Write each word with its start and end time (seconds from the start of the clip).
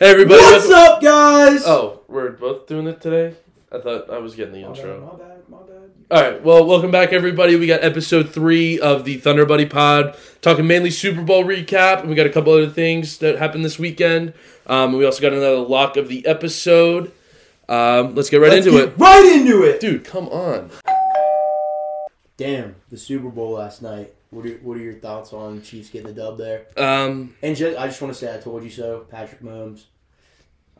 Hey 0.00 0.12
everybody! 0.12 0.40
What's 0.40 0.66
welcome- 0.66 0.94
up, 0.94 1.02
guys? 1.02 1.62
Oh, 1.66 2.00
we're 2.08 2.30
both 2.30 2.66
doing 2.66 2.86
it 2.86 3.00
today. 3.02 3.36
I 3.70 3.78
thought 3.80 4.08
I 4.10 4.16
was 4.18 4.34
getting 4.34 4.54
the 4.54 4.62
my 4.62 4.68
bad, 4.68 4.76
intro. 4.78 5.00
my 5.00 5.18
bad, 5.24 5.48
my 5.48 5.58
bad. 5.58 5.90
All 6.10 6.22
right. 6.22 6.42
Well, 6.42 6.64
welcome 6.64 6.90
back, 6.90 7.12
everybody. 7.12 7.54
We 7.56 7.66
got 7.66 7.84
episode 7.84 8.30
three 8.30 8.80
of 8.80 9.04
the 9.04 9.18
Thunder 9.18 9.44
Buddy 9.44 9.66
Pod, 9.66 10.16
talking 10.40 10.66
mainly 10.66 10.90
Super 10.90 11.20
Bowl 11.22 11.44
recap, 11.44 12.00
and 12.00 12.08
we 12.08 12.14
got 12.16 12.24
a 12.26 12.30
couple 12.30 12.52
other 12.54 12.70
things 12.70 13.18
that 13.18 13.38
happened 13.38 13.62
this 13.64 13.78
weekend. 13.78 14.32
Um, 14.66 14.94
we 14.94 15.04
also 15.04 15.20
got 15.20 15.32
another 15.34 15.58
lock 15.58 15.96
of 15.98 16.08
the 16.08 16.26
episode. 16.26 17.12
Um, 17.68 18.14
let's 18.14 18.30
get 18.30 18.40
right 18.40 18.50
Let's 18.50 18.66
into 18.66 18.78
get 18.78 18.88
it, 18.88 18.94
Right 18.98 19.24
into 19.36 19.62
it. 19.64 19.80
dude. 19.80 20.04
Come 20.04 20.28
on. 20.30 20.70
Damn, 22.38 22.76
the 22.88 22.96
Super 22.96 23.28
Bowl 23.28 23.52
last 23.52 23.82
night. 23.82 24.14
What 24.30 24.46
are, 24.46 24.50
what 24.62 24.76
are 24.76 24.80
your 24.80 24.94
thoughts 24.94 25.32
on 25.32 25.60
Chiefs 25.62 25.90
getting 25.90 26.06
the 26.06 26.12
dub 26.14 26.38
there? 26.38 26.66
Um, 26.76 27.34
And 27.42 27.54
just, 27.56 27.76
I 27.78 27.86
just 27.88 28.00
want 28.00 28.14
to 28.14 28.18
say, 28.18 28.32
I 28.32 28.38
told 28.38 28.62
you 28.62 28.70
so. 28.70 29.06
Patrick 29.10 29.42
Mahomes. 29.42 29.84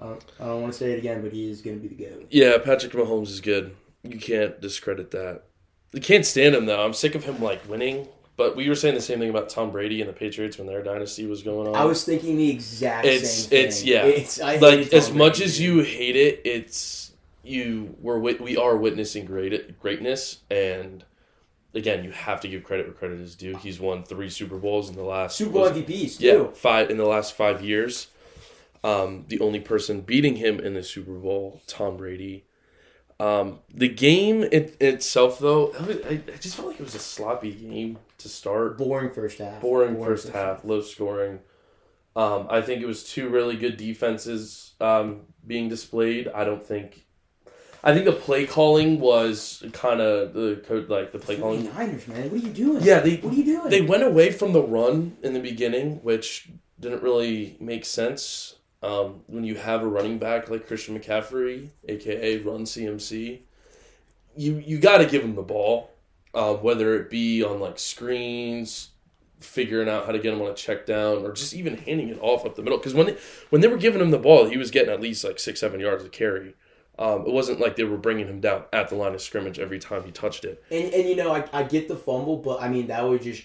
I 0.01 0.05
don't, 0.07 0.25
I 0.41 0.45
don't 0.47 0.63
want 0.63 0.73
to 0.73 0.79
say 0.79 0.93
it 0.93 0.99
again, 0.99 1.23
but 1.23 1.33
he 1.33 1.51
is 1.51 1.61
going 1.61 1.81
to 1.81 1.89
be 1.89 1.95
the 1.95 2.05
goat. 2.05 2.27
yeah, 2.31 2.57
Patrick 2.59 2.93
Mahomes 2.93 3.29
is 3.29 3.41
good. 3.41 3.75
You 4.03 4.19
can't 4.19 4.61
discredit 4.61 5.11
that. 5.11 5.43
You 5.93 6.01
can't 6.01 6.25
stand 6.25 6.55
him 6.55 6.67
though. 6.67 6.85
I'm 6.85 6.95
sick 6.95 7.15
of 7.15 7.25
him 7.25 7.43
like 7.43 7.69
winning. 7.69 8.09
But 8.37 8.57
we 8.57 8.71
were 8.71 8.75
saying 8.75 8.95
the 8.95 9.03
same 9.03 9.19
thing 9.19 9.29
about 9.29 9.51
Tom 9.51 9.71
Brady 9.71 10.01
and 10.01 10.09
the 10.09 10.15
Patriots 10.15 10.57
when 10.57 10.67
their 10.67 10.83
dynasty 10.83 11.27
was 11.27 11.43
going 11.43 11.69
on. 11.69 11.75
I 11.75 11.85
was 11.85 12.05
thinking 12.05 12.39
the 12.39 12.49
exact 12.49 13.05
It's 13.05 13.31
same 13.31 13.51
thing. 13.51 13.67
it's 13.67 13.85
yeah. 13.85 14.05
It's, 14.05 14.39
like 14.41 14.95
as 14.95 15.09
Tom 15.09 15.19
much 15.19 15.43
as 15.43 15.61
you 15.61 15.81
hate 15.81 16.17
it, 16.17 16.41
it's 16.47 17.13
you. 17.45 17.95
We're 18.01 18.19
we 18.19 18.57
are 18.57 18.79
witnessing 18.79 19.27
great 19.27 19.79
greatness, 19.79 20.39
and 20.51 21.05
again, 21.75 22.03
you 22.03 22.13
have 22.13 22.41
to 22.41 22.49
give 22.49 22.65
credit 22.65 22.87
where 22.87 22.95
credit 22.95 23.21
is 23.21 23.35
due. 23.35 23.57
He's 23.59 23.79
won 23.79 24.05
three 24.05 24.31
Super 24.31 24.57
Bowls 24.57 24.89
in 24.89 24.97
the 24.97 25.03
last 25.03 25.37
Super 25.37 25.51
Bowl 25.53 25.69
MVPs 25.69 26.19
too. 26.19 26.25
yeah 26.27 26.47
five 26.55 26.89
in 26.89 26.97
the 26.97 27.05
last 27.05 27.35
five 27.35 27.63
years. 27.63 28.07
Um, 28.83 29.27
the 29.29 29.41
only 29.41 29.61
person 29.61 30.01
beating 30.01 30.37
him 30.37 30.59
in 30.59 30.75
the 30.75 30.83
Super 30.83 31.13
Bowl, 31.15 31.61
Tom 31.67 31.97
Brady. 31.97 32.45
Um, 33.19 33.59
the 33.73 33.89
game 33.89 34.43
it, 34.45 34.77
itself, 34.81 35.39
though, 35.39 35.75
I, 35.79 36.13
I 36.33 36.37
just 36.41 36.57
felt 36.57 36.69
like 36.69 36.81
it 36.81 36.83
was 36.83 36.95
a 36.95 36.99
sloppy 37.01 37.53
game 37.53 37.99
to 38.17 38.29
start 38.31 38.79
Boring 38.79 39.13
first 39.13 39.39
half. 39.39 39.61
boring 39.61 40.03
first 40.03 40.29
half, 40.31 40.65
low 40.65 40.81
scoring. 40.81 41.41
Um, 42.17 42.47
I 42.49 42.63
think 42.63 42.81
it 42.83 42.87
was 42.87 43.05
two 43.05 43.29
really 43.29 43.57
good 43.57 43.77
defenses 43.77 44.73
um, 44.81 45.23
being 45.47 45.69
displayed. 45.69 46.29
I 46.29 46.45
don't 46.45 46.63
think. 46.65 47.05
I 47.85 47.93
think 47.95 48.05
the 48.05 48.13
play 48.13 48.47
calling 48.47 49.01
was 49.01 49.63
kind 49.73 50.01
of 50.01 50.33
the 50.35 50.63
code, 50.67 50.89
like 50.89 51.13
the 51.13 51.19
play 51.19 51.37
calling. 51.39 51.67
49ers, 51.69 52.09
man. 52.09 52.31
What 52.31 52.43
are 52.43 52.47
you 52.47 52.53
doing? 52.53 52.83
Yeah, 52.83 53.01
they 53.01 53.17
What 53.17 53.33
are 53.33 53.37
you 53.37 53.45
doing? 53.45 53.71
they 53.71 53.81
went 53.83 54.03
away 54.03 54.33
from 54.33 54.53
the 54.53 54.63
run 54.63 55.17
in 55.23 55.35
the 55.35 55.41
beginning, 55.41 55.97
which 56.03 56.49
didn't 56.79 57.03
really 57.03 57.57
make 57.61 57.85
sense. 57.85 58.57
Um, 58.83 59.21
when 59.27 59.45
you 59.45 59.57
have 59.57 59.83
a 59.83 59.87
running 59.87 60.19
back 60.19 60.49
like 60.49 60.67
Christian 60.67 60.99
McCaffrey, 60.99 61.69
aka 61.87 62.39
Run 62.39 62.65
CMC, 62.65 63.41
you 64.37 64.63
you 64.65 64.79
got 64.79 64.99
to 64.99 65.07
give 65.07 65.23
him 65.23 65.35
the 65.35 65.43
ball, 65.43 65.91
um, 66.35 66.63
whether 66.63 66.97
it 66.97 67.11
be 67.11 67.45
on 67.45 67.61
like 67.61 67.79
screens, 67.79 68.91
figuring 69.39 69.89
out 69.89 70.07
how 70.07 70.13
to 70.13 70.19
get 70.19 70.33
him 70.33 70.41
on 70.41 70.51
a 70.51 70.55
check 70.55 70.87
down, 70.87 71.25
or 71.25 71.33
just 71.33 71.53
even 71.53 71.77
handing 71.77 72.09
it 72.09 72.19
off 72.23 72.47
up 72.47 72.55
the 72.55 72.63
middle. 72.63 72.79
Because 72.79 72.95
when 72.95 73.07
they, 73.07 73.17
when 73.51 73.61
they 73.61 73.69
were 73.69 73.77
giving 73.77 74.01
him 74.01 74.11
the 74.11 74.19
ball, 74.19 74.47
he 74.47 74.57
was 74.57 74.71
getting 74.71 74.91
at 74.93 75.01
least 75.01 75.25
like 75.25 75.39
six 75.39 75.61
seven 75.61 75.81
yards 75.81 76.03
of 76.03 76.11
carry. 76.11 76.55
Um, 76.99 77.23
it 77.27 77.33
wasn't 77.33 77.61
like 77.61 77.77
they 77.77 77.85
were 77.85 77.97
bringing 77.97 78.29
him 78.29 78.41
down 78.41 78.65
at 78.73 78.89
the 78.89 78.95
line 78.95 79.15
of 79.15 79.23
scrimmage 79.23 79.59
every 79.59 79.79
time 79.79 80.05
he 80.05 80.11
touched 80.11 80.45
it. 80.45 80.63
And 80.71 80.93
and 80.93 81.09
you 81.09 81.17
know, 81.17 81.35
I, 81.35 81.45
I 81.53 81.63
get 81.65 81.89
the 81.89 81.97
fumble, 81.97 82.37
but 82.39 82.63
I 82.63 82.69
mean 82.69 82.87
that 82.87 83.07
would 83.07 83.23
just 83.23 83.43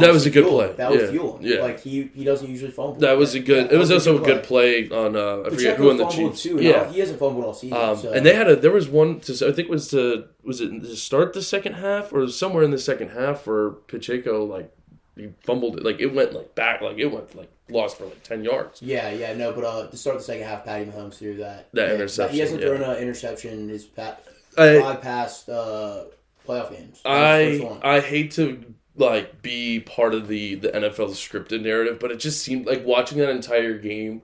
That 0.00 0.12
was 0.12 0.26
a 0.26 0.30
good 0.30 0.44
fuel 0.44 0.58
play. 0.58 0.72
That 0.72 0.90
would 0.90 1.00
Yeah. 1.00 1.10
fuel 1.10 1.36
him. 1.38 1.46
Yeah. 1.46 1.62
Like 1.62 1.80
he 1.80 2.10
he 2.14 2.24
doesn't 2.24 2.48
usually 2.48 2.70
fumble. 2.70 2.94
That 2.96 3.16
was 3.16 3.34
a 3.34 3.40
good. 3.40 3.66
Yeah, 3.70 3.76
it 3.76 3.78
was 3.78 3.88
that 3.88 3.94
also 3.94 4.20
a 4.22 4.24
good 4.24 4.42
play. 4.42 4.84
play 4.88 4.96
on. 4.96 5.16
Uh, 5.16 5.42
I 5.46 5.50
forget 5.50 5.76
who 5.76 5.90
on 5.90 5.96
the 5.96 6.06
Chiefs. 6.08 6.42
Too. 6.42 6.58
Yeah, 6.60 6.84
No, 6.84 6.84
he 6.90 7.00
hasn't 7.00 7.18
fumbled 7.18 7.44
all 7.44 7.54
season. 7.54 7.76
um, 7.76 7.96
so. 7.96 8.12
and 8.12 8.24
they 8.26 8.34
had 8.34 8.48
a. 8.48 8.56
There 8.56 8.70
was 8.70 8.88
one. 8.88 9.20
To, 9.20 9.32
I 9.32 9.52
think 9.52 9.68
it 9.68 9.70
was 9.70 9.88
to 9.90 10.24
was 10.42 10.60
it 10.60 10.68
to 10.82 10.96
start 10.96 11.32
the 11.32 11.42
second 11.42 11.74
half 11.74 12.12
or 12.12 12.28
somewhere 12.28 12.62
in 12.64 12.70
the 12.70 12.78
second 12.78 13.10
half 13.10 13.46
where 13.46 13.70
Pacheco 13.70 14.44
like 14.44 14.70
he 15.16 15.28
fumbled 15.44 15.78
it 15.78 15.84
like 15.84 16.00
it 16.00 16.14
went 16.14 16.32
like 16.32 16.54
back 16.54 16.80
like 16.80 16.98
it 16.98 17.06
went 17.06 17.34
like 17.34 17.50
lost 17.70 17.98
for 17.98 18.04
like 18.04 18.22
ten 18.22 18.44
yards. 18.44 18.80
Yeah, 18.82 19.10
yeah, 19.10 19.32
no, 19.34 19.52
but 19.52 19.64
uh, 19.64 19.86
to 19.88 19.96
start 19.96 20.18
the 20.18 20.24
second 20.24 20.46
half, 20.46 20.64
Patty 20.64 20.84
Mahomes 20.84 21.14
threw 21.14 21.36
that 21.38 21.68
That 21.72 21.88
yeah, 21.88 21.94
interception, 21.94 22.34
He 22.34 22.40
hasn't 22.40 22.60
yeah. 22.62 22.68
thrown 22.68 22.82
an 22.82 22.96
interception 22.98 23.58
in 23.58 23.68
his 23.68 23.84
pa- 23.84 24.16
I 24.56 24.80
five 24.80 25.02
past 25.02 25.48
uh, 25.48 26.04
playoff 26.46 26.70
games. 26.70 27.00
That 27.04 27.60
was 27.62 27.78
I. 27.82 27.96
I 27.96 28.00
hate 28.00 28.30
to 28.32 28.64
like 28.98 29.42
be 29.42 29.80
part 29.80 30.14
of 30.14 30.28
the 30.28 30.56
the 30.56 30.68
NFL 30.68 31.10
scripted 31.10 31.62
narrative, 31.62 31.98
but 31.98 32.10
it 32.10 32.20
just 32.20 32.42
seemed 32.42 32.66
like 32.66 32.84
watching 32.84 33.18
that 33.18 33.30
entire 33.30 33.78
game 33.78 34.22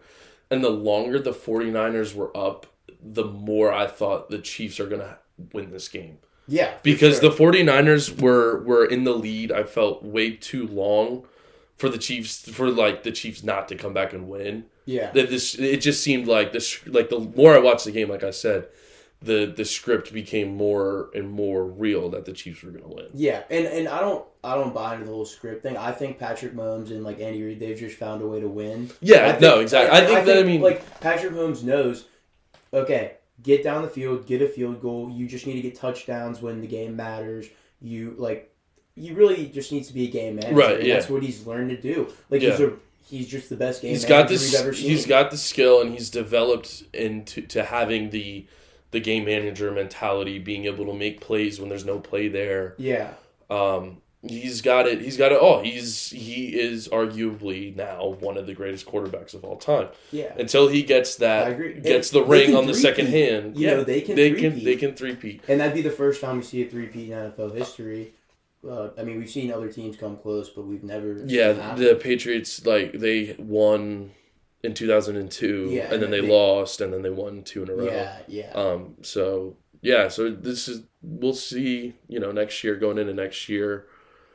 and 0.50 0.62
the 0.62 0.70
longer 0.70 1.18
the 1.18 1.32
49ers 1.32 2.14
were 2.14 2.36
up, 2.36 2.66
the 3.02 3.24
more 3.24 3.72
I 3.72 3.86
thought 3.86 4.30
the 4.30 4.38
Chiefs 4.38 4.78
are 4.78 4.86
going 4.86 5.00
to 5.00 5.18
win 5.52 5.70
this 5.70 5.88
game. 5.88 6.18
yeah, 6.46 6.74
because 6.82 7.20
sure. 7.20 7.30
the 7.30 7.36
49ers 7.36 8.20
were 8.20 8.62
were 8.62 8.84
in 8.84 9.04
the 9.04 9.14
lead 9.14 9.50
i 9.50 9.64
felt 9.64 10.02
way 10.04 10.30
too 10.30 10.66
long 10.68 11.24
for 11.76 11.88
the 11.88 11.98
chiefs 11.98 12.48
for 12.50 12.70
like 12.70 13.02
the 13.02 13.10
chiefs 13.10 13.42
not 13.42 13.66
to 13.68 13.74
come 13.74 13.92
back 13.92 14.12
and 14.12 14.28
win 14.28 14.64
yeah, 14.86 15.10
that 15.12 15.30
this 15.30 15.54
it 15.54 15.78
just 15.78 16.02
seemed 16.02 16.26
like 16.26 16.52
this 16.52 16.86
like 16.86 17.08
the 17.08 17.18
more 17.18 17.54
i 17.54 17.58
watched 17.58 17.86
the 17.86 17.90
game 17.90 18.10
like 18.10 18.22
i 18.22 18.30
said 18.30 18.68
the 19.24 19.52
the 19.56 19.64
script 19.64 20.12
became 20.12 20.56
more 20.56 21.10
and 21.14 21.28
more 21.28 21.64
real 21.64 22.10
that 22.10 22.24
the 22.24 22.32
chiefs 22.32 22.62
were 22.62 22.70
going 22.70 22.84
to 22.84 22.94
win 22.94 23.06
Yeah, 23.14 23.42
and 23.50 23.66
and 23.66 23.88
I 23.88 24.00
don't 24.00 24.24
I 24.42 24.54
don't 24.54 24.74
buy 24.74 24.94
into 24.94 25.06
the 25.06 25.12
whole 25.12 25.24
script 25.24 25.62
thing. 25.62 25.76
I 25.76 25.92
think 25.92 26.18
Patrick 26.18 26.54
Mahomes 26.54 26.90
and 26.90 27.02
like 27.02 27.20
Andy 27.20 27.42
Reid, 27.42 27.60
they've 27.60 27.78
just 27.78 27.96
found 27.96 28.22
a 28.22 28.26
way 28.26 28.40
to 28.40 28.48
win. 28.48 28.90
yeah 29.00 29.30
think- 29.30 29.40
no 29.40 29.60
exactly 29.60 29.98
i, 29.98 30.04
think 30.04 30.26
that 30.26 30.38
i 30.38 30.42
mean 30.42 30.60
like 30.60 31.00
Patrick 31.00 31.32
Mahomes 31.32 31.62
knows. 31.62 32.06
Okay, 32.72 33.12
get 33.42 33.62
down 33.62 33.82
the 33.82 33.88
field, 33.88 34.26
get 34.26 34.42
a 34.42 34.48
field 34.48 34.82
goal. 34.82 35.08
You 35.10 35.28
just 35.28 35.46
need 35.46 35.54
to 35.54 35.62
get 35.62 35.76
touchdowns 35.76 36.42
when 36.42 36.60
the 36.60 36.66
game 36.66 36.96
matters. 36.96 37.46
You 37.80 38.14
like, 38.18 38.52
you 38.96 39.14
really 39.14 39.46
just 39.46 39.70
needs 39.70 39.88
to 39.88 39.94
be 39.94 40.08
a 40.08 40.10
game 40.10 40.36
manager. 40.36 40.54
Right, 40.54 40.82
yeah. 40.82 40.94
That's 40.94 41.08
what 41.08 41.22
he's 41.22 41.46
learned 41.46 41.70
to 41.70 41.80
do. 41.80 42.12
Like 42.30 42.40
he's 42.40 42.58
a 42.58 42.72
he's 43.08 43.28
just 43.28 43.48
the 43.48 43.56
best 43.56 43.82
game 43.82 43.90
he's 43.90 44.04
got 44.04 44.28
this 44.28 44.50
we've 44.50 44.60
ever 44.60 44.72
seen. 44.72 44.90
he's 44.90 45.06
got 45.06 45.30
the 45.30 45.36
skill 45.36 45.80
and 45.80 45.92
he's 45.92 46.10
developed 46.10 46.82
into 46.92 47.42
to 47.42 47.62
having 47.62 48.10
the 48.10 48.46
the 48.94 49.00
game 49.00 49.24
manager 49.26 49.70
mentality 49.70 50.38
being 50.38 50.64
able 50.64 50.86
to 50.86 50.94
make 50.94 51.20
plays 51.20 51.60
when 51.60 51.68
there's 51.68 51.84
no 51.84 51.98
play 51.98 52.28
there 52.28 52.74
yeah, 52.78 53.10
Um, 53.50 53.98
he's 54.22 54.62
got 54.62 54.86
it. 54.86 55.02
He's 55.02 55.18
got 55.18 55.32
it 55.32 55.38
all. 55.38 55.62
He's 55.62 56.08
he 56.10 56.58
is 56.58 56.88
arguably 56.88 57.76
now 57.76 58.16
one 58.20 58.38
of 58.38 58.46
the 58.46 58.54
greatest 58.54 58.86
quarterbacks 58.86 59.34
of 59.34 59.44
all 59.44 59.56
time. 59.56 59.88
yeah. 60.10 60.32
Until 60.38 60.68
he 60.68 60.82
gets 60.82 61.16
that, 61.16 61.58
gets 61.82 62.10
And 62.12 62.22
the 62.22 62.26
ring 62.26 62.56
on 62.56 62.66
the 62.66 62.74
second 62.74 63.08
hand. 63.08 63.56
You 63.58 63.66
yeah, 63.68 63.74
know, 63.74 63.84
they 63.84 64.00
can 64.00 64.16
they 64.16 64.30
can 64.32 64.52
three-peat. 64.52 64.64
they 64.64 64.76
can 64.76 64.94
three 64.94 65.14
peat. 65.16 65.42
And 65.48 65.60
that'd 65.60 65.74
be 65.74 65.82
the 65.82 65.90
first 65.90 66.22
time 66.22 66.38
we 66.38 66.42
see 66.42 66.62
a 66.62 66.68
three-peat 66.70 67.10
in 67.10 67.18
NFL 67.32 67.54
history. 67.54 68.14
Uh, 68.66 68.88
I 68.96 69.02
mean, 69.02 69.18
we've 69.18 69.28
seen 69.28 69.52
other 69.52 69.68
teams 69.68 69.94
come 69.98 70.16
close, 70.16 70.48
but 70.48 70.64
we've 70.64 70.82
never. 70.82 71.22
Yeah, 71.26 71.52
the 71.76 71.94
Patriots 71.96 72.64
like 72.64 72.92
they 72.92 73.36
won 73.38 74.12
in 74.64 74.74
two 74.74 74.86
thousand 74.88 75.16
and 75.16 75.30
two, 75.30 75.68
Yeah, 75.70 75.92
and 75.92 76.02
then 76.02 76.10
they, 76.10 76.20
they- 76.20 76.28
lost, 76.28 76.80
and 76.80 76.92
then 76.92 77.02
they 77.02 77.10
won 77.10 77.42
two 77.42 77.62
in 77.62 77.70
a 77.70 77.74
row. 77.74 77.84
yeah, 77.84 78.18
yeah. 78.26 78.50
Um. 78.52 78.96
So 79.02 79.56
yeah. 79.82 80.08
So 80.08 80.30
this 80.30 80.66
is 80.68 80.82
we'll 81.02 81.34
see. 81.34 81.94
You 82.08 82.18
know, 82.20 82.32
next 82.32 82.64
year 82.64 82.74
going 82.76 82.98
into 82.98 83.14
next 83.14 83.48
year. 83.48 83.86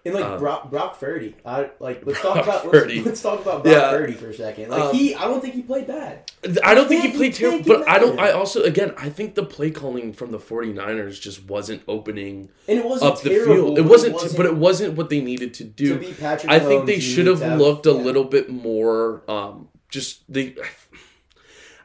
And 0.05 0.15
like 0.15 0.23
Um, 0.23 0.39
Brock, 0.39 0.69
Brock 0.71 0.97
Purdy, 0.97 1.35
I 1.45 1.71
like 1.79 2.05
let's 2.05 2.21
talk 2.21 2.41
about 2.41 2.71
let's, 2.71 3.05
let's 3.05 3.21
talk 3.21 3.41
about 3.41 3.63
Brock 3.65 3.75
Yeah. 3.75 3.89
Purdy 3.91 4.13
for 4.13 4.29
a 4.29 4.33
second. 4.33 4.69
Like 4.69 4.81
Um, 4.81 4.95
he, 4.95 5.13
I 5.13 5.25
don't 5.25 5.41
think 5.41 5.55
he 5.55 5.61
played 5.61 5.87
bad. 5.87 6.31
I 6.63 6.73
don't 6.73 6.87
think 6.87 7.01
he 7.03 7.11
played 7.11 7.33
terrible, 7.33 7.65
but 7.67 7.85
I 7.87 7.99
don't. 7.99 8.17
I 8.17 8.31
also, 8.31 8.63
again, 8.63 8.93
I 8.97 9.09
think 9.09 9.35
the 9.35 9.43
play 9.43 9.71
calling 9.71 10.13
from 10.13 10.31
the 10.31 10.39
49ers 10.39 11.19
just 11.19 11.43
wasn't 11.49 11.81
opening 11.85 12.49
And 12.69 12.79
it 12.79 12.85
wasn't 12.85 13.11
up 13.11 13.21
the 13.21 13.29
terrible. 13.29 13.53
field. 13.55 13.75
but 13.75 13.81
It 13.85 13.89
wasn't, 13.89 14.37
but 14.37 14.45
it 14.45 14.55
wasn't 14.55 14.93
what 14.95 15.09
they 15.09 15.19
needed 15.19 15.53
to 15.55 15.65
to 15.65 15.69
do. 15.69 16.13
Patrick. 16.13 16.49
I 16.49 16.59
think 16.59 16.85
they 16.85 17.01
should 17.01 17.27
have 17.27 17.41
have- 17.41 17.59
looked 17.59 17.85
a 17.85 17.91
yeah. 17.91 17.95
little 17.97 18.23
bit 18.23 18.49
more. 18.49 19.23
Um, 19.29 19.67
just 19.89 20.21
they, 20.31 20.55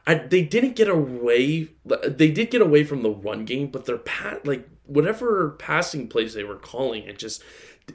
I 0.07 0.15
they 0.15 0.43
didn't 0.43 0.75
get 0.75 0.87
away. 0.87 1.69
They 2.07 2.31
did 2.31 2.51
get 2.51 2.61
away 2.61 2.83
from 2.83 3.01
the 3.01 3.09
run 3.09 3.45
game, 3.45 3.67
but 3.67 3.85
their 3.85 3.97
pat 3.97 4.45
like 4.45 4.67
whatever 4.85 5.51
passing 5.51 6.07
plays 6.07 6.33
they 6.33 6.43
were 6.43 6.57
calling, 6.57 7.03
it 7.03 7.17
just 7.17 7.43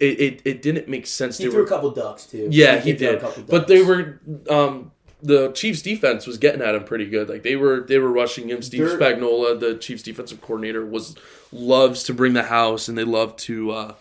it 0.00 0.20
it, 0.20 0.42
it 0.44 0.62
didn't 0.62 0.88
make 0.88 1.06
sense. 1.06 1.38
He 1.38 1.44
They 1.44 1.50
threw 1.50 1.60
were- 1.60 1.66
a 1.66 1.68
couple 1.68 1.90
ducks 1.90 2.26
too. 2.26 2.48
yeah, 2.50 2.78
he 2.80 2.90
a 2.92 2.96
did. 2.96 3.24
But 3.48 3.68
they 3.68 3.82
were 3.82 4.20
um 4.48 4.90
the 5.22 5.52
Chiefs 5.52 5.82
defense 5.82 6.26
was 6.26 6.38
getting 6.38 6.62
at 6.62 6.74
him 6.74 6.82
pretty 6.84 7.06
good. 7.06 7.28
Like 7.28 7.42
they 7.42 7.54
were 7.54 7.80
they 7.80 7.98
were 7.98 8.10
rushing 8.10 8.48
him. 8.48 8.62
Steve 8.62 8.88
They're- 8.88 8.98
Spagnuolo, 8.98 9.60
the 9.60 9.76
Chiefs 9.76 10.02
defensive 10.02 10.40
coordinator, 10.40 10.84
was 10.84 11.14
loves 11.52 12.02
to 12.04 12.14
bring 12.14 12.32
the 12.32 12.44
house 12.44 12.88
and 12.88 12.96
they 12.98 13.04
love 13.04 13.36
to 13.36 13.70
uh 13.70 13.94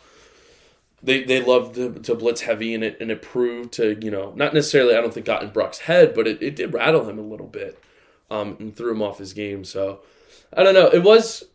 they 1.04 1.24
they 1.24 1.42
love 1.42 1.76
to, 1.76 1.94
to 1.94 2.16
blitz 2.16 2.42
heavy 2.42 2.74
and 2.74 2.84
it 2.84 2.98
and 3.00 3.12
it 3.12 3.22
proved 3.22 3.74
to, 3.74 3.98
you 4.02 4.12
know, 4.12 4.34
not 4.36 4.54
necessarily 4.54 4.96
I 4.96 5.02
don't 5.02 5.14
think 5.14 5.26
got 5.26 5.44
in 5.44 5.50
Brock's 5.52 5.80
head, 5.80 6.14
but 6.14 6.28
it, 6.28 6.42
it 6.42 6.56
did 6.56 6.74
rattle 6.74 7.08
him 7.10 7.18
a 7.20 7.24
little 7.24 7.48
bit. 7.48 7.82
Um 8.30 8.58
and 8.60 8.76
threw 8.76 8.92
him 8.92 9.02
off 9.02 9.18
his 9.18 9.34
game. 9.34 9.64
So 9.64 10.02
I 10.56 10.64
don't 10.64 10.74
know. 10.74 10.88
It 10.88 11.04
was 11.04 11.46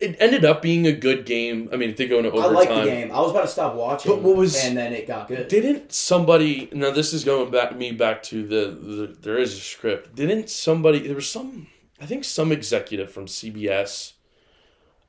it 0.00 0.16
ended 0.18 0.46
up 0.46 0.62
being 0.62 0.86
a 0.86 0.92
good 0.92 1.26
game. 1.26 1.68
I 1.72 1.76
mean, 1.76 1.90
it 1.90 1.96
did 1.96 2.08
go 2.08 2.16
into 2.18 2.30
I 2.30 2.32
overtime. 2.46 2.54
like 2.54 2.68
the 2.70 2.90
game. 2.90 3.12
I 3.12 3.20
was 3.20 3.32
about 3.32 3.42
to 3.42 3.48
stop 3.48 3.74
watching, 3.74 4.10
But 4.10 4.22
what 4.22 4.34
was- 4.36 4.56
and 4.64 4.74
then 4.76 4.94
it 4.94 5.06
got 5.06 5.28
good. 5.28 5.46
Didn't 5.48 5.92
somebody? 5.92 6.70
Now 6.72 6.90
this 6.90 7.12
is 7.12 7.22
going 7.22 7.50
back 7.50 7.76
me 7.76 7.92
back 7.92 8.22
to 8.24 8.46
the, 8.46 8.70
the 8.70 9.16
there 9.20 9.36
is 9.38 9.52
a 9.54 9.60
script. 9.60 10.14
Didn't 10.14 10.48
somebody? 10.48 11.00
There 11.00 11.14
was 11.14 11.30
some. 11.30 11.66
I 12.00 12.06
think 12.06 12.24
some 12.24 12.50
executive 12.50 13.12
from 13.12 13.26
CBS. 13.26 14.14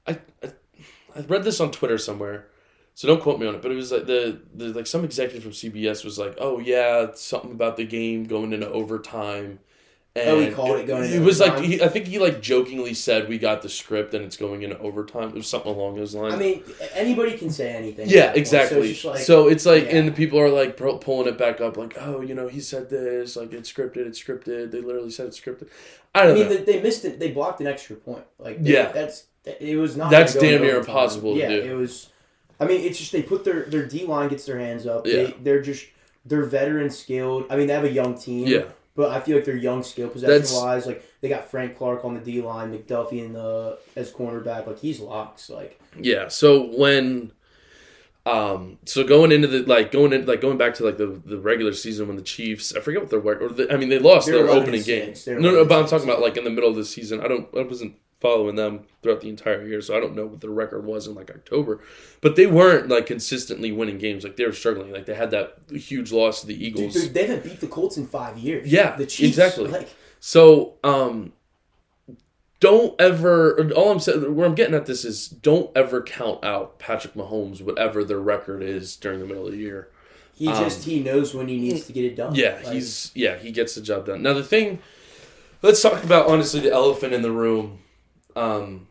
I 0.05 0.19
I, 0.43 0.51
I 1.15 1.21
read 1.21 1.45
this 1.45 1.61
on 1.61 1.71
Twitter 1.71 1.97
somewhere, 1.97 2.47
so 3.01 3.07
don't 3.07 3.19
quote 3.19 3.39
me 3.39 3.47
on 3.47 3.55
it. 3.55 3.63
But 3.63 3.71
it 3.71 3.75
was 3.75 3.91
like 3.91 4.05
the, 4.05 4.39
the 4.53 4.65
like 4.67 4.85
some 4.85 5.03
executive 5.03 5.41
from 5.41 5.53
CBS 5.53 6.05
was 6.05 6.19
like, 6.19 6.35
"Oh 6.37 6.59
yeah, 6.59 7.01
it's 7.05 7.19
something 7.19 7.49
about 7.51 7.75
the 7.75 7.83
game 7.83 8.25
going 8.25 8.53
into 8.53 8.69
overtime." 8.69 9.57
And 10.15 10.29
Oh, 10.29 10.39
he 10.39 10.51
called 10.51 10.77
it 10.77 10.85
going 10.85 11.05
into 11.05 11.15
It 11.15 11.21
was 11.21 11.39
like 11.39 11.57
he, 11.63 11.81
I 11.81 11.87
think 11.87 12.05
he 12.05 12.19
like 12.19 12.43
jokingly 12.43 12.93
said, 12.93 13.27
"We 13.27 13.39
got 13.39 13.63
the 13.63 13.69
script 13.69 14.13
and 14.13 14.23
it's 14.23 14.37
going 14.37 14.61
into 14.61 14.77
overtime." 14.77 15.29
It 15.29 15.33
was 15.33 15.47
something 15.47 15.71
along 15.73 15.95
those 15.95 16.13
lines. 16.13 16.35
I 16.35 16.37
mean, 16.37 16.63
anybody 16.93 17.35
can 17.39 17.49
say 17.49 17.71
anything. 17.73 18.07
Yeah, 18.07 18.33
exactly. 18.35 18.93
So 18.93 19.13
it's, 19.13 19.25
So 19.25 19.47
it's 19.47 19.65
like, 19.65 19.85
yeah. 19.85 19.95
and 19.97 20.07
the 20.07 20.11
people 20.11 20.37
are 20.39 20.49
like 20.49 20.77
pulling 20.77 21.27
it 21.27 21.39
back 21.39 21.59
up, 21.59 21.77
like, 21.77 21.95
oh, 21.99 22.21
you 22.21 22.35
know, 22.35 22.47
he 22.47 22.59
said 22.59 22.87
this, 22.91 23.35
like 23.35 23.51
it's 23.51 23.71
scripted, 23.73 24.05
it's 24.05 24.21
scripted. 24.21 24.69
They 24.71 24.81
literally 24.81 25.09
said 25.09 25.25
it's 25.25 25.39
scripted. 25.39 25.69
I 26.13 26.19
I 26.21 26.25
don't 26.27 26.35
mean, 26.35 26.43
know. 26.49 26.55
they, 26.55 26.63
they 26.73 26.81
missed 26.83 27.03
it. 27.05 27.17
They 27.17 27.31
blocked 27.31 27.61
an 27.61 27.65
extra 27.67 27.95
point. 27.95 28.25
Like, 28.37 28.61
they- 28.61 28.73
Yeah. 28.73 28.91
that's 28.91 29.23
it 29.43 29.77
was 29.79 29.97
not. 29.97 30.11
That's 30.11 30.35
damn 30.35 30.61
near 30.61 30.75
overtime. 30.75 30.89
impossible 30.89 31.33
to 31.33 31.39
Yeah, 31.39 31.47
do. 31.47 31.61
it 31.61 31.73
was. 31.73 32.09
I 32.61 32.65
mean, 32.65 32.81
it's 32.81 32.97
just 32.99 33.11
they 33.11 33.23
put 33.23 33.43
their 33.43 33.63
their 33.63 33.85
D 33.85 34.05
line 34.05 34.29
gets 34.29 34.45
their 34.45 34.59
hands 34.59 34.85
up. 34.85 35.05
Yeah. 35.07 35.15
They 35.15 35.35
they're 35.41 35.61
just 35.61 35.87
they're 36.25 36.45
veteran 36.45 36.89
skilled. 36.91 37.47
I 37.49 37.55
mean, 37.57 37.67
they 37.67 37.73
have 37.73 37.83
a 37.83 37.91
young 37.91 38.15
team. 38.17 38.47
yeah, 38.47 38.65
But 38.95 39.09
I 39.11 39.19
feel 39.19 39.35
like 39.35 39.45
they're 39.45 39.55
young 39.57 39.81
skill 39.83 40.07
That's- 40.09 40.41
possession 40.51 40.63
wise. 40.63 40.85
Like 40.85 41.03
they 41.21 41.27
got 41.29 41.49
Frank 41.49 41.77
Clark 41.77 42.05
on 42.05 42.13
the 42.13 42.19
D 42.21 42.41
line, 42.41 42.71
McDuffie 42.71 43.25
in 43.25 43.33
the 43.33 43.79
as 43.95 44.11
cornerback. 44.11 44.67
Like 44.67 44.79
he's 44.79 44.99
locks. 44.99 45.49
Like 45.49 45.81
yeah. 45.99 46.27
So 46.27 46.67
when, 46.77 47.31
um, 48.27 48.77
so 48.85 49.03
going 49.03 49.31
into 49.31 49.47
the 49.47 49.63
like 49.63 49.91
going 49.91 50.13
in 50.13 50.27
like 50.27 50.41
going 50.41 50.57
back 50.59 50.75
to 50.75 50.83
like 50.85 50.97
the 50.97 51.19
the 51.25 51.39
regular 51.39 51.73
season 51.73 52.07
when 52.07 52.17
the 52.17 52.21
Chiefs, 52.21 52.75
I 52.75 52.79
forget 52.81 53.01
what 53.01 53.09
their 53.09 53.19
record. 53.19 53.51
Or 53.51 53.55
the, 53.55 53.73
I 53.73 53.77
mean, 53.77 53.89
they 53.89 53.97
lost 53.97 54.27
They're 54.27 54.35
their 54.37 54.45
11 54.45 54.61
opening 54.63 54.83
game. 54.83 55.15
They're 55.25 55.39
No, 55.39 55.49
no, 55.49 55.55
11 55.61 55.67
but 55.67 55.79
I'm 55.79 55.87
talking 55.87 56.07
about 56.07 56.21
like 56.21 56.37
in 56.37 56.43
the 56.43 56.51
middle 56.51 56.69
of 56.69 56.75
the 56.75 56.85
season. 56.85 57.21
I 57.21 57.27
don't, 57.27 57.47
I 57.57 57.63
wasn't 57.63 57.95
following 58.21 58.55
them 58.55 58.85
throughout 59.01 59.19
the 59.21 59.29
entire 59.29 59.67
year, 59.67 59.81
so 59.81 59.97
I 59.97 59.99
don't 59.99 60.15
know 60.15 60.27
what 60.27 60.39
their 60.41 60.51
record 60.51 60.85
was 60.85 61.07
in 61.07 61.15
like 61.15 61.29
October. 61.29 61.81
But 62.21 62.35
they 62.37 62.45
weren't 62.47 62.87
like 62.87 63.07
consistently 63.07 63.71
winning 63.71 63.97
games. 63.97 64.23
Like 64.23 64.37
they 64.37 64.45
were 64.45 64.53
struggling. 64.53 64.93
Like 64.93 65.07
they 65.07 65.15
had 65.15 65.31
that 65.31 65.57
huge 65.71 66.11
loss 66.13 66.41
to 66.41 66.47
the 66.47 66.65
Eagles. 66.65 66.93
dude, 66.93 67.13
they 67.13 67.25
haven't 67.27 67.43
beat 67.43 67.59
the 67.59 67.67
Colts 67.67 67.97
in 67.97 68.05
five 68.07 68.37
years. 68.37 68.71
Yeah, 68.71 68.95
the 68.95 69.05
Chiefs. 69.07 69.29
exactly. 69.37 69.67
Like 69.67 69.89
So, 70.19 70.75
um, 70.83 71.33
don't 72.59 72.99
ever. 73.01 73.71
All 73.73 73.91
I'm 73.91 73.99
saying, 73.99 74.35
where 74.35 74.45
I'm 74.45 74.53
getting 74.55 74.75
at 74.75 74.85
this 74.85 75.03
is, 75.03 75.27
don't 75.27 75.75
ever 75.75 76.01
count 76.03 76.45
out 76.45 76.77
Patrick 76.77 77.15
Mahomes, 77.15 77.61
whatever 77.61 78.03
their 78.03 78.19
record 78.19 78.61
is 78.61 78.95
during 78.95 79.19
the 79.19 79.25
middle 79.25 79.47
of 79.47 79.51
the 79.51 79.57
year. 79.57 79.89
he 80.35 80.47
Um, 80.47 80.63
just 80.63 80.83
he 80.83 80.99
knows 80.99 81.33
when 81.33 81.47
he 81.47 81.57
needs 81.59 81.87
to 81.87 81.91
get 81.93 82.05
it 82.05 82.15
done. 82.15 82.35
Yeah, 82.35 82.59
Like, 82.63 82.73
he's 82.73 83.11
yeah 83.15 83.37
he 83.37 83.51
gets 83.51 83.73
the 83.73 83.81
job 83.81 84.05
done. 84.05 84.21
Now 84.21 84.33
the 84.33 84.43
thing, 84.43 84.77
let's 85.63 85.81
talk 85.81 86.03
about 86.03 86.27
honestly 86.27 86.59
the 86.59 86.71
elephant 86.71 87.13
in 87.13 87.23
the 87.23 87.31
room. 87.31 87.79
Um, 88.35 88.87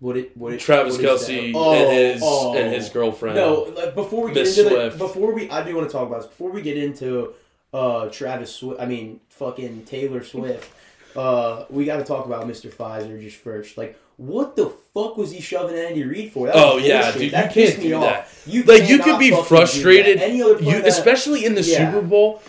what 0.00 0.16
it 0.16 0.36
what 0.36 0.52
it 0.52 0.60
Travis 0.60 0.96
what 0.96 1.04
Kelce 1.04 1.52
that? 1.52 1.58
Oh, 1.58 1.72
and 1.74 1.92
his 1.92 2.20
oh. 2.22 2.54
and 2.56 2.72
his 2.74 2.88
girlfriend. 2.90 3.36
No, 3.36 3.62
like, 3.74 3.94
before 3.94 4.26
we 4.26 4.34
get 4.34 4.40
Miss 4.42 4.58
into 4.58 4.70
Swift. 4.70 4.98
the, 4.98 5.04
before 5.04 5.32
we 5.32 5.50
I 5.50 5.64
do 5.64 5.74
want 5.74 5.88
to 5.88 5.92
talk 5.92 6.06
about 6.06 6.22
this 6.22 6.26
before 6.28 6.50
we 6.50 6.62
get 6.62 6.76
into 6.76 7.34
uh 7.72 8.08
Travis 8.10 8.54
Swift. 8.54 8.80
I 8.80 8.86
mean 8.86 9.20
fucking 9.30 9.84
Taylor 9.84 10.22
Swift. 10.22 10.70
Uh, 11.16 11.64
we 11.70 11.84
got 11.84 11.98
to 11.98 12.04
talk 12.04 12.26
about 12.26 12.44
Mr. 12.46 12.72
Pfizer 12.72 13.20
just 13.22 13.36
first. 13.36 13.78
Like, 13.78 13.96
what 14.16 14.56
the 14.56 14.70
fuck 14.92 15.16
was 15.16 15.30
he 15.30 15.40
shoving 15.40 15.76
Andy 15.76 16.02
Reid 16.02 16.32
for? 16.32 16.46
That 16.48 16.56
Oh, 16.56 16.76
yeah, 16.76 17.02
bullshit. 17.02 17.20
dude, 17.20 17.32
that 17.32 17.56
you 17.56 17.62
pissed 17.62 17.72
can't 17.74 17.84
me 17.84 17.88
do 17.90 17.94
off. 17.96 18.02
that. 18.44 18.52
You 18.52 18.62
like 18.64 18.88
you 18.88 18.98
can 18.98 19.18
be 19.20 19.30
frustrated. 19.44 20.18
Any 20.18 20.42
other 20.42 20.54
you 20.60 20.72
that- 20.72 20.86
especially 20.88 21.44
in 21.44 21.54
the 21.54 21.62
Yeah. 21.62 21.92
Super 21.92 22.04
Bowl. 22.04 22.42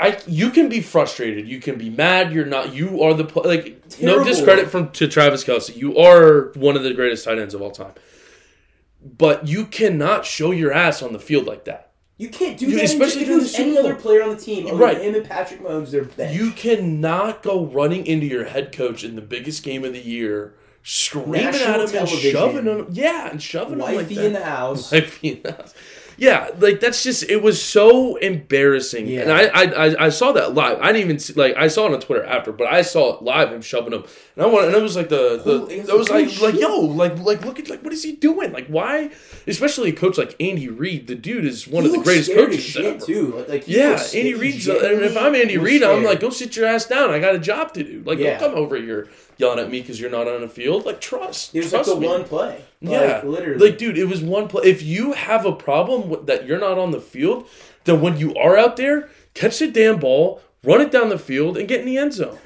I 0.00 0.18
you 0.26 0.50
can 0.50 0.68
be 0.68 0.80
frustrated. 0.80 1.46
You 1.48 1.60
can 1.60 1.78
be 1.78 1.90
mad. 1.90 2.32
You're 2.32 2.44
not. 2.46 2.74
You 2.74 3.02
are 3.02 3.14
the 3.14 3.24
like 3.44 3.80
no 4.00 4.24
discredit 4.24 4.68
from 4.70 4.90
to 4.92 5.06
Travis 5.06 5.44
Kelce. 5.44 5.76
You 5.76 5.96
are 5.98 6.50
one 6.54 6.76
of 6.76 6.82
the 6.82 6.92
greatest 6.92 7.24
tight 7.24 7.38
ends 7.38 7.54
of 7.54 7.62
all 7.62 7.70
time. 7.70 7.92
But 9.02 9.46
you 9.48 9.64
cannot 9.66 10.26
show 10.26 10.50
your 10.50 10.72
ass 10.72 11.02
on 11.02 11.12
the 11.12 11.18
field 11.18 11.46
like 11.46 11.64
that. 11.64 11.90
You 12.18 12.28
can't 12.28 12.58
do 12.58 12.66
You- 12.66 12.76
that. 12.76 12.84
especially 12.84 13.22
if 13.22 13.28
was 13.30 13.54
any 13.54 13.78
other 13.78 13.94
player 13.94 14.22
on 14.22 14.30
the 14.30 14.36
team, 14.36 14.76
Right. 14.76 15.00
him 15.00 15.14
and 15.14 15.24
Patrick 15.26 15.62
Mahomes, 15.62 15.90
they're 15.90 16.04
bench. 16.04 16.36
You 16.36 16.50
cannot 16.50 17.42
go 17.42 17.64
running 17.64 18.06
into 18.06 18.26
your 18.26 18.44
head 18.44 18.72
coach 18.72 19.04
in 19.04 19.16
the 19.16 19.22
biggest 19.22 19.62
game 19.62 19.84
of 19.86 19.94
the 19.94 20.00
year, 20.00 20.52
screaming 20.82 21.32
National 21.44 21.80
at 21.82 21.88
him 21.88 21.96
and 21.96 22.08
shoving 22.08 22.64
him. 22.66 22.86
Yeah, 22.90 23.30
and 23.30 23.42
shoving 23.42 23.74
him 23.74 23.78
like 23.78 23.96
wifey 23.96 24.16
that. 24.16 24.24
in 24.26 24.32
the 24.34 24.44
house. 24.44 24.92
Wifey 24.92 25.28
in 25.28 25.42
the 25.44 25.52
house. 25.52 25.72
Yeah, 26.20 26.50
like 26.58 26.80
that's 26.80 27.02
just 27.02 27.22
it 27.30 27.42
was 27.42 27.60
so 27.62 28.16
embarrassing, 28.16 29.06
Yeah. 29.08 29.22
and 29.22 29.32
I, 29.32 29.44
I 29.46 29.62
I 29.86 30.04
I 30.06 30.08
saw 30.10 30.32
that 30.32 30.54
live. 30.54 30.78
I 30.82 30.88
didn't 30.92 31.02
even 31.04 31.18
see 31.18 31.32
like 31.32 31.54
I 31.56 31.68
saw 31.68 31.86
it 31.86 31.94
on 31.94 32.00
Twitter 32.00 32.22
after, 32.24 32.52
but 32.52 32.66
I 32.66 32.82
saw 32.82 33.16
it 33.16 33.22
live 33.22 33.50
him 33.50 33.62
shoving 33.62 33.94
him, 33.94 34.04
and 34.36 34.44
I 34.44 34.46
want 34.46 34.66
and 34.66 34.74
it 34.76 34.82
was 34.82 34.96
like 34.96 35.08
the 35.08 35.40
the 35.42 35.58
Holy- 35.60 35.74
it 35.78 35.86
was 35.96 36.10
like, 36.10 36.26
like 36.26 36.34
holy 36.34 36.52
like 36.52 36.60
yo 36.60 36.78
like 36.80 37.18
like 37.20 37.42
look 37.46 37.58
at 37.58 37.70
like 37.70 37.82
what 37.82 37.94
is 37.94 38.02
he 38.02 38.12
doing 38.16 38.52
like 38.52 38.66
why 38.66 39.10
especially 39.46 39.88
a 39.88 39.92
coach 39.94 40.18
like 40.18 40.36
Andy 40.38 40.68
Reid 40.68 41.06
the 41.06 41.14
dude 41.14 41.46
is 41.46 41.66
one 41.66 41.84
He 41.84 41.88
of 41.90 41.96
the 41.96 42.02
greatest 42.04 42.34
coaches 42.34 42.62
shit 42.64 42.84
ever. 42.84 43.06
too. 43.06 43.42
Like, 43.48 43.66
Yeah, 43.66 43.98
Andy 44.14 44.34
Reid's. 44.34 44.68
And 44.68 45.00
if 45.00 45.16
I'm 45.16 45.34
Andy 45.34 45.56
Reid, 45.56 45.82
I'm 45.82 46.04
like, 46.04 46.20
go 46.20 46.28
sit 46.28 46.54
your 46.54 46.66
ass 46.66 46.84
down. 46.84 47.08
I 47.10 47.18
got 47.18 47.34
a 47.34 47.38
job 47.38 47.72
to 47.74 47.82
do. 47.82 48.02
Like, 48.04 48.18
Yeah. 48.18 48.38
don't 48.38 48.50
come 48.50 48.58
over 48.62 48.76
here 48.76 49.08
yelling 49.40 49.58
at 49.58 49.70
me 49.70 49.80
because 49.80 49.98
you're 49.98 50.10
not 50.10 50.28
on 50.28 50.42
the 50.42 50.48
field. 50.48 50.84
Like, 50.84 51.00
trust. 51.00 51.54
It 51.54 51.64
was 51.64 51.72
like 51.72 51.84
trust 51.84 51.94
the 51.94 52.00
me. 52.00 52.06
one 52.06 52.24
play. 52.24 52.64
Like, 52.82 52.92
Yeah, 52.92 53.22
literally. 53.24 53.70
Like, 53.70 53.78
dude, 53.78 53.98
it 53.98 54.04
was 54.04 54.22
one 54.22 54.48
play. 54.48 54.64
If 54.64 54.82
you 54.82 55.12
have 55.12 55.44
a 55.46 55.52
problem 55.52 56.08
with, 56.08 56.26
that 56.26 56.46
you're 56.46 56.60
not 56.60 56.78
on 56.78 56.90
the 56.90 57.00
field, 57.00 57.48
then 57.84 58.00
when 58.00 58.18
you 58.18 58.34
are 58.36 58.56
out 58.56 58.76
there, 58.76 59.08
catch 59.34 59.58
the 59.58 59.70
damn 59.70 59.98
ball, 59.98 60.40
run 60.62 60.80
it 60.80 60.90
down 60.92 61.08
the 61.08 61.18
field, 61.18 61.56
and 61.56 61.66
get 61.66 61.80
in 61.80 61.86
the 61.86 61.98
end 61.98 62.12
zone. 62.12 62.38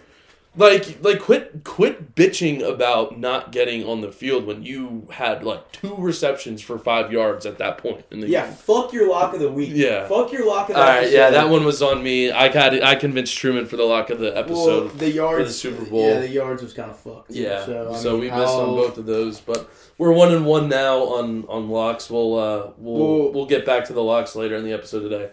Like, 0.57 1.03
like, 1.03 1.19
quit, 1.21 1.65
quit 1.65 2.15
bitching 2.15 2.63
about 2.63 3.19
not 3.19 3.51
getting 3.51 3.85
on 3.89 4.03
the 4.03 4.13
field 4.13 4.47
when 4.47 4.63
you 4.63 5.09
had 5.11 5.43
like 5.43 5.73
two 5.73 5.97
receptions 5.97 6.63
for 6.63 6.79
five 6.79 7.11
yards 7.11 7.45
at 7.45 7.59
that 7.59 7.79
point 7.79 8.05
in 8.13 8.21
the 8.21 8.29
yeah, 8.29 8.45
game. 8.47 8.55
fuck 8.55 8.93
your 8.93 9.09
lock 9.11 9.35
of 9.35 9.41
the 9.41 9.51
week. 9.51 9.71
Yeah. 9.73 10.07
fuck 10.07 10.31
your 10.31 10.47
lock 10.47 10.69
of 10.69 10.77
the 10.77 10.81
All 10.81 10.87
right, 10.89 11.11
yeah, 11.11 11.31
that 11.31 11.49
one 11.49 11.65
was 11.65 11.83
on 11.83 12.05
me. 12.05 12.31
I 12.31 12.49
got 12.53 12.73
it. 12.73 12.85
I 12.85 12.95
convinced 12.95 13.37
Truman 13.37 13.67
for 13.67 13.77
the 13.77 13.83
lock 13.83 14.11
of 14.11 14.21
the 14.21 14.31
Well, 14.31 14.39
episode. 14.39 14.99
the 14.99 15.11
yards 15.11 15.49
the 15.49 15.53
Super 15.55 15.85
Bowl. 15.87 16.07
Yeah, 16.09 16.21
the 16.21 16.29
yards 16.29 16.63
was 16.63 16.73
kind 16.73 16.89
of 16.91 17.01
fucked. 17.01 17.33
yeah, 17.33 17.67
so, 17.67 17.93
so, 17.97 18.11
mean, 18.13 18.21
we 18.21 18.27
missed 18.31 18.55
on 18.55 18.77
both 18.77 18.97
of 18.97 19.07
those, 19.07 19.41
but 19.41 19.69
we're 19.99 20.13
one 20.13 20.33
and 20.33 20.47
one 20.47 20.69
now 20.69 20.99
on 21.05 21.47
on 21.49 21.69
locks. 21.69 22.09
We'll 22.09 22.39
uh 22.39 22.71
we'll 22.79 23.23
Well- 23.23 23.33
we'll 23.33 23.47
get 23.47 23.67
back 23.67 23.87
to 23.87 23.93
the 23.93 24.03
locks 24.05 24.37
later 24.37 24.55
in 24.55 24.63
the 24.65 24.73
episode 24.73 25.01
today. 25.01 25.31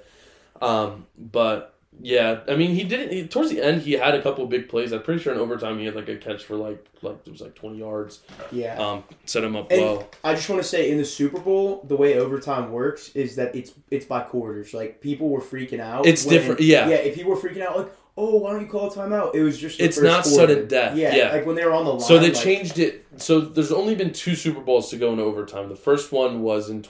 Um, 0.61 1.05
but 1.17 1.75
yeah, 1.99 2.39
I 2.47 2.55
mean, 2.55 2.71
he 2.73 2.83
didn't. 2.83 3.11
He, 3.11 3.27
towards 3.27 3.49
the 3.51 3.61
end, 3.61 3.81
he 3.81 3.93
had 3.93 4.15
a 4.15 4.21
couple 4.21 4.45
big 4.47 4.69
plays. 4.69 4.91
I'm 4.91 5.03
pretty 5.03 5.21
sure 5.21 5.33
in 5.33 5.39
overtime 5.39 5.77
he 5.77 5.85
had 5.85 5.95
like 5.95 6.07
a 6.09 6.15
catch 6.17 6.43
for 6.45 6.55
like 6.55 6.83
like 7.01 7.17
it 7.25 7.31
was 7.31 7.41
like 7.41 7.53
20 7.55 7.77
yards. 7.77 8.21
Yeah, 8.51 8.77
Um, 8.79 9.03
set 9.25 9.43
him 9.43 9.55
up 9.55 9.71
And- 9.71 9.81
well. 9.81 10.09
I 10.23 10.33
just 10.33 10.49
want 10.49 10.61
to 10.61 10.67
say 10.67 10.89
in 10.89 10.97
the 10.97 11.05
Super 11.05 11.39
Bowl, 11.39 11.83
the 11.87 11.95
way 11.97 12.17
overtime 12.17 12.71
works 12.71 13.09
is 13.15 13.35
that 13.35 13.55
it's 13.55 13.73
it's 13.91 14.05
by 14.05 14.21
quarters. 14.21 14.73
Like 14.73 15.01
people 15.01 15.29
were 15.29 15.41
freaking 15.41 15.79
out. 15.79 16.05
It's 16.05 16.25
different, 16.25 16.61
yeah. 16.61 16.87
yeah. 16.87 16.95
If 16.95 17.15
people 17.15 17.31
were 17.31 17.37
freaking 17.37 17.61
out, 17.61 17.77
like, 17.77 17.91
oh, 18.17 18.37
why 18.37 18.51
don't 18.51 18.61
you 18.61 18.67
call 18.67 18.89
a 18.91 18.93
timeout? 18.95 19.35
It 19.35 19.43
was 19.43 19.57
just 19.59 19.77
the 19.77 19.83
It's 19.85 19.99
not 19.99 20.23
quarter. 20.23 20.29
sudden 20.53 20.67
death, 20.67 20.95
Yeah, 20.97 21.15
yeah. 21.15 21.31
like 21.31 21.45
when 21.45 21.55
they 21.55 21.65
were 21.65 21.71
on 21.73 21.85
the 21.85 21.91
line. 21.91 22.01
So 22.01 22.19
they 22.19 22.31
like, 22.31 22.41
changed 22.41 22.79
it. 22.79 23.05
So 23.17 23.41
there's 23.41 23.71
only 23.71 23.95
been 23.95 24.13
two 24.13 24.35
Super 24.35 24.61
Bowls 24.61 24.89
to 24.89 24.97
go 24.97 25.11
in 25.13 25.19
overtime. 25.19 25.69
The 25.69 25.75
first 25.75 26.11
one 26.11 26.41
was 26.41 26.69
in 26.69 26.81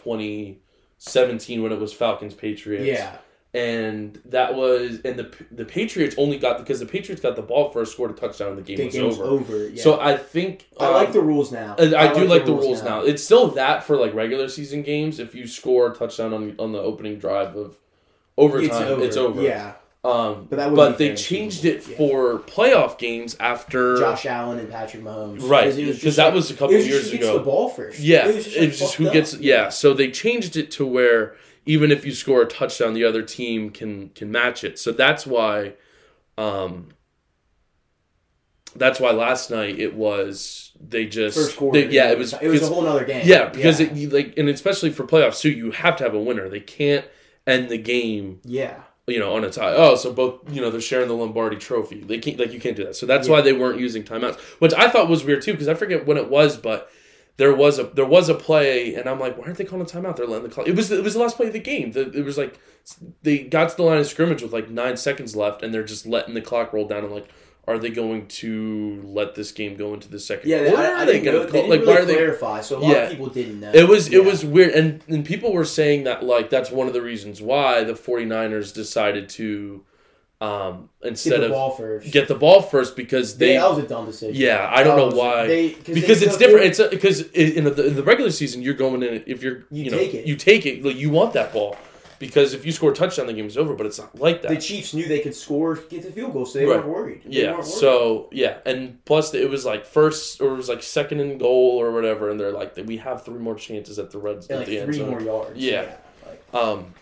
2017 0.99 1.61
when 1.63 1.71
it 1.71 1.79
was 1.79 1.93
Falcons 1.93 2.33
Patriots. 2.33 2.85
Yeah, 2.85 3.17
and 3.53 4.21
that 4.25 4.55
was 4.55 4.99
and 5.03 5.17
the 5.19 5.31
the 5.51 5.65
Patriots 5.65 6.15
only 6.17 6.37
got 6.37 6.57
because 6.57 6.79
the 6.79 6.85
Patriots 6.85 7.21
got 7.21 7.35
the 7.35 7.41
ball 7.41 7.69
first, 7.71 7.91
scored 7.91 8.11
a 8.11 8.13
touchdown, 8.13 8.49
and 8.53 8.57
the 8.65 8.75
game 8.75 8.89
the 8.89 9.01
was 9.03 9.19
over. 9.19 9.23
over. 9.55 9.67
Yeah. 9.67 9.83
So 9.83 9.99
I 9.99 10.15
think 10.17 10.67
I 10.79 10.85
um, 10.87 10.93
like 10.93 11.11
the 11.11 11.21
rules 11.21 11.51
now. 11.51 11.75
I, 11.77 11.95
I 12.09 12.13
do 12.13 12.25
like 12.25 12.45
the 12.45 12.53
rules 12.53 12.81
now. 12.83 13.01
It's 13.01 13.23
still 13.23 13.47
that 13.49 13.83
for 13.83 13.97
like 13.97 14.13
regular 14.13 14.47
season 14.47 14.83
games. 14.83 15.19
If 15.19 15.35
you 15.35 15.47
score 15.47 15.91
a 15.91 15.95
touchdown 15.95 16.33
on 16.33 16.55
on 16.59 16.71
the 16.71 16.79
opening 16.79 17.19
drive 17.19 17.55
of 17.57 17.77
overtime, 18.37 19.01
it's 19.01 19.17
over. 19.17 19.41
Yeah, 19.41 19.73
Um, 20.03 20.47
But 20.49 20.73
but 20.73 20.97
they 20.97 21.13
changed 21.13 21.65
it 21.65 21.85
Yeah. 21.87 21.97
for 21.97 22.39
playoff 22.39 22.97
games 22.97 23.35
after. 23.39 23.97
Josh 23.99 24.25
Allen 24.25 24.59
and 24.59 24.69
Patrick 24.71 25.03
Mahomes. 25.03 25.47
Right, 25.47 25.75
because 25.75 26.15
that 26.15 26.25
like- 26.27 26.33
was 26.35 26.49
a 26.51 26.53
couple 26.53 26.73
it 26.73 26.77
was 26.77 26.85
just 26.87 26.93
years 26.93 27.11
who 27.11 27.17
gets 27.17 27.29
ago. 27.29 27.37
the 27.39 27.43
ball 27.43 27.69
first. 27.69 27.99
Yeah, 27.99 28.27
it 28.27 28.35
was 28.35 28.45
just, 28.45 28.55
it's 28.57 28.79
like, 28.79 28.79
just 28.79 28.93
who 28.95 29.07
up. 29.07 29.13
gets. 29.13 29.37
Yeah, 29.37 29.69
so 29.69 29.93
they 29.93 30.09
changed 30.09 30.55
it 30.55 30.71
to 30.71 30.85
where 30.87 31.35
even 31.65 31.91
if 31.91 32.05
you 32.05 32.11
score 32.13 32.41
a 32.41 32.45
touchdown, 32.47 32.93
the 32.93 33.03
other 33.03 33.21
team 33.21 33.69
can 33.69 34.09
can 34.09 34.31
match 34.31 34.63
it. 34.63 34.79
So 34.79 34.91
that's 34.91 35.25
why, 35.27 35.73
um, 36.37 36.89
that's 38.75 38.99
why 38.99 39.11
last 39.11 39.51
night 39.51 39.79
it 39.79 39.93
was 39.95 40.71
they 40.79 41.05
just 41.05 41.37
first 41.37 41.57
quarter. 41.57 41.81
they- 41.81 41.93
yeah, 41.93 42.11
it 42.11 42.17
was 42.17 42.33
It 42.41 42.47
was 42.47 42.63
a 42.63 42.67
whole 42.67 42.87
other 42.87 43.03
game. 43.05 43.23
yeah 43.25 43.49
because 43.49 43.79
It, 43.79 44.11
like 44.13 44.33
and 44.37 44.47
especially 44.49 44.91
for 44.91 45.03
playoffs 45.05 45.41
too, 45.41 45.51
you 45.51 45.71
have 45.71 45.97
to 45.97 46.03
have 46.03 46.13
a 46.13 46.19
winner. 46.19 46.47
They 46.49 46.61
can't 46.61 47.05
end 47.45 47.69
the 47.69 47.77
game 47.77 48.39
yeah. 48.45 48.81
you 49.07 49.19
know, 49.19 49.35
on 49.35 49.43
a 49.43 49.49
tie. 49.49 49.73
Oh, 49.75 49.95
so 49.95 50.13
both, 50.13 50.41
you 50.53 50.61
know, 50.61 50.69
they're 50.71 50.79
sharing 50.79 51.07
the 51.09 51.15
Lombardi 51.15 51.57
trophy. 51.57 52.01
They 52.01 52.19
can't, 52.19 52.39
like, 52.39 52.53
you 52.53 52.59
can't 52.59 52.75
do 52.77 52.85
that. 52.85 52.95
So 52.95 53.05
that's 53.05 53.27
Yeah. 53.27 53.33
why 53.33 53.41
they 53.41 53.51
weren't 53.51 53.79
using 53.79 54.03
timeouts, 54.03 54.39
which 54.59 54.73
I 54.75 54.89
thought 54.89 55.09
was 55.09 55.23
weird 55.25 55.41
too, 55.41 55.51
because 55.53 55.67
I 55.67 55.73
forget 55.73 56.05
when 56.05 56.17
it 56.17 56.29
was, 56.29 56.55
but 56.55 56.89
there 57.37 57.53
was 57.55 57.79
a 57.79 57.83
there 57.85 58.05
was 58.05 58.29
a 58.29 58.35
play, 58.35 58.95
and 58.95 59.07
I'm 59.09 59.19
like, 59.19 59.37
why 59.37 59.45
aren't 59.45 59.57
they 59.57 59.63
calling 59.65 59.85
a 59.85 59.89
timeout? 59.89 60.15
They're 60.17 60.27
letting 60.27 60.47
the 60.47 60.53
clock. 60.53 60.67
It 60.67 60.75
was 60.75 60.91
it 60.91 61.03
was 61.03 61.13
the 61.13 61.19
last 61.19 61.37
play 61.37 61.47
of 61.47 61.53
the 61.53 61.59
game. 61.59 61.91
The, 61.91 62.11
it 62.11 62.23
was 62.25 62.37
like 62.37 62.59
they 63.23 63.39
got 63.39 63.69
to 63.69 63.77
the 63.77 63.83
line 63.83 63.97
of 63.99 64.07
scrimmage 64.07 64.41
with 64.41 64.53
like 64.53 64.69
nine 64.69 64.97
seconds 64.97 65.35
left, 65.35 65.63
and 65.63 65.73
they're 65.73 65.83
just 65.83 66.05
letting 66.05 66.33
the 66.33 66.41
clock 66.41 66.73
roll 66.73 66.87
down. 66.87 67.03
I'm 67.05 67.11
like, 67.11 67.29
are 67.67 67.77
they 67.77 67.89
going 67.89 68.27
to 68.27 69.01
let 69.05 69.35
this 69.35 69.51
game 69.51 69.75
go 69.77 69.93
into 69.93 70.07
the 70.09 70.19
second 70.19 70.49
Yeah, 70.49 70.67
quarter? 70.67 70.77
I, 70.83 70.85
I 70.99 71.03
are 71.03 71.05
they 71.05 71.19
going 71.21 71.45
to 71.45 71.51
didn't 71.51 71.69
like? 71.69 71.79
really 71.81 71.93
why 71.93 72.01
are 72.01 72.05
they? 72.05 72.15
clarify, 72.15 72.61
so 72.61 72.77
a 72.77 72.79
lot 72.79 72.91
Yeah. 72.91 72.97
of 73.03 73.09
people 73.11 73.27
didn't 73.27 73.59
know. 73.59 73.71
It 73.73 73.87
was 73.87 74.09
Yeah. 74.09 74.19
it 74.19 74.25
was 74.25 74.43
weird, 74.43 74.71
and 74.73 75.03
and 75.07 75.23
people 75.25 75.53
were 75.53 75.65
saying 75.65 76.03
that 76.05 76.23
like 76.23 76.49
that's 76.49 76.69
one 76.71 76.87
of 76.87 76.93
the 76.93 77.01
reasons 77.01 77.41
why 77.41 77.83
the 77.83 77.93
49ers 77.93 78.73
decided 78.73 79.29
to 79.29 79.83
um 80.41 80.89
get 81.03 81.09
instead 81.09 81.39
the 81.41 81.45
of 81.45 81.51
ball 81.51 81.69
first. 81.71 82.11
get 82.11 82.27
the 82.27 82.33
ball 82.35 82.61
first 82.63 82.95
because 82.95 83.37
they, 83.37 83.49
they 83.49 83.53
that 83.57 83.69
was 83.69 83.77
a 83.77 83.87
dumb 83.87 84.07
decision. 84.07 84.35
Yeah, 84.35 84.67
I 84.73 84.81
don't 84.83 84.97
know 84.97 85.15
why. 85.15 85.45
They, 85.47 85.69
because 85.73 86.21
it's 86.23 86.35
different. 86.37 86.65
It's 86.65 86.81
because 86.89 87.21
in 87.31 87.63
the, 87.65 87.87
in 87.87 87.95
the 87.95 88.01
regular 88.03 88.31
season, 88.31 88.61
you're 88.63 88.73
going 88.73 89.03
in. 89.03 89.23
If 89.27 89.43
you're 89.43 89.65
you, 89.69 89.83
You 89.85 89.91
know 89.91 89.97
take 89.99 90.13
it. 90.15 90.25
you 90.27 90.35
take 90.35 90.65
it. 90.65 90.83
Like 90.83 90.95
you 90.95 91.11
want 91.11 91.33
that 91.33 91.53
ball 91.53 91.77
because 92.17 92.53
if 92.55 92.65
you 92.65 92.71
score 92.71 92.91
a 92.91 92.93
touchdown, 92.95 93.27
the 93.27 93.33
game 93.33 93.45
is 93.45 93.55
over. 93.55 93.75
But 93.75 93.85
it's 93.85 93.99
not 93.99 94.15
like 94.19 94.41
that. 94.41 94.49
the 94.49 94.57
Chiefs 94.57 94.95
knew 94.95 95.07
they 95.07 95.19
could 95.19 95.35
score, 95.35 95.75
get 95.75 96.01
the 96.01 96.11
field 96.11 96.33
goal, 96.33 96.47
so 96.47 96.57
they 96.57 96.65
Right. 96.65 96.77
weren't 96.77 96.87
worried. 96.89 97.21
They 97.25 97.41
yeah. 97.41 97.51
weren't 97.51 97.57
worried. 97.59 97.71
So 97.73 98.29
yeah, 98.31 98.57
and 98.65 99.03
plus 99.05 99.35
it 99.35 99.47
was 99.47 99.63
like 99.65 99.85
first 99.85 100.41
or 100.41 100.53
it 100.53 100.57
was 100.57 100.69
like 100.69 100.81
second 100.81 101.19
and 101.19 101.39
goal 101.39 101.77
or 101.79 101.91
whatever, 101.91 102.31
and 102.31 102.39
they're 102.39 102.51
like 102.51 102.75
we 102.87 102.97
have 102.97 103.23
three 103.23 103.37
more 103.39 103.53
chances 103.55 103.99
at 103.99 104.09
the 104.09 104.17
red 104.17 104.37
And 104.37 104.51
at 104.51 104.57
like 104.57 104.67
the 104.67 104.79
end 104.79 104.85
three 104.87 104.97
zone. 104.97 105.09
more 105.11 105.21
yards. 105.21 105.59
Yeah. 105.59 105.97
like, 106.27 106.41
Um, 106.63 106.93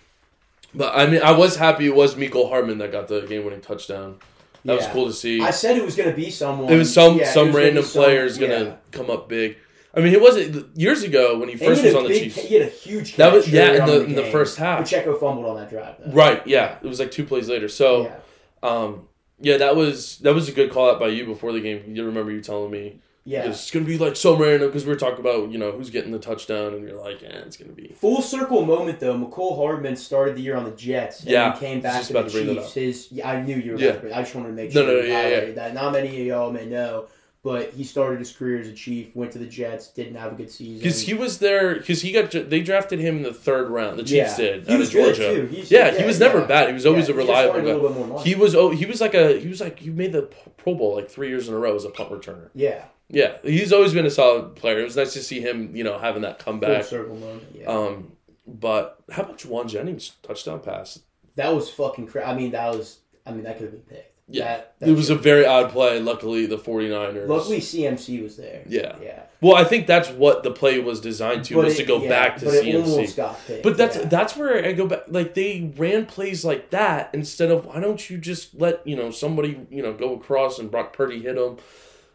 but 0.73 0.95
I 0.95 1.07
mean, 1.07 1.21
I 1.21 1.31
was 1.31 1.55
happy 1.55 1.85
it 1.85 1.95
was 1.95 2.15
Mecole 2.15 2.49
Hardman 2.49 2.77
that 2.79 2.91
got 2.91 3.07
the 3.07 3.21
game-winning 3.21 3.61
touchdown. 3.61 4.19
That 4.65 4.75
was 4.75 4.87
cool 4.87 5.07
to 5.07 5.13
see. 5.13 5.41
I 5.41 5.51
said 5.51 5.77
it 5.77 5.85
was 5.85 5.95
going 5.95 6.09
to 6.09 6.15
be 6.15 6.29
someone. 6.29 6.71
it 6.71 6.77
was 6.77 6.93
some 6.93 7.17
yeah, 7.17 7.31
some 7.31 7.47
was 7.47 7.55
gonna 7.55 7.65
random 7.65 7.83
some- 7.83 8.03
players 8.03 8.37
gonna 8.37 8.63
yeah. 8.63 8.75
come 8.91 9.09
up 9.09 9.29
big. 9.29 9.57
I 9.93 10.01
mean, 10.01 10.13
it 10.13 10.21
wasn't 10.21 10.77
years 10.77 11.01
ago 11.01 11.39
when 11.39 11.49
he 11.49 11.55
first 11.55 11.81
he 11.81 11.87
was 11.87 11.95
on 11.95 12.03
the 12.03 12.09
Chiefs. 12.09 12.35
He 12.35 12.55
had 12.55 12.67
a 12.67 12.69
huge. 12.69 13.15
That 13.15 13.33
was 13.33 13.49
yeah 13.49 13.73
in 13.73 13.81
on 13.81 13.87
the 13.87 14.03
in 14.03 14.15
the 14.15 14.25
first 14.25 14.57
half. 14.57 14.79
Pacheco 14.79 15.17
fumbled 15.17 15.45
on 15.47 15.55
that 15.55 15.69
drive. 15.69 15.95
Though. 15.99 16.11
Right, 16.11 16.45
yeah, 16.45 16.77
it 16.81 16.87
was 16.87 16.99
like 16.99 17.09
two 17.09 17.23
plays 17.23 17.49
later. 17.49 17.67
So, 17.67 18.03
yeah. 18.03 18.69
um, 18.69 19.07
yeah, 19.39 19.57
that 19.57 19.75
was 19.75 20.19
that 20.19 20.35
was 20.35 20.47
a 20.47 20.51
good 20.51 20.71
call 20.71 20.91
out 20.91 20.99
by 20.99 21.07
you 21.07 21.25
before 21.25 21.53
the 21.53 21.61
game. 21.61 21.95
You 21.95 22.05
remember 22.05 22.31
you 22.31 22.41
telling 22.41 22.69
me 22.69 22.99
Yeah. 23.29 23.43
it's 23.49 23.69
gonna 23.69 23.85
be 23.85 23.97
like 23.97 24.15
so 24.15 24.35
random 24.35 24.69
because 24.69 24.85
we're 24.87 24.95
talking 24.95 25.19
about 25.19 25.51
you 25.51 25.57
know 25.59 25.71
who's 25.71 25.89
getting 25.91 26.11
the 26.11 26.19
touchdown, 26.19 26.73
and 26.73 26.87
you're 26.87 26.99
like, 26.99 27.21
yeah, 27.21 27.29
it's 27.45 27.57
gonna 27.57 27.73
be 27.73 27.89
Full 27.99 28.21
circle 28.21 28.65
moment 28.65 28.99
though. 28.99 29.15
Mecole 29.17 29.55
Hardman 29.55 29.95
started 29.95 30.35
the 30.35 30.41
year 30.41 30.55
on 30.55 30.63
the 30.65 30.71
Jets. 30.71 31.21
And 31.21 31.29
Yeah, 31.29 31.53
he 31.53 31.59
came 31.59 31.81
back 31.81 32.03
to 32.05 32.13
the 32.13 32.23
to 32.23 32.29
Chiefs. 32.29 32.73
His 32.73 33.07
yeah, 33.11 33.29
I 33.29 33.41
knew 33.41 33.55
you 33.57 33.73
were. 33.73 33.79
Yeah. 33.79 33.91
To 33.93 33.99
bring, 33.99 34.13
I 34.13 34.21
just 34.21 34.33
wanted 34.33 34.47
to 34.49 34.53
make 34.55 34.73
No, 34.73 34.81
sure 34.81 34.87
no, 34.95 35.01
you 35.01 35.07
yeah, 35.11 35.27
yeah. 35.27 35.51
that. 35.51 35.73
Not 35.75 35.93
many 35.93 36.19
of 36.21 36.25
y'all 36.27 36.51
may 36.51 36.65
know, 36.65 37.05
but 37.43 37.71
he 37.73 37.83
started 37.83 38.19
his 38.19 38.31
career 38.31 38.59
as 38.61 38.67
a 38.67 38.73
Chief. 38.73 39.15
Went 39.15 39.31
to 39.33 39.37
the 39.37 39.45
Jets. 39.45 39.87
Didn't 39.89 40.15
have 40.15 40.31
a 40.33 40.35
good 40.35 40.49
season. 40.49 40.77
because 40.79 41.01
he 41.01 41.13
was 41.13 41.37
there 41.37 41.75
because 41.75 42.01
he 42.01 42.11
got 42.11 42.31
they 42.31 42.61
drafted 42.61 42.99
him 42.99 43.17
in 43.17 43.23
the 43.23 43.33
third 43.33 43.69
round. 43.69 43.99
The 43.99 44.03
Chiefs 44.03 44.39
Yeah. 44.39 44.45
did 44.53 44.67
He 44.67 44.73
out 44.73 44.79
was 44.79 44.87
of 44.89 44.93
good, 44.95 45.15
Georgia. 45.15 45.35
too. 45.41 45.45
He's- 45.47 45.69
yeah, 45.71 45.91
he 45.91 45.99
yeah, 45.99 46.05
was 46.07 46.19
never 46.19 46.43
bad. 46.45 46.67
He 46.69 46.73
was 46.73 46.85
always 46.87 47.07
Yeah, 47.07 47.13
a 47.13 47.17
reliable 47.17 47.53
wanted 47.53 47.69
a 47.69 47.73
little 47.77 47.89
bit 47.89 48.07
more. 48.07 48.23
He 48.23 48.33
was 48.33 48.55
oh 48.55 48.71
he 48.71 48.85
was 48.87 48.99
like 49.01 49.13
a 49.13 49.39
he 49.39 49.47
was 49.47 49.61
like 49.61 49.77
he 49.79 49.91
made 49.91 50.13
the 50.13 50.23
Pro 50.57 50.73
Bowl 50.73 50.95
like 50.95 51.09
three 51.11 51.29
years 51.29 51.47
in 51.47 51.53
a 51.53 51.57
row 51.59 51.75
as 51.75 51.85
a 51.85 51.89
punt 51.89 52.09
returner. 52.09 52.49
yeah. 52.55 52.85
Yeah, 53.09 53.37
he's 53.43 53.73
always 53.73 53.93
been 53.93 54.05
a 54.05 54.09
solid 54.11 54.55
player. 54.55 54.79
It 54.79 54.83
was 54.83 54.95
nice 54.95 55.13
to 55.13 55.23
see 55.23 55.39
him 55.41 55.75
you 55.75 55.83
know 55.83 55.97
having 55.97 56.21
that 56.21 56.39
comeback. 56.39 56.83
Full 56.83 56.99
comeback. 56.99 57.09
circle 57.09 57.15
moment. 57.15 57.43
Yeah. 57.53 57.65
Um, 57.65 58.11
but 58.47 58.99
how 59.11 59.23
about 59.23 59.39
Jauan 59.39 59.67
Jennings 59.67 60.13
touchdown 60.23 60.59
pass? 60.59 60.99
that 61.35 61.53
was 61.55 61.69
fucking 61.69 62.07
crazy. 62.07 62.25
I 62.25 62.35
mean, 62.35 62.51
that 62.51 62.73
was. 62.75 62.99
I 63.25 63.31
mean, 63.31 63.43
that 63.43 63.57
could 63.57 63.65
have 63.65 63.71
been 63.71 63.97
picked. 63.97 64.05
Yeah, 64.31 64.43
That, 64.57 64.75
that 64.79 64.89
it 64.89 64.91
was 64.91 65.09
a 65.09 65.15
very 65.15 65.43
odd 65.45 65.71
play. 65.71 65.99
Luckily, 65.99 66.45
the 66.45 66.57
49ers. 66.57 67.27
Luckily, 67.27 67.59
CMC 67.59 68.21
was 68.21 68.37
there. 68.37 68.61
Yeah. 68.67 68.95
Yeah. 69.01 69.23
Well, 69.41 69.55
I 69.55 69.63
think 69.63 69.87
that's 69.87 70.09
what 70.09 70.43
the 70.43 70.51
play 70.51 70.77
was 70.79 71.01
designed 71.01 71.45
to 71.45 71.55
was 71.55 71.73
it- 71.73 71.77
to 71.77 71.83
go 71.85 72.03
yeah, 72.03 72.09
back 72.09 72.37
to 72.37 72.45
but 72.45 72.53
It 72.55 72.75
almost 72.75 73.13
CMC. 73.13 73.15
got 73.15 73.39
picked. 73.47 73.63
But 73.63 73.77
that's 73.77 73.95
yeah. 73.97 74.05
that's 74.05 74.35
where 74.35 74.63
I 74.63 74.73
go 74.73 74.85
back. 74.85 75.03
Like 75.07 75.33
they 75.33 75.71
ran 75.77 76.05
plays 76.05 76.45
like 76.45 76.69
that 76.69 77.09
instead 77.13 77.49
of 77.49 77.65
why 77.65 77.79
don't 77.79 78.07
you 78.09 78.17
just 78.19 78.53
let 78.53 78.85
you 78.85 78.95
know 78.95 79.09
somebody 79.09 79.65
you 79.71 79.81
know 79.81 79.93
go 79.93 80.13
across 80.15 80.59
and 80.59 80.69
Brock 80.69 80.93
Purdy 80.93 81.21
hit 81.21 81.35
him. 81.37 81.57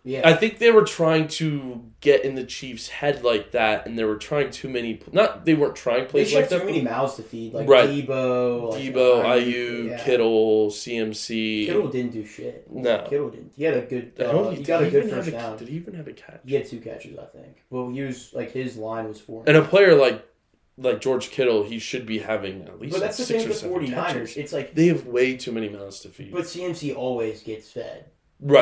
Yeah. 0.06 0.28
I 0.28 0.34
think 0.34 0.58
they 0.58 0.70
were 0.70 0.84
trying 0.84 1.28
to 1.28 1.82
get 2.02 2.26
in 2.26 2.34
the 2.34 2.44
Chiefs' 2.44 2.88
head 2.88 3.24
like 3.24 3.52
that, 3.52 3.86
and 3.86 3.98
they 3.98 4.04
were 4.04 4.16
trying 4.16 4.50
too 4.50 4.68
many. 4.68 5.00
Not 5.12 5.46
they 5.46 5.54
weren't 5.54 5.76
trying 5.76 6.04
They 6.04 6.10
plays 6.10 6.28
should 6.28 6.36
like 6.42 6.50
have 6.50 6.60
too 6.60 6.66
that. 6.66 6.72
many 6.72 6.82
mouths 6.82 7.14
to 7.16 7.22
feed, 7.22 7.54
like 7.54 7.66
Right. 7.66 7.88
Debo, 7.88 8.70
like 8.72 8.82
Debo, 8.82 9.24
Aiyuk, 9.24 9.88
yeah. 9.88 10.04
Kittle, 10.04 10.70
CMC. 10.70 11.66
Kittle 11.66 11.88
didn't 11.88 12.12
do 12.12 12.26
shit. 12.26 12.70
No. 12.70 13.06
Kittle 13.08 13.30
didn't. 13.30 13.52
He 13.56 13.64
had 13.64 13.74
a 13.78 13.80
good. 13.82 14.12
Uh, 14.20 14.50
he 14.50 14.56
did 14.56 14.66
got 14.66 14.82
a 14.82 14.84
he 14.84 14.90
good 14.90 15.08
first 15.10 15.28
a- 15.28 15.30
down. 15.32 15.56
Did 15.56 15.68
he 15.68 15.76
even 15.76 15.94
have 15.94 16.06
a 16.08 16.12
catch? 16.12 16.40
He 16.44 16.54
had 16.54 16.66
two 16.66 16.80
catches, 16.80 17.18
I 17.18 17.24
think. 17.26 17.62
Well, 17.70 17.88
he 17.88 18.02
was 18.02 18.32
like 18.34 18.52
his 18.52 18.76
line 18.76 19.08
was 19.08 19.20
four. 19.20 19.44
And 19.46 19.56
a 19.56 19.62
player 19.62 19.94
like 19.94 20.22
like 20.76 21.00
George 21.00 21.30
Kittle, 21.30 21.62
he 21.62 21.78
should 21.78 22.04
be 22.04 22.18
having 22.18 22.62
at 22.64 22.80
least 22.80 22.92
but 22.92 23.00
that's 23.00 23.16
the 23.16 23.24
six 23.24 23.38
thing 23.44 23.46
or 23.70 23.78
with 23.78 23.88
seven 23.88 23.94
49ers. 23.94 23.94
catches. 23.94 24.36
It's 24.36 24.52
like, 24.52 24.74
They 24.74 24.88
have 24.88 25.06
way 25.06 25.36
too 25.36 25.52
many 25.52 25.68
mouths 25.68 26.00
to 26.00 26.08
feed. 26.08 26.32
but 26.32 26.42
CMC 26.46 26.94
always 26.96 27.42
gets 27.44 27.70
fed. 27.70 28.06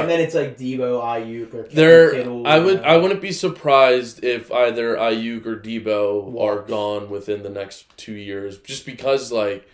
And 0.02 0.08
then 0.10 0.20
it's 0.20 0.34
like 0.34 0.56
Debo, 0.56 1.02
Aiyuk, 1.02 1.52
or 1.54 1.62
There, 1.64 2.12
Kittle. 2.12 2.46
I 2.46 2.58
would. 2.60 2.80
I 2.82 2.96
wouldn't 2.98 3.20
be 3.20 3.32
surprised 3.32 4.22
if 4.22 4.50
either 4.52 4.94
Aiyuk 4.96 5.44
or 5.44 5.56
Debo 5.56 6.40
are 6.40 6.62
gone 6.62 7.10
within 7.10 7.42
the 7.42 7.50
next 7.50 7.96
two 7.96 8.12
years, 8.14 8.58
just 8.58 8.86
because 8.86 9.32
like 9.32 9.66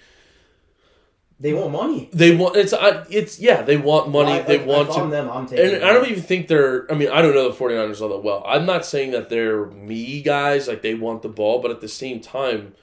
They 1.40 1.52
want 1.52 1.72
money. 1.72 2.08
they 2.12 2.34
want 2.34 2.56
it's, 2.56 2.72
I, 2.72 3.04
it's 3.10 3.38
yeah, 3.38 3.60
they 3.62 3.76
want 3.76 4.10
money, 4.10 4.32
I- 4.32 4.42
they 4.42 4.58
like, 4.58 4.66
want 4.66 4.92
to 4.94 5.06
them, 5.10 5.30
I'm 5.30 5.46
taking. 5.46 5.74
And 5.74 5.84
I 5.84 5.92
don't 5.92 6.08
even 6.08 6.22
think 6.22 6.48
they're. 6.48 6.90
I 6.90 6.94
mean, 6.96 7.10
I 7.10 7.20
don't 7.22 7.34
know 7.34 7.50
the 7.50 7.56
49ers 7.56 8.00
all 8.00 8.08
that 8.08 8.24
well. 8.24 8.42
I'm 8.46 8.64
not 8.66 8.84
saying 8.86 9.10
that 9.12 9.28
they're 9.28 9.66
me 9.66 10.22
guys, 10.22 10.66
like 10.68 10.80
they 10.82 10.94
want 10.94 11.20
the 11.22 11.28
ball, 11.28 11.60
but 11.60 11.70
at 11.70 11.80
the 11.82 11.88
same 11.88 12.20
time, 12.20 12.74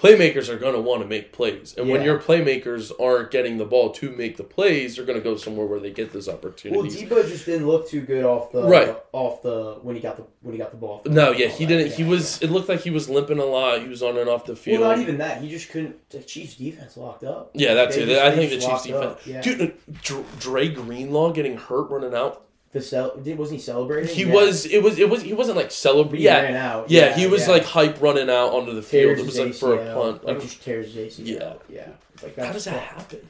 playmakers 0.00 0.48
are 0.48 0.56
going 0.56 0.74
to 0.74 0.80
want 0.80 1.02
to 1.02 1.08
make 1.08 1.32
plays. 1.32 1.74
And 1.76 1.88
when 1.90 2.02
your 2.02 2.18
playmakers 2.18 2.90
aren't 3.00 3.30
getting 3.30 3.58
the 3.58 3.64
ball 3.64 3.90
to 3.92 4.10
make 4.10 4.36
the 4.38 4.44
plays, 4.44 4.96
they're 4.96 5.04
going 5.04 5.18
to 5.18 5.22
go 5.22 5.36
somewhere 5.36 5.66
where 5.66 5.78
they 5.80 5.90
get 5.90 6.12
those 6.12 6.28
opportunities. 6.28 6.96
Well. 7.10 7.22
Debo 7.22 7.28
just 7.28 7.44
didn't 7.44 7.66
look 7.66 7.88
too 7.88 8.00
good 8.00 8.24
off 8.24 8.50
the 8.52 8.62
Right. 8.66 8.96
off 9.12 9.42
the 9.42 9.78
when 9.82 9.94
he 9.96 10.00
got 10.00 10.16
the 10.16 10.24
when 10.40 10.52
he 10.54 10.58
got 10.58 10.70
the 10.70 10.76
ball. 10.78 11.02
no, 11.04 11.32
yeah, 11.32 11.48
he 11.48 11.64
that, 11.66 11.68
didn't. 11.76 11.92
He 11.92 12.02
yeah, 12.04 12.08
was. 12.08 12.40
It 12.40 12.50
looked 12.50 12.68
like 12.68 12.80
he 12.80 12.90
was 12.90 13.08
limping 13.10 13.38
a 13.38 13.44
lot. 13.44 13.82
He 13.82 13.88
was 13.88 14.02
on 14.02 14.16
and 14.16 14.28
off 14.28 14.46
the 14.46 14.56
field. 14.56 14.80
Well, 14.80 14.90
not 14.90 15.00
even 15.00 15.18
that. 15.18 15.42
He 15.42 15.48
just 15.50 15.68
couldn't. 15.70 16.08
The 16.10 16.20
Chiefs' 16.22 16.54
defense 16.54 16.96
locked 16.96 17.24
up. 17.24 17.50
yeah, 17.54 17.74
that's 17.74 17.96
They 17.96 18.02
it. 18.02 18.06
just- 18.06 18.22
I 18.22 18.34
think 18.34 18.50
the 18.50 18.58
Chiefs 18.58 18.82
defense. 18.84 19.18
yeah. 19.26 19.40
Dude, 19.42 19.60
uh, 19.60 20.14
Dre 20.38 20.68
Greenlaw 20.68 21.32
getting 21.32 21.56
hurt 21.56 21.90
running 21.90 22.14
out. 22.14 22.46
The 22.72 22.80
cel- 22.80 23.16
did 23.16 23.36
wasn't 23.36 23.58
he 23.58 23.64
celebrating? 23.64 24.14
He 24.14 24.22
Yeah. 24.24 24.32
was. 24.34 24.64
It 24.66 24.80
was. 24.82 24.98
It 24.98 25.10
was. 25.10 25.22
He 25.22 25.32
wasn't 25.32 25.56
like 25.56 25.72
celebrating. 25.72 26.24
Yeah, 26.24 26.72
out. 26.72 26.90
Yeah, 26.90 27.16
he 27.16 27.26
was 27.26 27.42
yeah. 27.46 27.54
like 27.54 27.64
hype 27.64 28.00
running 28.00 28.30
out 28.30 28.52
onto 28.52 28.72
the 28.74 28.82
field. 28.82 29.16
Tears 29.16 29.20
It 29.20 29.26
was 29.26 29.38
like 29.38 29.54
for 29.54 29.74
a 29.74 29.92
punt. 29.94 30.24
Like 30.24 30.40
just 30.40 30.62
tears 30.62 30.94
his 30.94 31.18
ACL. 31.18 31.26
Yeah. 31.26 31.54
yeah. 31.68 31.88
Like 32.22 32.36
How 32.36 32.52
does 32.52 32.64
that 32.66 32.74
fuck- 32.74 32.82
happen? 32.98 33.28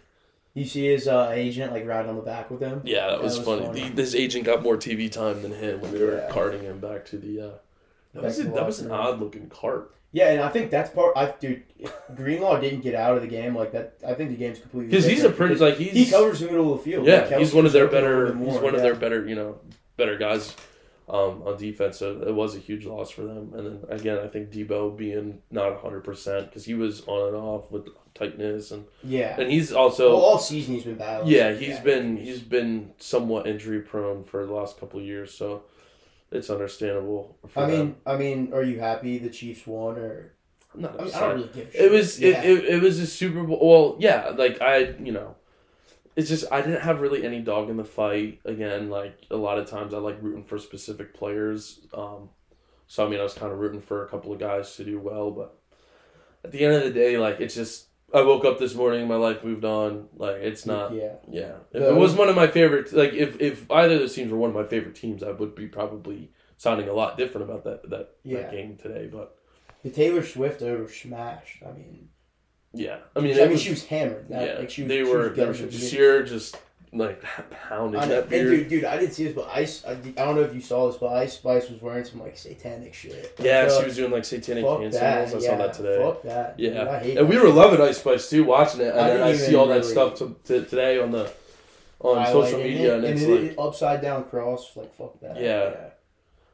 You 0.53 0.65
see 0.67 0.87
his 0.89 1.07
uh, 1.09 1.31
agent 1.33 1.73
like 1.73 1.87
riding 1.87 2.11
on 2.11 2.17
the 2.17 2.23
back 2.23 2.51
with 2.51 2.61
him. 2.61 2.83
Yeah, 2.85 3.03
that 3.07 3.11
That 3.13 3.23
was, 3.23 3.39
was 3.39 3.47
funny. 3.47 3.89
The- 3.91 4.03
his 4.03 4.15
agent 4.15 4.45
got 4.45 4.63
more 4.63 4.77
TV 4.77 5.11
time 5.11 5.41
than 5.43 5.53
him 5.53 5.81
when 5.81 5.93
they 5.93 6.03
were 6.03 6.17
Yeah. 6.19 6.29
carting 6.31 6.63
him 6.63 6.79
back 6.81 7.07
to 7.07 7.17
the. 7.17 7.41
Uh, 7.41 7.51
that 8.15 8.23
was 8.23 8.39
a, 8.39 8.45
that 8.45 8.67
was 8.67 8.81
an 8.81 8.91
odd 8.91 9.21
looking 9.21 9.49
cart. 9.49 9.95
Yeah, 10.13 10.31
and 10.31 10.41
I 10.43 10.49
think 10.49 10.71
that's 10.71 10.91
part. 10.91 11.17
I 11.17 11.33
dude, 11.39 11.63
Greenlaw 12.17 12.59
didn't 12.61 12.81
get 12.81 12.95
out 12.97 13.15
of 13.17 13.23
the 13.23 13.29
game 13.29 13.55
like 13.55 13.73
that. 13.73 13.95
I 14.07 14.15
think 14.15 14.31
the 14.31 14.37
game's 14.37 14.59
completely 14.59 14.91
Because 14.91 15.05
he's 15.07 15.23
a 15.23 15.31
pretty 15.31 15.55
like 15.57 15.77
he's 15.77 15.93
he 15.93 16.11
covers 16.11 16.41
the 16.41 16.47
middle 16.47 16.73
of 16.73 16.79
the 16.79 16.91
field. 16.91 17.07
yeah 17.07 17.27
Like, 17.27 17.39
he's 17.39 17.55
one 17.55 17.65
of 17.67 17.73
their 17.73 17.85
open 17.85 17.99
a 17.99 18.01
little 18.01 18.25
better 18.25 18.35
more, 18.35 18.53
he's 18.53 18.61
one 18.61 18.75
of 18.75 18.83
their 18.83 18.97
better 18.97 19.29
you 19.29 19.37
know 19.37 19.61
better 19.97 20.19
guys 20.19 20.57
um, 21.09 21.43
on 21.45 21.57
defense. 21.59 21.99
So 21.99 22.23
it 22.23 22.35
was 22.35 22.57
a 22.57 22.59
huge 22.59 22.87
loss 22.87 23.11
for 23.11 23.23
them. 23.23 23.53
And 23.55 23.67
then 23.67 23.81
again, 23.89 24.19
I 24.19 24.27
think 24.27 24.51
Debo 24.51 24.97
being 24.97 25.43
not 25.51 25.81
hundred 25.81 26.03
percent 26.03 26.47
because 26.47 26.65
he 26.65 26.75
was 26.75 27.03
on 27.07 27.29
and 27.29 27.37
off 27.37 27.71
with 27.71 27.89
tightness 28.15 28.73
and 28.73 28.87
Yeah. 29.05 29.37
and 29.39 29.49
he's 29.49 29.73
also 29.73 30.11
well, 30.11 30.21
all 30.23 30.39
season 30.41 30.75
he's 30.75 30.85
been 30.85 30.97
battling. 30.97 31.31
Yeah, 31.31 31.53
he's 31.53 31.79
been 31.79 32.17
he's 32.17 32.41
been 32.41 32.93
somewhat 32.99 33.47
injury 33.47 33.81
prone 33.81 34.25
for 34.25 34.45
the 34.45 34.53
last 34.53 34.81
couple 34.81 34.99
of 34.99 35.07
years, 35.07 35.33
so 35.33 35.63
it's 36.33 36.51
understandable. 36.51 37.37
I 37.57 37.67
mean, 37.67 37.77
them. 37.79 37.97
I 38.07 38.17
mean, 38.17 38.53
are 38.53 38.63
you 38.63 38.79
happy 38.81 39.19
the 39.19 39.31
Chiefs 39.31 39.67
won 39.67 39.97
or? 39.99 40.33
I'm 40.75 40.83
not 40.83 41.01
I, 41.01 41.05
mean, 41.05 41.15
I 41.15 41.21
don't 41.21 41.35
really 41.35 41.49
give 41.49 41.69
a 41.69 41.73
shit. 41.73 41.81
it 41.83 41.91
was 41.91 42.21
Yeah. 42.21 42.43
it, 42.43 42.59
it, 42.59 42.65
it 42.77 42.83
was 42.83 43.01
a 43.01 43.07
Super 43.07 43.43
Bowl. 43.43 43.59
Well, 43.61 43.97
yeah, 43.99 44.29
like 44.37 44.61
I 44.61 44.95
you 45.03 45.11
know, 45.13 45.35
it's 46.17 46.29
just 46.29 46.45
I 46.53 46.61
didn't 46.61 46.83
have 46.83 47.01
really 47.01 47.25
any 47.25 47.41
dog 47.41 47.71
in 47.71 47.77
the 47.77 47.85
fight. 47.85 48.41
Again, 48.45 48.89
like 48.89 49.19
a 49.31 49.37
lot 49.37 49.59
of 49.59 49.69
times 49.69 49.93
I 49.95 49.99
like 49.99 50.19
rooting 50.23 50.45
for 50.45 50.59
specific 50.59 51.13
players. 51.15 51.81
Um, 51.93 52.31
so 52.87 53.05
I 53.05 53.09
mean, 53.09 53.21
I 53.21 53.25
was 53.25 53.35
kind 53.35 53.53
of 53.53 53.59
rooting 53.59 53.81
for 53.81 54.05
a 54.05 54.09
couple 54.09 54.33
of 54.33 54.39
guys 54.39 54.77
to 54.77 54.85
do 54.85 54.99
well, 55.01 55.31
but 55.33 55.59
at 56.45 56.53
the 56.53 56.65
end 56.65 56.75
of 56.75 56.83
the 56.85 56.93
day, 56.93 57.19
like 57.19 57.41
it's 57.41 57.55
just. 57.55 57.87
I 58.13 58.23
woke 58.23 58.45
up 58.45 58.59
this 58.59 58.75
morning, 58.75 59.07
my 59.09 59.17
life 59.17 59.45
moved 59.45 59.65
on. 59.65 60.09
Like 60.17 60.37
it's 60.37 60.67
not. 60.67 60.93
Yeah. 60.95 61.15
Yeah, 61.31 61.53
if 61.73 61.81
The- 61.81 61.91
it 61.91 61.95
was 61.97 62.15
one 62.15 62.29
of 62.29 62.37
my 62.37 62.47
favorite, 62.47 62.93
like 62.93 63.13
if 63.13 63.41
if 63.41 63.71
either 63.71 63.95
of 63.95 64.01
those 64.01 64.15
teams 64.15 64.31
were 64.33 64.39
one 64.39 64.51
of 64.51 64.57
my 64.57 64.65
favorite 64.65 64.95
teams, 64.95 65.23
I 65.23 65.31
would 65.31 65.55
be 65.55 65.67
probably 65.67 66.31
sounding 66.57 66.89
a 66.89 66.93
lot 66.93 67.17
different 67.17 67.49
about 67.49 67.65
that 67.65 67.89
that, 67.91 68.11
Yeah. 68.25 68.43
that 68.43 68.53
game 68.53 68.77
today. 68.77 69.09
But 69.11 69.37
The 69.83 69.91
Taylor 69.91 70.23
Swift 70.25 70.61
over 70.63 70.89
smashed. 70.91 71.63
I 71.67 71.73
mean, 71.73 72.09
yeah, 72.75 72.99
I 73.17 73.21
mean, 73.21 73.37
I 73.37 73.41
mean, 73.43 73.51
was- 73.53 73.63
she 73.63 73.71
was 73.71 73.85
hammered. 73.87 74.29
That, 74.29 74.47
yeah, 74.47 74.59
like 74.59 74.71
she 74.71 74.83
was, 74.83 74.89
they 74.89 74.99
she 74.99 75.03
were. 75.05 75.29
was 75.29 75.37
They 75.37 75.47
were 75.47 76.21
it. 76.21 76.25
Just 76.27 76.57
like 76.93 77.23
pounding 77.51 78.01
I, 78.01 78.07
that 78.07 78.23
and 78.25 78.31
dude, 78.31 78.69
dude, 78.69 78.85
I 78.85 78.97
didn't 78.99 79.13
see 79.13 79.25
this, 79.25 79.35
but 79.35 79.49
Ice. 79.53 79.85
I, 79.85 79.93
I 79.93 79.95
don't 79.95 80.35
know 80.35 80.43
if 80.43 80.55
you 80.55 80.61
saw 80.61 80.89
this, 80.89 80.97
but 80.97 81.13
Ice 81.13 81.35
Spice 81.35 81.71
was 81.71 81.81
wearing 81.81 82.05
some 82.05 82.21
like 82.21 82.37
satanic 82.37 82.95
shit. 82.95 83.35
Like, 83.39 83.47
yeah, 83.47 83.69
uh, 83.71 83.79
she 83.79 83.85
was 83.87 83.97
doing 83.97 84.11
like 84.11 84.25
satanic 84.25 84.65
fuck 84.65 84.81
hand 84.81 84.93
that. 84.95 85.29
symbols. 85.29 85.45
I 85.45 85.47
yeah, 85.49 85.57
saw 85.57 85.67
that 85.67 85.73
today. 85.75 86.03
Fuck 86.03 86.23
that. 86.25 86.57
dude, 86.59 86.77
I 86.77 86.83
Yeah, 86.83 86.99
hate 86.99 87.19
and 87.19 87.29
we 87.29 87.37
were 87.37 87.47
shit. 87.47 87.55
loving 87.55 87.81
Ice 87.81 87.99
Spice 87.99 88.29
too, 88.29 88.45
watching 88.45 88.81
it, 88.81 88.89
and 88.89 89.01
I 89.01 89.09
then 89.11 89.23
I 89.23 89.33
see 89.35 89.55
all 89.55 89.67
that 89.69 89.81
really- 89.83 89.93
stuff 89.93 90.15
to, 90.17 90.37
to, 90.47 90.65
today 90.65 90.99
on 90.99 91.13
the 91.13 91.31
on 92.01 92.19
I 92.19 92.33
social 92.33 92.59
like 92.59 92.67
media, 92.69 92.97
and, 92.97 93.05
and, 93.05 93.15
it's 93.15 93.23
it- 93.23 93.57
like 93.59 93.67
upside 93.67 94.03
down 94.03 94.25
cross. 94.25 94.73
Like 94.77 94.93
fuck 94.97 95.21
that. 95.21 95.41
Yeah. 95.41 95.73
I 95.77 95.91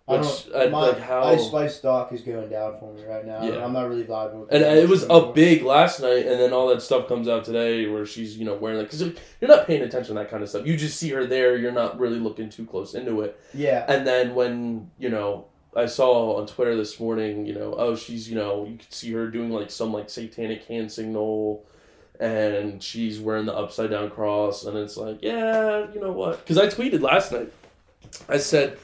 Which, 0.07 0.21
don't. 0.53 0.57
I- 0.57 0.69
my 0.69 0.89
like, 0.89 1.01
how- 1.01 1.25
Ice 1.25 1.47
Spice 1.47 1.77
stock 1.77 2.13
is 2.13 2.21
going 2.23 2.49
down 2.49 2.79
for 2.79 2.93
me 2.95 3.05
right 3.05 3.27
now. 3.27 3.43
Yeah. 3.43 3.65
I'm 3.65 3.73
not 3.73 3.89
really 3.89 4.05
vibing 4.05 4.41
with. 4.41 4.53
And 4.53 4.63
uh, 4.63 4.69
it 4.69 4.89
was 4.89 5.03
anymore. 5.03 5.29
up 5.31 5.35
big 5.35 5.63
last 5.63 6.01
night, 6.01 6.27
and 6.27 6.39
then 6.41 6.53
all 6.53 6.69
that 6.69 6.81
stuff 6.81 7.09
comes 7.09 7.27
out 7.27 7.45
today 7.45 7.89
where 7.89 8.07
she's, 8.07 8.39
you 8.39 8.45
know, 8.45 8.55
wearing 8.55 8.79
like, 8.79 8.87
because 8.87 9.01
you're 9.01 9.49
not 9.49 9.67
paying 9.67 9.83
attention 9.83 10.15
to 10.15 10.21
that 10.21 10.31
kind 10.31 10.45
of 10.45 10.49
stuff. 10.49 10.65
You 10.65 10.77
just 10.77 10.97
see 10.99 11.11
her 11.11 11.27
there, 11.27 11.57
you're 11.57 11.73
not 11.73 11.99
really 11.99 12.21
looking 12.21 12.49
too 12.51 12.65
close 12.65 12.95
into 12.95 13.23
it. 13.23 13.41
Yeah. 13.53 13.85
And 13.89 14.07
then 14.07 14.37
when, 14.37 14.91
you 14.99 15.09
know, 15.09 15.47
I 15.75 15.87
saw 15.87 16.37
on 16.41 16.47
Twitter 16.47 16.77
this 16.77 17.01
morning, 17.01 17.45
you 17.45 17.55
know, 17.55 17.75
oh, 17.77 17.97
she's, 17.97 18.31
you 18.31 18.37
know, 18.37 18.65
you 18.65 18.77
could 18.79 18.93
see 18.95 19.13
her 19.13 19.29
doing 19.29 19.51
like 19.51 19.71
some 19.73 19.93
like 19.93 20.09
satanic 20.09 20.65
hand 20.67 20.91
signal, 20.93 21.67
and 22.21 22.83
she's 22.83 23.19
wearing 23.21 23.45
the 23.45 23.55
upside 23.55 23.91
down 23.91 24.11
cross, 24.11 24.65
and 24.65 24.79
it's 24.79 24.97
like, 24.97 25.19
yeah, 25.21 25.87
you 25.93 26.01
know 26.01 26.13
what? 26.13 26.39
Because 26.39 26.59
I 26.59 26.69
tweeted 26.69 27.01
last 27.03 27.33
night, 27.33 27.53
I 28.29 28.39
said, 28.39 28.79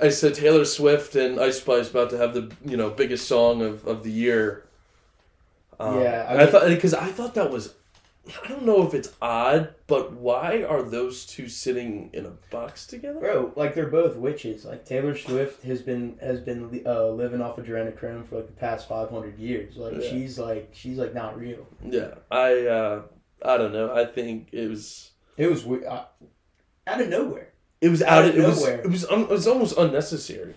I 0.00 0.10
said 0.10 0.34
Taylor 0.34 0.64
Swift 0.64 1.16
and 1.16 1.40
Ice 1.40 1.58
Spice 1.60 1.90
about 1.90 2.10
to 2.10 2.18
have 2.18 2.34
the 2.34 2.50
you 2.64 2.76
know 2.76 2.90
biggest 2.90 3.26
song 3.28 3.62
of, 3.62 3.86
of 3.86 4.02
the 4.04 4.10
year. 4.12 4.64
Um, 5.80 6.00
Yeah, 6.00 6.26
I 6.28 6.32
and 6.32 6.42
I, 6.42 6.46
thought 6.46 6.68
because 6.68 6.94
I 6.94 7.06
thought 7.06 7.34
that 7.34 7.50
was, 7.50 7.74
I 8.44 8.48
don't 8.48 8.64
know 8.64 8.86
if 8.86 8.94
it's 8.94 9.12
odd, 9.22 9.74
but 9.86 10.12
why 10.12 10.62
are 10.64 10.82
those 10.82 11.24
two 11.24 11.48
sitting 11.48 12.10
in 12.12 12.26
a 12.26 12.32
box 12.50 12.86
together? 12.86 13.20
Bro, 13.20 13.52
like 13.56 13.74
they're 13.74 13.86
both 13.88 14.16
witches. 14.16 14.64
Like 14.64 14.84
Taylor 14.84 15.16
Swift 15.16 15.62
has 15.64 15.82
been 15.82 16.18
has 16.20 16.40
been 16.40 16.82
uh, 16.84 17.08
living 17.08 17.40
off 17.40 17.56
adrenochrome 17.56 18.26
for 18.26 18.36
like 18.36 18.46
the 18.46 18.52
past 18.54 18.88
five 18.88 19.10
hundred 19.10 19.38
years. 19.38 19.76
Like 19.76 19.94
Yeah. 20.02 20.10
she's 20.10 20.38
like 20.38 20.70
she's 20.72 20.98
like 20.98 21.14
not 21.14 21.38
real. 21.38 21.66
Yeah, 21.84 22.14
I 22.30 22.66
uh, 22.66 23.02
I 23.44 23.56
don't 23.56 23.72
know. 23.72 23.94
I 23.94 24.04
think 24.04 24.48
it 24.52 24.68
was 24.68 25.10
It 25.36 25.48
was 25.48 25.64
we- 25.64 25.86
uh, 25.86 26.02
out 26.86 27.00
of 27.00 27.08
nowhere. 27.08 27.52
It 27.80 27.88
was 27.90 28.02
Out 28.02 28.24
out. 28.24 28.28
of 28.30 28.36
It 28.36 28.44
was 28.46 28.60
nowhere. 28.60 28.80
it 28.80 28.90
was 28.90 29.04
un, 29.06 29.20
it 29.22 29.28
was 29.28 29.46
almost 29.46 29.76
unnecessary. 29.78 30.54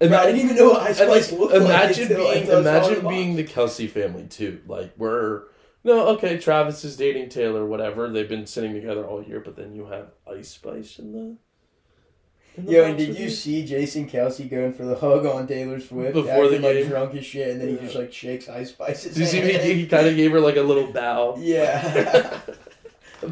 I 0.00 0.06
didn't 0.08 0.40
even 0.40 0.56
know 0.56 0.70
what 0.70 0.82
Ice 0.82 0.96
Spice 0.98 1.32
like, 1.32 1.40
looked 1.40 1.54
imagine 1.54 2.02
until- 2.12 2.18
being 2.30 2.42
until 2.42 2.58
I 2.58 2.62
saw 2.62 2.88
it 2.88 2.92
in 2.92 2.98
imagine 2.98 3.04
the 3.04 3.08
being 3.08 3.36
the 3.36 3.44
Kelce 3.44 3.88
family 3.88 4.24
too. 4.26 4.60
Like 4.66 4.92
we're 4.98 5.44
no 5.84 6.08
okay. 6.08 6.36
Travis 6.38 6.84
is 6.84 6.96
dating 6.96 7.28
Taylor, 7.30 7.64
whatever. 7.64 8.10
They've 8.10 8.28
been 8.28 8.46
sitting 8.46 8.74
together 8.74 9.04
all 9.06 9.22
year, 9.22 9.40
but 9.40 9.56
then 9.56 9.74
you 9.74 9.86
have 9.86 10.08
Ice 10.30 10.50
Spice 10.50 10.98
in 10.98 11.12
the. 11.12 11.36
in 12.56 12.66
the 12.66 12.72
Yo, 12.72 12.84
and 12.84 12.98
did 12.98 13.18
you 13.18 13.30
see 13.30 13.64
Jason 13.64 14.08
Kelce 14.08 14.50
going 14.50 14.72
for 14.74 14.84
the 14.84 14.96
hug 14.96 15.24
on 15.24 15.46
Taylor 15.46 15.80
Swift 15.80 16.12
Before 16.14 16.48
the 16.48 16.58
like 16.58 16.86
drunk 16.88 17.14
as 17.14 17.24
shit, 17.24 17.48
and 17.50 17.60
then 17.60 17.68
he 17.68 17.76
just 17.76 17.94
like 17.94 18.12
shakes 18.12 18.48
Ice 18.48 18.70
Spice's 18.70 19.14
Did 19.14 19.20
you 19.20 19.26
see 19.26 19.40
me? 19.42 19.52
He 19.58 19.86
kind 19.86 20.06
of 20.06 20.16
gave 20.16 20.32
her 20.32 20.40
like 20.40 20.56
a 20.56 20.62
little 20.62 20.92
bow. 20.92 21.36
Yeah. 21.38 22.40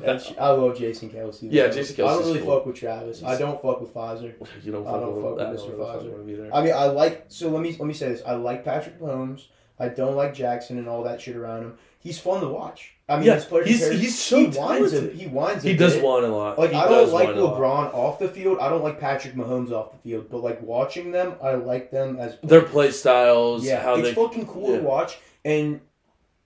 That's- 0.01 0.33
I 0.39 0.51
love 0.51 0.79
Jason 0.79 1.11
Kelce. 1.11 1.49
Yeah. 1.51 1.69
Jason 1.69 2.05
I 2.05 2.09
don't 2.09 2.25
really 2.27 2.41
cool. 2.41 2.57
fuck 2.57 2.67
with 2.67 2.77
Travis. 2.77 3.23
I 3.23 3.39
don't 3.39 3.61
fuck 3.63 3.81
with 3.81 3.93
Pfizer. 3.95 4.35
You 4.65 4.73
don't 4.73 4.87
I 4.87 4.91
fuck 4.93 5.01
don't 5.01 5.15
with 5.15 5.39
fuck 5.39 5.53
with 5.53 5.61
Mr. 5.61 5.77
Pfizer. 5.77 6.25
with. 6.25 6.51
I 6.53 6.63
mean, 6.63 6.73
I 6.75 6.85
like. 6.87 7.25
So 7.29 7.49
let 7.51 7.63
me 7.63 7.71
let 7.79 7.87
me 7.87 7.95
say 7.95 8.09
this. 8.11 8.23
I 8.27 8.35
like 8.35 8.65
Patrick 8.65 9.01
Mahomes. 9.01 9.47
I 9.79 9.89
don't 9.89 10.15
like 10.17 10.35
Jackson 10.35 10.79
and 10.79 10.89
all 10.89 11.03
that 11.05 11.21
shit 11.21 11.35
around 11.35 11.63
him. 11.63 11.79
He's 11.99 12.19
fun 12.19 12.41
to 12.41 12.49
watch. 12.49 12.95
I 13.09 13.17
mean, 13.17 13.27
Yeah, 13.27 13.35
he's- 13.35 13.47
compares- 13.47 13.69
he's 14.01 14.19
so 14.19 14.39
he 14.39 14.47
winds 14.47 14.93
A, 14.93 15.11
he 15.11 15.27
winds 15.27 15.65
A 15.65 15.69
He 15.69 15.77
does 15.77 15.95
bit. 15.95 16.05
want 16.05 16.25
a 16.25 16.29
lot. 16.29 16.59
Like 16.59 16.71
He 16.71 16.77
I 16.77 16.89
don't 16.89 17.13
like 17.13 17.29
whine. 17.29 17.37
LeBron 17.37 17.95
off 17.95 18.19
the 18.19 18.29
field. 18.29 18.59
I 18.61 18.69
don't 18.69 18.83
like 18.83 18.99
Patrick 19.01 19.35
Mahomes 19.35 19.71
off 19.73 19.93
the 19.93 19.99
field. 19.99 20.27
But 20.31 20.43
like 20.43 20.61
watching 20.63 21.11
them, 21.11 21.35
I 21.43 21.55
like 21.55 21.91
them 21.91 22.17
as 22.19 22.39
Their 22.43 22.63
play 22.63 22.91
styles, 22.91 23.65
yeah. 23.65 23.83
how 23.83 23.95
it's 23.97 24.09
they 24.09 24.15
fucking 24.15 24.47
cool 24.47 24.71
yeah. 24.71 24.79
to 24.79 24.83
watch, 24.83 25.19
and 25.45 25.81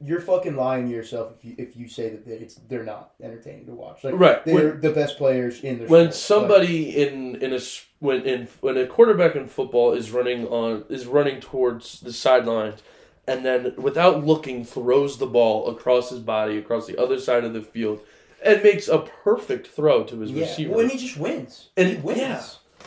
you're 0.04 0.20
fucking 0.20 0.56
lying 0.56 0.86
to 0.86 0.92
yourself 0.92 1.32
if 1.38 1.44
you 1.44 1.54
if 1.58 1.76
you 1.76 1.88
say 1.88 2.10
that 2.10 2.26
they- 2.26 2.34
it's 2.34 2.56
they're 2.68 2.84
not 2.84 3.12
entertaining 3.22 3.66
to 3.66 3.72
watch. 3.72 4.04
Like 4.04 4.14
Right. 4.18 4.44
they're 4.44 4.72
the 4.72 4.90
best 4.90 5.16
players 5.16 5.62
in 5.64 5.78
the 5.80 5.86
when 5.86 6.12
somebody 6.12 6.96
in 7.02 7.36
in 7.36 7.52
a 7.54 7.60
when 8.00 8.22
in 8.22 8.48
when 8.60 8.76
a 8.76 8.86
quarterback 8.86 9.36
in 9.36 9.46
football 9.48 9.92
is 9.92 10.10
running 10.10 10.46
on 10.48 10.84
is 10.88 11.06
running 11.06 11.40
towards 11.40 12.00
the 12.00 12.12
sidelines 12.12 12.82
and 13.26 13.44
then 13.44 13.72
without 13.78 14.24
looking 14.24 14.64
throws 14.64 15.18
the 15.18 15.26
ball 15.26 15.68
across 15.68 16.10
his 16.10 16.20
body 16.20 16.58
across 16.58 16.86
the 16.86 16.96
other 17.00 17.18
side 17.18 17.42
of 17.44 17.52
the 17.54 17.62
field 17.62 18.00
and 18.44 18.62
makes 18.62 18.86
a 18.88 18.98
perfect 18.98 19.66
throw 19.66 20.04
to 20.04 20.20
his 20.20 20.30
yeah, 20.30 20.42
receiver. 20.44 20.74
when 20.74 20.90
he 20.90 20.98
just 20.98 21.16
wins, 21.16 21.70
And- 21.76 21.88
he 21.88 21.96
wins. 21.96 22.18
yeah. 22.18 22.42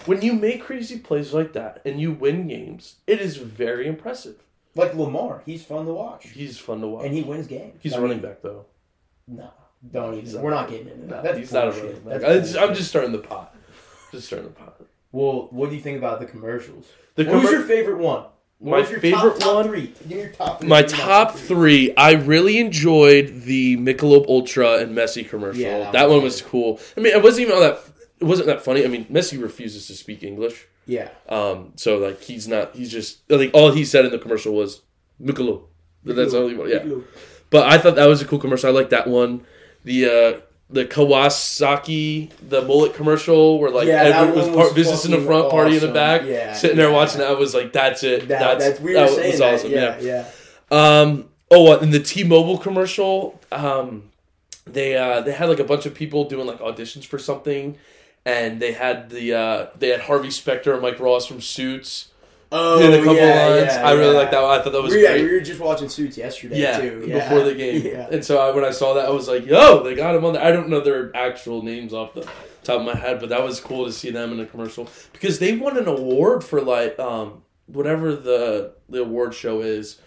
when 0.06 0.22
you 0.22 0.34
make 0.34 0.62
crazy 0.62 1.00
plays 1.00 1.34
like 1.34 1.54
that 1.54 1.82
and 1.84 2.00
you 2.00 2.12
win 2.14 2.48
games, 2.48 2.98
it 3.08 3.20
is 3.20 3.38
very 3.38 3.88
impressive. 3.88 4.36
Like 4.80 4.96
Lamar, 4.96 5.42
he's 5.46 5.64
fun 5.64 5.86
to 5.86 5.94
watch, 5.94 6.28
He's 6.30 6.58
fun 6.58 6.82
to 6.82 6.88
watch. 6.88 7.06
and 7.06 7.14
he 7.14 7.22
wins 7.24 7.48
games. 7.48 7.80
he's 7.82 7.94
I 7.94 7.98
a 7.98 8.02
running 8.02 8.20
back 8.20 8.42
though. 8.42 8.66
No, 9.28 9.50
don't 9.92 10.16
even. 10.16 10.34
Not- 10.34 10.44
We're 10.44 10.50
not 10.52 10.70
getting 10.70 10.88
into 10.90 11.06
No, 11.06 11.08
that. 11.16 11.24
That's 11.24 11.38
he's 11.38 11.52
not 11.54 11.68
a 11.68 11.72
running 11.72 12.00
back. 12.02 12.24
I'm 12.58 12.74
just 12.76 12.90
stirring 12.90 13.12
the 13.12 13.20
pot. 13.20 13.56
Just 14.12 14.28
stirring 14.28 14.46
the 14.46 14.50
pot. 14.52 14.82
Well, 15.12 15.48
what 15.52 15.70
do 15.70 15.76
you 15.76 15.82
think 15.82 15.98
about 15.98 16.20
the 16.20 16.26
commercials? 16.26 16.86
The 17.16 17.26
what 17.26 17.42
was 17.44 17.52
your 17.52 17.64
favorite 17.64 17.98
one? 17.98 18.26
What 18.60 18.84
My 18.84 18.90
your 18.90 19.00
favorite 19.00 19.20
top, 19.36 19.40
top 19.40 19.56
one? 19.56 19.68
Three. 19.68 19.88
Give 19.88 20.10
me 20.10 20.16
your 20.24 20.30
top. 20.30 20.60
Three. 20.60 20.68
My 20.68 20.82
top 20.84 21.36
three, 21.36 21.96
I 21.96 22.12
really 22.14 22.58
enjoyed 22.60 23.44
the 23.44 23.78
Michelob 23.78 24.28
Ultra 24.28 24.80
and 24.80 24.96
Messi 24.98 25.28
commercial. 25.28 25.62
Yeah, 25.62 25.80
that, 25.80 25.94
that 25.94 26.10
one 26.10 26.22
was 26.24 26.34
was 26.34 26.42
cool. 26.42 26.80
I 26.98 27.00
mean, 27.00 27.14
it 27.16 27.24
wasn't 27.24 27.48
even 27.48 27.54
all 27.56 27.62
that. 27.62 27.80
It 28.20 28.26
wasn't 28.26 28.48
that 28.48 28.62
funny. 28.62 28.84
I 28.84 28.88
mean, 28.90 29.06
Messi 29.06 29.42
refuses 29.42 29.88
to 29.88 29.94
speak 29.94 30.24
English, 30.24 30.68
Yeah. 30.90 31.10
um, 31.28 31.74
so 31.76 31.98
like 31.98 32.22
he's 32.22 32.48
not. 32.48 32.76
He's 32.76 32.92
just. 32.92 33.20
I 33.32 33.38
think 33.38 33.54
all 33.54 33.72
he 33.72 33.86
said 33.86 34.06
in 34.06 34.12
the 34.12 34.18
commercial 34.18 34.56
was 34.56 34.82
Michelob. 35.22 35.64
That's 36.04 36.34
all 36.34 36.48
he. 36.48 36.56
Yeah, 36.72 36.84
but 37.52 37.68
I 37.68 37.78
thought 37.78 37.96
that 37.96 38.08
was 38.08 38.22
a 38.22 38.26
cool 38.26 38.40
commercial. 38.40 38.70
I 38.70 38.74
like 38.74 38.90
that 38.90 39.08
one. 39.08 39.46
The 39.84 40.06
uh, 40.06 40.42
the 40.70 40.86
Kawasaki 40.86 42.32
the 42.48 42.62
bullet 42.62 42.96
commercial 42.96 43.60
where 43.60 43.70
like 43.70 43.88
Yeah, 43.88 44.02
everyone 44.02 44.36
was, 44.36 44.48
part, 44.48 44.58
was 44.58 44.74
business 44.74 45.06
in 45.06 45.12
the 45.12 45.22
front, 45.22 45.52
party 45.52 45.76
in 45.76 45.82
the 45.82 45.92
back. 45.92 46.24
Yeah, 46.26 46.54
sitting 46.54 46.78
there 46.78 46.90
yeah. 46.90 46.96
watching 46.96 47.20
that 47.20 47.30
I 47.30 47.34
was 47.34 47.54
like, 47.54 47.72
"That's 47.72 48.04
it. 48.04 48.28
That, 48.28 48.40
that's 48.40 48.66
that's, 48.66 48.80
we 48.80 48.94
that 48.94 49.10
was 49.10 49.38
that. 49.40 49.54
awesome." 49.54 49.72
Yeah, 49.72 50.00
yeah. 50.00 50.26
yeah. 50.72 51.02
Um. 51.02 51.30
Oh, 51.52 51.76
in 51.80 51.90
the 51.90 52.00
T-Mobile 52.00 52.60
commercial, 52.60 53.40
um, 53.52 54.12
they 54.66 54.96
uh 54.96 55.22
they 55.22 55.32
had 55.34 55.50
like 55.50 55.60
a 55.60 55.64
bunch 55.64 55.86
of 55.86 55.96
people 55.96 56.26
doing 56.26 56.46
like 56.46 56.60
auditions 56.60 57.06
for 57.06 57.18
something, 57.18 57.78
and 58.26 58.62
they 58.62 58.74
had 58.74 59.10
the 59.10 59.34
uh 59.34 59.68
they 59.78 59.90
had 59.90 60.02
Harvey 60.02 60.32
Specter 60.32 60.74
and 60.74 60.82
Mike 60.82 61.00
Ross 61.00 61.26
from 61.26 61.42
Suits 61.42 62.10
Oh, 62.52 62.80
did 62.80 62.94
a 62.94 62.98
couple 62.98 63.16
yeah, 63.16 63.48
lines. 63.48 63.66
yeah, 63.74 63.88
I 63.88 63.92
really 63.92 64.14
yeah. 64.14 64.20
like 64.20 64.32
that. 64.32 64.42
One. 64.42 64.60
I 64.60 64.64
thought 64.64 64.72
that 64.74 64.82
was 64.82 64.94
we, 64.94 65.04
yeah, 65.04 65.12
great. 65.12 65.24
we 65.26 65.34
were 65.34 65.40
just 65.40 65.60
watching 65.60 65.88
Suits 65.88 66.18
yesterday 66.18 66.60
yeah, 66.60 66.80
too. 66.80 67.06
Yeah. 67.08 67.20
before 67.30 67.44
the 67.44 67.54
game. 67.54 67.80
Yeah. 67.86 68.08
And 68.12 68.26
so 68.26 68.40
I, 68.40 68.52
when 68.52 68.64
I 68.66 68.72
saw 68.72 68.96
that, 68.96 69.06
I 69.06 69.10
was 69.12 69.28
like, 69.28 69.46
"Yo, 69.46 69.84
they 69.84 69.94
got 69.94 70.16
him 70.16 70.26
on 70.26 70.34
there." 70.34 70.44
I 70.44 70.52
don't 70.52 70.68
know 70.70 70.82
their 70.82 71.16
actual 71.16 71.62
names 71.62 71.94
off 71.94 72.14
the 72.16 72.22
top 72.64 72.80
of 72.80 72.86
my 72.86 72.96
head, 72.96 73.20
but 73.20 73.30
that 73.30 73.44
was 73.44 73.60
cool 73.60 73.86
to 73.86 73.92
see 73.92 74.10
them 74.10 74.32
in 74.34 74.40
a 74.40 74.46
commercial 74.48 74.90
because 75.14 75.38
they 75.38 75.56
won 75.56 75.78
an 75.78 75.88
award 75.88 76.44
for 76.44 76.60
like 76.60 76.98
um 77.00 77.44
whatever 77.68 78.16
the 78.16 78.74
the 78.90 79.02
award 79.02 79.36
show 79.36 79.62
is. 79.62 80.00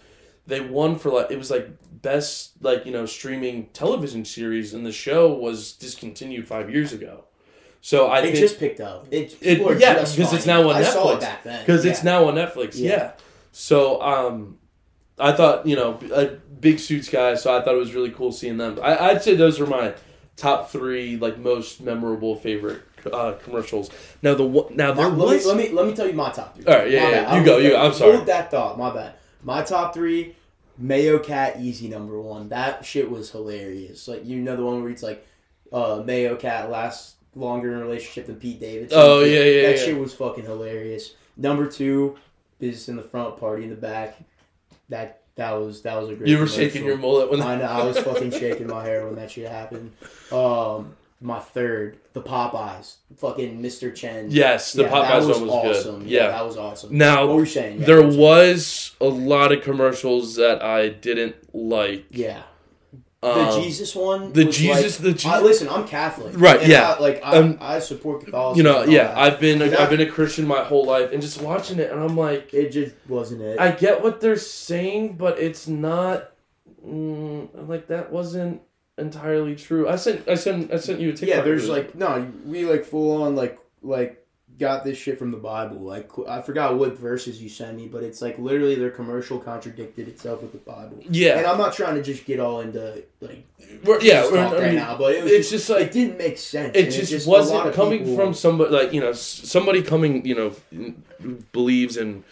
They 0.45 0.59
won 0.59 0.97
for 0.97 1.11
like 1.11 1.31
it 1.31 1.37
was 1.37 1.49
like 1.49 1.69
best 2.01 2.61
like 2.61 2.85
you 2.85 2.91
know 2.91 3.05
streaming 3.05 3.67
television 3.67 4.25
series, 4.25 4.73
and 4.73 4.85
the 4.85 4.91
show 4.91 5.33
was 5.33 5.71
discontinued 5.71 6.45
five 6.45 6.69
years 6.69 6.91
ago. 6.91 7.23
So 7.85 8.07
I 8.07 8.19
It 8.19 8.21
think 8.23 8.35
just 8.37 8.59
picked 8.59 8.79
up. 8.79 9.07
It, 9.11 9.35
It- 9.41 9.59
yeah, 9.77 9.95
because 9.95 10.31
it's 10.31 10.45
now 10.45 10.69
on. 10.69 10.75
I 10.77 10.83
saw 10.83 11.07
Netflix. 11.07 11.13
it 11.15 11.19
back 11.19 11.43
then. 11.43 11.59
because 11.65 11.83
it's 11.83 11.99
Yeah. 12.01 12.11
now 12.11 12.25
on 12.29 12.35
Netflix. 12.35 12.71
Yeah. 12.75 12.89
Yeah. 12.91 13.11
So 13.51 14.01
um, 14.01 14.57
I 15.19 15.33
thought 15.33 15.67
you 15.67 15.75
know 15.75 15.99
a 16.13 16.27
big 16.61 16.79
suits 16.79 17.09
guy, 17.09 17.35
so 17.35 17.55
I 17.55 17.61
thought 17.61 17.75
it 17.75 17.79
was 17.79 17.93
really 17.93 18.11
cool 18.11 18.31
seeing 18.31 18.55
them. 18.55 18.79
I, 18.81 19.09
I'd 19.09 19.21
say 19.21 19.35
those 19.35 19.59
are 19.59 19.67
my 19.67 19.93
top 20.37 20.69
three 20.71 21.17
like 21.17 21.37
most 21.37 21.81
memorable 21.81 22.37
favorite 22.37 22.83
uh, 23.11 23.33
commercials. 23.43 23.89
Now 24.21 24.33
the 24.35 24.45
one 24.45 24.73
now 24.77 24.93
there 24.93 25.09
My- 25.09 25.15
let, 25.25 25.37
me, 25.37 25.45
let 25.45 25.57
me 25.57 25.69
let 25.75 25.85
me 25.85 25.93
tell 25.93 26.07
you 26.07 26.13
my 26.13 26.31
top 26.31 26.55
three. 26.55 26.63
All 26.65 26.73
right, 26.79 26.89
yeah, 26.89 27.03
My 27.03 27.09
yeah, 27.11 27.37
you 27.37 27.45
go, 27.45 27.57
you 27.57 27.69
go. 27.71 27.81
I'm 27.85 27.93
sorry. 27.93 28.13
Hold 28.15 28.27
that 28.27 28.49
thought. 28.49 28.77
My 28.79 28.93
bad. 28.93 29.15
My 29.43 29.61
top 29.61 29.93
three. 29.93 30.37
Mayo 30.77 31.19
Cat 31.19 31.57
Easy 31.59 31.87
number 31.89 32.19
one. 32.19 32.47
That 32.49 32.83
shit 32.85 33.11
was 33.11 33.29
hilarious. 33.29 34.07
Like 34.07 34.25
you 34.25 34.37
know 34.39 34.55
the 34.55 34.63
one 34.65 34.81
where 34.81 34.89
it's 34.91 35.03
like, 35.03 35.23
uh, 35.71 36.01
Mayo 36.03 36.35
Cat 36.35 36.71
lasts 36.71 37.12
longer 37.35 37.71
in 37.73 37.79
a 37.79 37.81
relationship 37.81 38.27
than 38.27 38.35
Pete 38.35 38.59
Davidson. 38.59 38.97
Oh, 39.01 39.21
yeah, 39.21 39.41
yeah, 39.43 39.67
That 39.69 39.77
yeah. 39.79 39.85
shit 39.85 39.97
was 39.97 40.13
fucking 40.13 40.45
hilarious. 40.45 41.13
Number 41.37 41.67
two, 41.67 42.17
business 42.59 42.89
in 42.89 42.95
the 42.95 43.01
front, 43.03 43.37
party 43.39 43.63
in 43.63 43.69
the 43.69 43.75
back. 43.75 44.17
That 44.89 45.21
that 45.35 45.51
was 45.53 45.81
that 45.81 45.99
was 45.99 46.09
a 46.09 46.15
great. 46.15 46.29
you 46.29 46.35
were 46.37 46.45
commercial. 46.45 46.63
shaking 46.63 46.85
your 46.85 46.97
mullet 46.97 47.31
when 47.31 47.41
I 47.41 47.55
know. 47.55 47.65
I 47.65 47.83
was 47.83 47.97
fucking 47.99 48.31
shaking 48.31 48.67
my 48.67 48.83
hair 48.83 49.05
when 49.05 49.15
that 49.15 49.31
shit 49.31 49.49
happened. 49.49 49.91
Um, 50.31 50.95
my 51.21 51.39
third, 51.39 51.97
the 52.11 52.21
Popeyes, 52.21 52.97
fucking 53.17 53.61
Mr. 53.63 53.95
Chen. 53.95 54.27
Yes, 54.29 54.73
the 54.73 54.83
Yeah, 54.83 54.89
Popeyes 54.91 55.27
was 55.27 55.39
one 55.39 55.47
was 55.47 55.77
awesome. 55.77 55.99
good. 56.01 56.09
Yeah. 56.09 56.21
Yeah. 56.23 56.27
that 56.31 56.45
was 56.45 56.57
awesome. 56.57 56.95
Now 56.97 57.25
what 57.25 57.35
were 57.35 57.39
you 57.41 57.45
saying? 57.47 57.79
Yeah, 57.79 57.85
there 57.87 58.03
was- 58.03 58.17
was 58.17 58.91
a 59.01 59.05
lot 59.05 59.51
of 59.53 59.63
commercials 59.63 60.35
that 60.35 60.61
I 60.61 60.89
didn't 60.89 61.35
like. 61.55 62.05
Yeah, 62.11 62.43
The 63.23 63.29
Um, 63.29 63.61
Jesus 63.63 63.95
one. 63.95 64.33
the 64.33 64.45
Jesus- 64.45 64.99
like- 64.99 65.13
the 65.13 65.17
Je- 65.17 65.29
I, 65.29 65.39
listen, 65.39 65.69
I'm 65.69 65.87
Catholic. 65.87 66.33
Right, 66.37 66.59
and 66.61 66.69
yeah. 66.71 66.91
I, 66.91 66.99
like 66.99 67.21
I, 67.23 67.37
Um, 67.37 67.57
I 67.61 67.79
support 67.79 68.25
Catholicism. 68.25 68.57
you 68.57 68.71
know, 68.71 68.83
yeah, 68.83 69.07
that. 69.07 69.17
I've 69.17 69.39
been 69.39 69.59
But 69.59 69.79
I've 69.79 69.89
been 69.89 70.01
a 70.01 70.05
Christian 70.09 70.45
my 70.45 70.63
whole 70.63 70.85
life, 70.85 71.11
and 71.13 71.21
just 71.21 71.41
watching 71.41 71.79
it, 71.79 71.91
and 71.91 71.99
I'm 72.01 72.17
like, 72.17 72.53
It 72.53 72.69
just 72.71 72.95
wasn't 73.07 73.41
it. 73.41 73.59
I 73.59 73.71
get 73.71 74.03
what 74.03 74.21
they're 74.21 74.35
saying, 74.37 75.13
but 75.17 75.39
it's 75.39 75.67
not. 75.67 76.31
Mm, 76.85 77.67
like 77.69 77.87
that 77.87 78.11
wasn't 78.11 78.61
entirely 78.97 79.55
true. 79.55 79.87
I 79.87 79.95
sent 79.95 80.27
I 80.27 80.35
sent 80.35 80.71
I 80.73 80.77
sent 80.77 80.99
you 80.99 81.09
a 81.09 81.13
TikTok. 81.13 81.29
yeah, 81.37 81.41
there's 81.41 81.69
like 81.69 81.95
no, 81.95 82.27
we 82.45 82.65
like 82.65 82.83
full 82.85 83.21
on 83.23 83.35
like 83.35 83.57
like 83.81 84.22
got 84.59 84.83
this 84.83 84.97
shit 84.97 85.17
from 85.17 85.31
the 85.31 85.37
Bible. 85.37 85.79
Like 85.79 86.11
I 86.27 86.41
forgot 86.41 86.77
what 86.77 86.97
verses 86.97 87.41
you 87.41 87.49
sent 87.49 87.75
me, 87.77 87.87
but 87.87 88.03
it's 88.03 88.21
like 88.21 88.37
literally 88.37 88.75
their 88.75 88.91
commercial 88.91 89.39
contradicted 89.39 90.07
itself 90.07 90.41
with 90.41 90.51
the 90.51 90.57
Bible. 90.59 90.99
Yeah, 91.09 91.37
and 91.37 91.47
I'm 91.47 91.57
not 91.57 91.73
trying 91.73 91.95
to 91.95 92.03
just 92.03 92.25
get 92.25 92.39
all 92.39 92.61
into 92.61 93.03
like 93.21 93.45
we're, 93.83 93.99
yeah. 94.01 94.23
We're- 94.23 94.37
talk 94.37 94.53
I 94.53 94.57
right 94.57 94.65
mean, 94.67 94.75
now, 94.75 94.97
but 94.97 95.15
it 95.15 95.23
was 95.23 95.31
it's 95.31 95.49
just, 95.49 95.67
just 95.67 95.79
like 95.79 95.87
it 95.87 95.91
didn't 95.93 96.17
make 96.17 96.37
sense. 96.37 96.71
it 96.75 96.91
just 96.91 97.25
a 97.25 97.29
lot 97.29 97.39
wasn't 97.39 97.73
coming 97.73 97.99
people- 97.99 98.15
from 98.15 98.33
somebody 98.33 98.71
like 98.71 98.93
you 98.93 99.01
know 99.01 99.11
somebody 99.13 99.81
coming 99.81 100.25
you 100.25 100.35
know 100.35 101.35
believes 101.51 101.97
in 101.97 102.23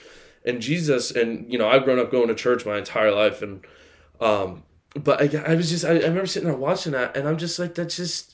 in 0.44 0.60
Jesus 0.62 1.12
and 1.12 1.52
you 1.52 1.58
know 1.58 1.68
I've 1.68 1.84
grown 1.84 2.00
up 2.00 2.12
going 2.12 2.28
to 2.28 2.36
church 2.36 2.66
my 2.66 2.78
entire 2.78 3.12
life 3.12 3.42
and 3.42 3.66
um 4.20 4.64
but 4.96 5.22
I, 5.36 5.52
I 5.54 5.56
was 5.56 5.70
just 5.70 5.86
I, 5.86 5.92
I 5.92 5.94
remember 6.00 6.26
sitting 6.26 6.50
there 6.50 6.58
watching 6.58 6.92
that 6.94 7.16
and 7.16 7.28
I'm 7.28 7.38
just 7.38 7.58
like 7.60 7.76
that's 7.76 7.96
just 7.96 8.31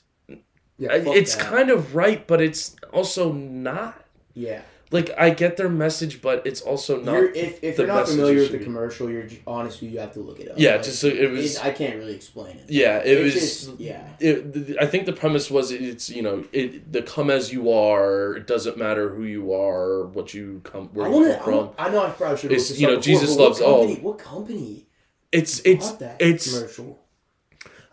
Yeah, 0.78 0.90
it's 0.92 1.34
that. 1.34 1.44
kind 1.44 1.70
of 1.70 1.94
right 1.96 2.24
but 2.26 2.40
it's 2.40 2.76
also 2.92 3.32
not 3.32 4.04
yeah. 4.34 4.62
like 4.92 5.10
I 5.18 5.30
get 5.30 5.56
their 5.56 5.68
message 5.68 6.22
but 6.22 6.46
it's 6.46 6.60
also 6.60 7.00
not 7.00 7.14
You're, 7.14 7.30
if 7.32 7.64
if 7.64 7.76
the 7.76 7.82
you're 7.82 7.92
not 7.94 8.08
familiar 8.08 8.38
with 8.38 8.52
the 8.52 8.58
commercial, 8.58 9.10
you're 9.10 9.26
honestly 9.46 9.88
you 9.88 9.98
have 9.98 10.12
to 10.12 10.20
look 10.20 10.38
it 10.38 10.48
up. 10.50 10.54
yeah 10.56 10.72
Like, 10.76 10.84
just 10.84 11.00
so 11.00 11.08
it 11.08 11.30
was 11.30 11.56
it- 11.56 11.64
I 11.64 11.72
can't 11.72 11.96
really 11.96 12.14
explain 12.14 12.56
it. 12.58 12.70
yeah 12.70 12.98
it, 13.04 13.20
was 13.20 13.34
just- 13.34 13.80
yeah. 13.80 14.06
it, 14.20 14.76
I 14.80 14.86
think 14.86 15.06
the 15.06 15.12
premise 15.12 15.50
was 15.50 15.72
it's 15.72 16.08
you 16.10 16.22
know 16.22 16.44
it 16.52 16.92
the 16.92 17.02
come 17.02 17.28
as 17.28 17.52
you 17.52 17.72
are. 17.72 18.36
It 18.36 18.46
doesn't 18.46 18.78
matter 18.78 19.08
who 19.14 19.24
you 19.24 19.52
are, 19.52 20.06
what 20.06 20.32
you 20.32 20.60
come 20.64 20.88
where 20.94 21.06
I 21.06 21.10
you 21.10 21.34
come 21.34 21.42
from. 21.44 21.70
I 21.76 21.88
know 21.90 22.06
I 22.06 22.10
probably 22.10 22.38
should. 22.38 22.50
have 22.52 22.60
It's, 22.60 22.78
you 22.78 22.86
know, 22.86 22.96
before, 22.96 23.02
Jesus 23.02 23.36
loves 23.36 23.60
all. 23.60 23.88
What 23.96 24.18
company? 24.18 24.86
It's 25.32 25.60
it's 25.72 25.90
that 26.02 26.22
it's 26.22 26.46
commercial. 26.54 27.00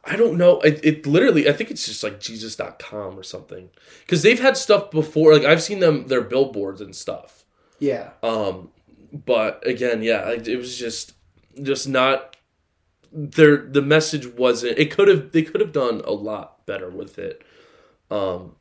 I 0.06 0.16
don't 0.16 0.38
know. 0.38 0.60
It, 0.62 0.84
it 0.84 1.08
literally 1.08 1.50
I 1.50 1.54
think 1.54 1.72
it's 1.72 1.86
just 1.86 2.04
like 2.04 2.20
Jesus.com 2.20 3.18
or 3.18 3.24
something 3.24 3.70
because 4.02 4.22
they've 4.22 4.40
had 4.40 4.56
stuff 4.56 4.92
before. 4.92 5.34
Like 5.34 5.46
I've 5.46 5.64
seen 5.64 5.80
them 5.80 6.08
their 6.08 6.22
billboards 6.22 6.82
and 6.82 6.96
stuff. 6.96 7.44
Yeah. 7.80 8.12
Um, 8.22 8.70
but 9.12 9.66
again, 9.68 10.04
yeah, 10.04 10.30
it, 10.30 10.48
it 10.48 10.58
was 10.58 10.78
just 10.78 11.14
just 11.62 11.88
not 11.88 12.36
their 13.12 13.58
the 13.58 13.82
message 13.82 14.28
wasn't. 14.28 14.78
It 14.78 14.92
could 14.92 15.08
have 15.08 15.32
they 15.32 15.42
could 15.42 15.62
have 15.62 15.72
done 15.72 16.02
a 16.06 16.12
lot 16.12 16.66
better 16.66 16.90
with 16.90 17.18
it. 17.18 17.44
Um, 18.12 18.56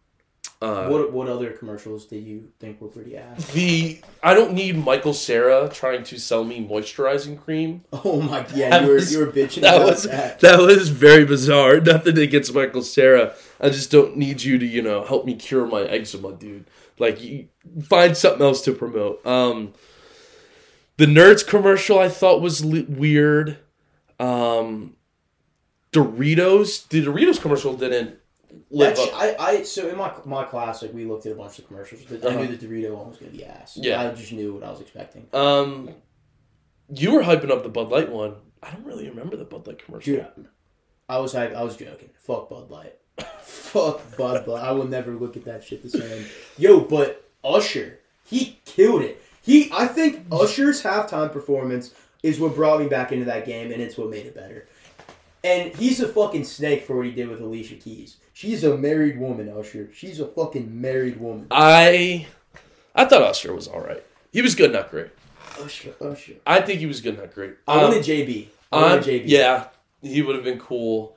uh, 0.62 0.88
what 0.88 1.12
what 1.12 1.28
other 1.28 1.50
commercials 1.50 2.06
did 2.06 2.24
you 2.24 2.48
think 2.60 2.80
were 2.80 2.88
pretty 2.88 3.16
ass? 3.16 3.46
The 3.52 4.00
I 4.22 4.34
don't 4.34 4.52
need 4.54 4.76
Michael 4.78 5.12
Cera 5.14 5.68
trying 5.72 6.04
to 6.04 6.18
sell 6.18 6.44
me 6.44 6.66
moisturizing 6.66 7.38
cream. 7.38 7.82
Oh 7.92 8.20
my 8.22 8.40
god, 8.42 8.52
yeah, 8.52 8.80
you 8.80 8.88
were 8.88 8.94
was- 8.94 9.12
you 9.12 9.18
were 9.18 9.26
bitching 9.32 9.62
That 9.62 9.76
about 9.76 9.86
was 9.88 10.02
that. 10.04 10.40
that 10.40 10.58
was 10.60 10.88
very 10.88 11.24
bizarre. 11.24 11.80
Nothing 11.80 12.18
against 12.18 12.54
Michael 12.54 12.82
Cera. 12.82 13.34
I 13.60 13.68
just 13.68 13.90
don't 13.90 14.16
need 14.16 14.42
you 14.42 14.58
to 14.58 14.66
you 14.66 14.80
know 14.82 15.04
help 15.04 15.26
me 15.26 15.34
cure 15.34 15.66
my 15.66 15.82
eczema, 15.82 16.32
dude. 16.32 16.66
Like 16.98 17.20
you 17.22 17.48
find 17.88 18.16
something 18.16 18.42
else 18.42 18.62
to 18.62 18.72
promote. 18.72 19.24
Um, 19.26 19.74
the 20.96 21.06
Nerds 21.06 21.46
commercial 21.46 21.98
I 21.98 22.08
thought 22.08 22.40
was 22.40 22.64
li- 22.64 22.86
weird. 22.88 23.58
Um, 24.20 24.96
Doritos, 25.92 26.88
the 26.88 27.04
Doritos 27.04 27.40
commercial 27.40 27.76
didn't 27.76 28.16
live 28.70 28.98
up. 28.98 29.10
I, 29.14 29.36
I 29.38 29.62
so 29.62 29.88
in 29.88 29.96
my 29.96 30.12
my 30.24 30.44
class 30.44 30.82
like 30.82 30.92
we 30.92 31.04
looked 31.04 31.26
at 31.26 31.32
a 31.32 31.34
bunch 31.34 31.58
of 31.58 31.66
commercials. 31.66 32.02
I 32.10 32.14
Uh-huh. 32.26 32.42
knew 32.42 32.56
the 32.56 32.66
Dorito 32.66 32.94
one 32.94 33.08
was 33.08 33.18
gonna 33.18 33.32
be 33.32 33.44
ass. 33.44 33.76
Yeah. 33.76 34.00
I 34.02 34.12
just 34.14 34.32
knew 34.32 34.54
what 34.54 34.62
I 34.64 34.70
was 34.70 34.80
expecting. 34.80 35.26
Um, 35.32 35.90
you 36.94 37.12
were 37.12 37.22
hyping 37.22 37.50
up 37.50 37.62
the 37.62 37.68
Bud 37.68 37.88
Light 37.90 38.10
one. 38.10 38.36
I 38.62 38.70
don't 38.70 38.84
really 38.84 39.08
remember 39.08 39.36
the 39.36 39.44
Bud 39.44 39.66
Light 39.66 39.84
commercial. 39.84 40.14
Dude, 40.16 40.48
I 41.08 41.18
was 41.18 41.32
hype- 41.32 41.54
I 41.54 41.62
was 41.62 41.76
joking. 41.76 42.10
Fuck 42.18 42.48
Bud 42.50 42.70
Light. 42.70 42.94
Fuck 43.40 44.16
Bud 44.16 44.46
Light. 44.46 44.64
I 44.64 44.72
will 44.72 44.86
never 44.88 45.12
look 45.14 45.36
at 45.36 45.44
that 45.44 45.64
shit 45.64 45.82
the 45.82 45.90
same. 45.90 46.24
Yo, 46.58 46.80
but 46.80 47.28
Usher, 47.42 48.00
he 48.24 48.58
killed 48.64 49.02
it. 49.02 49.22
He, 49.42 49.70
I 49.72 49.86
think 49.86 50.24
Usher's 50.32 50.82
halftime 50.82 51.30
performance 51.30 51.92
is 52.22 52.40
what 52.40 52.54
brought 52.54 52.80
me 52.80 52.88
back 52.88 53.12
into 53.12 53.26
that 53.26 53.44
game, 53.44 53.70
and 53.70 53.82
it's 53.82 53.98
what 53.98 54.08
made 54.08 54.24
it 54.24 54.34
better. 54.34 54.66
And 55.42 55.74
he's 55.74 56.00
a 56.00 56.08
fucking 56.08 56.44
snake 56.44 56.84
for 56.86 56.96
what 56.96 57.04
he 57.04 57.12
did 57.12 57.28
with 57.28 57.42
Alicia 57.42 57.74
Keys. 57.74 58.16
She's 58.34 58.64
a 58.64 58.76
married 58.76 59.18
woman, 59.18 59.48
Usher. 59.48 59.88
She's 59.94 60.18
a 60.20 60.26
fucking 60.26 60.80
married 60.80 61.18
woman. 61.20 61.46
I 61.52 62.26
I 62.94 63.04
thought 63.06 63.22
Usher 63.22 63.54
was 63.54 63.68
all 63.68 63.80
right. 63.80 64.02
He 64.32 64.42
was 64.42 64.54
good, 64.56 64.72
not 64.72 64.90
great. 64.90 65.08
Usher, 65.62 65.94
Usher. 66.00 66.34
I 66.44 66.60
think 66.60 66.80
he 66.80 66.86
was 66.86 67.00
good, 67.00 67.16
not 67.16 67.32
great. 67.32 67.54
I 67.68 67.76
Um, 67.76 67.82
wanted 67.84 68.02
JB. 68.04 68.48
I 68.72 68.76
um, 68.76 68.82
wanted 68.82 69.04
JB. 69.04 69.22
yeah, 69.26 69.68
he 70.02 70.20
would 70.20 70.34
have 70.34 70.44
been 70.44 70.58
cool. 70.58 71.16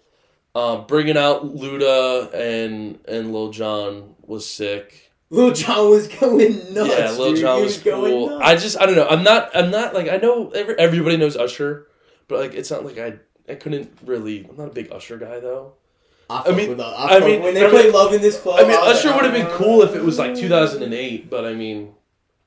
Um, 0.54 0.86
bringing 0.88 1.18
out 1.18 1.44
Luda 1.56 2.32
and 2.34 3.00
and 3.08 3.34
Lil 3.34 3.50
Jon 3.52 4.16
was 4.22 4.48
sick. 4.48 5.12
Lil 5.32 5.54
Jon 5.54 5.90
was 5.90 6.08
going 6.08 6.74
nuts. 6.74 6.90
yeah, 6.90 7.12
Lil 7.12 7.32
dude. 7.34 7.42
Jon 7.42 7.62
was 7.64 7.78
going 7.80 8.12
cool. 8.30 8.40
I 8.42 8.56
just 8.56 8.80
I 8.80 8.86
don't 8.86 8.96
know. 8.96 9.08
I'm 9.08 9.24
not 9.24 9.50
I'm 9.56 9.72
not 9.72 9.94
like 9.96 10.08
I 10.08 10.18
know 10.18 10.50
every, 10.52 10.78
everybody 10.78 11.18
knows 11.18 11.36
Usher, 11.36 11.88
but 12.28 12.40
like 12.40 12.54
it's 12.54 12.70
not 12.70 12.86
like 12.86 13.00
I 13.00 13.16
I 13.50 13.56
couldn't 13.56 13.92
really. 14.06 14.46
I'm 14.48 14.56
not 14.56 14.68
a 14.68 14.72
big 14.72 14.92
Usher 14.92 15.18
guy 15.18 15.40
though. 15.40 15.74
I, 16.30 16.44
I 16.48 16.52
mean- 16.52 16.80
I, 16.80 17.18
I 17.18 17.20
mean- 17.22 17.42
when 17.42 17.54
they 17.54 17.66
I 17.66 17.70
played 17.70 17.86
mean- 17.86 17.94
Love 17.94 18.14
in 18.14 18.22
this 18.22 18.40
club, 18.40 18.60
I 18.60 18.64
mean, 18.68 18.78
Usher 18.80 19.14
would 19.14 19.24
have 19.24 19.34
been 19.34 19.48
"Uh, 19.48 19.58
cool 19.58 19.82
if 19.84 19.96
it 19.96 20.04
was 20.04 20.18
like 20.20 20.36
2008, 20.36 21.30
but 21.30 21.46
I 21.46 21.54
mean. 21.54 21.94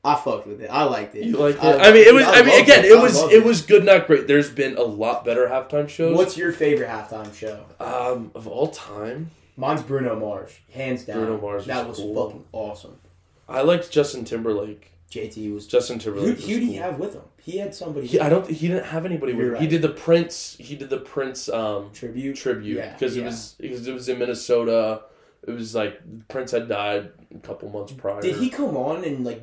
I 0.03 0.15
fucked 0.15 0.47
with 0.47 0.63
it. 0.63 0.69
I 0.71 0.85
liked 0.85 1.15
it. 1.15 1.25
You 1.27 1.37
liked 1.37 1.59
it. 1.63 1.65
I, 1.79 1.93
mean, 1.93 2.07
it 2.09 2.15
was. 2.15 2.25
I 2.25 2.41
mean, 2.43 2.63
again, 2.63 2.87
it. 2.87 2.93
it 2.93 2.99
was. 3.03 3.21
loved 3.21 3.33
It 3.35 3.45
was 3.45 3.61
good, 3.61 3.85
not 3.85 4.07
great. 4.07 4.27
There's 4.27 4.49
been 4.49 4.79
a 4.79 4.83
lot 4.83 5.27
better 5.27 5.47
halftime 5.47 5.91
shows. 5.91 6.17
What's 6.17 6.39
your 6.39 6.53
favorite 6.53 6.89
halftime 6.89 7.35
show? 7.35 7.65
um 7.81 8.31
of 8.35 8.47
all 8.49 8.69
time? 8.69 9.31
Mine's 9.59 9.83
Bruno 9.83 10.19
Mars, 10.19 10.59
hands 10.73 11.05
down. 11.05 11.19
Bruno 11.19 11.39
Mars 11.39 11.67
That 11.67 11.87
was 11.87 11.99
was 11.99 12.07
cool. 12.07 12.25
fucking 12.31 12.45
awesome. 12.53 12.99
I 13.47 13.61
liked 13.61 13.91
Justin 13.91 14.25
Timberlake. 14.25 14.91
JT 15.11 15.53
was. 15.53 15.67
Justin 15.67 15.99
Timberlake. 15.99 16.39
who 16.39 16.47
did 16.55 16.63
he 16.63 16.75
cool. 16.75 16.83
have 16.83 16.99
with 16.99 17.13
him? 17.15 17.23
He 17.43 17.59
had 17.59 17.75
somebody. 17.75 18.07
He, 18.07 18.21
I 18.21 18.29
don't. 18.29 18.49
He 18.49 18.69
didn't 18.69 18.87
have 18.87 19.05
anybody 19.07 19.33
with 19.33 19.55
him. 19.55 19.57
He 19.57 19.67
did 19.67 19.83
the 19.83 19.89
Prince. 19.89 20.57
He 20.59 20.77
did 20.77 20.91
the 20.91 20.99
Prince 20.99 21.49
um 21.49 21.91
tribute. 21.93 22.37
tribute 22.37 22.77
Yeah, 22.77 22.93
because 22.93 23.17
yeah. 23.17 23.23
it 23.23 23.27
was 23.27 23.55
because 23.59 23.87
it 23.87 23.93
was 23.93 24.09
in 24.09 24.19
Minnesota. 24.19 25.03
It 25.47 25.53
was 25.53 25.75
like 25.75 26.01
Prince 26.29 26.51
had 26.51 26.69
died 26.69 27.13
a 27.35 27.39
couple 27.39 27.71
months 27.71 27.93
prior. 27.93 28.21
Did 28.21 28.37
he 28.37 28.51
come 28.51 28.77
on 28.77 29.05
and 29.05 29.25
like 29.25 29.43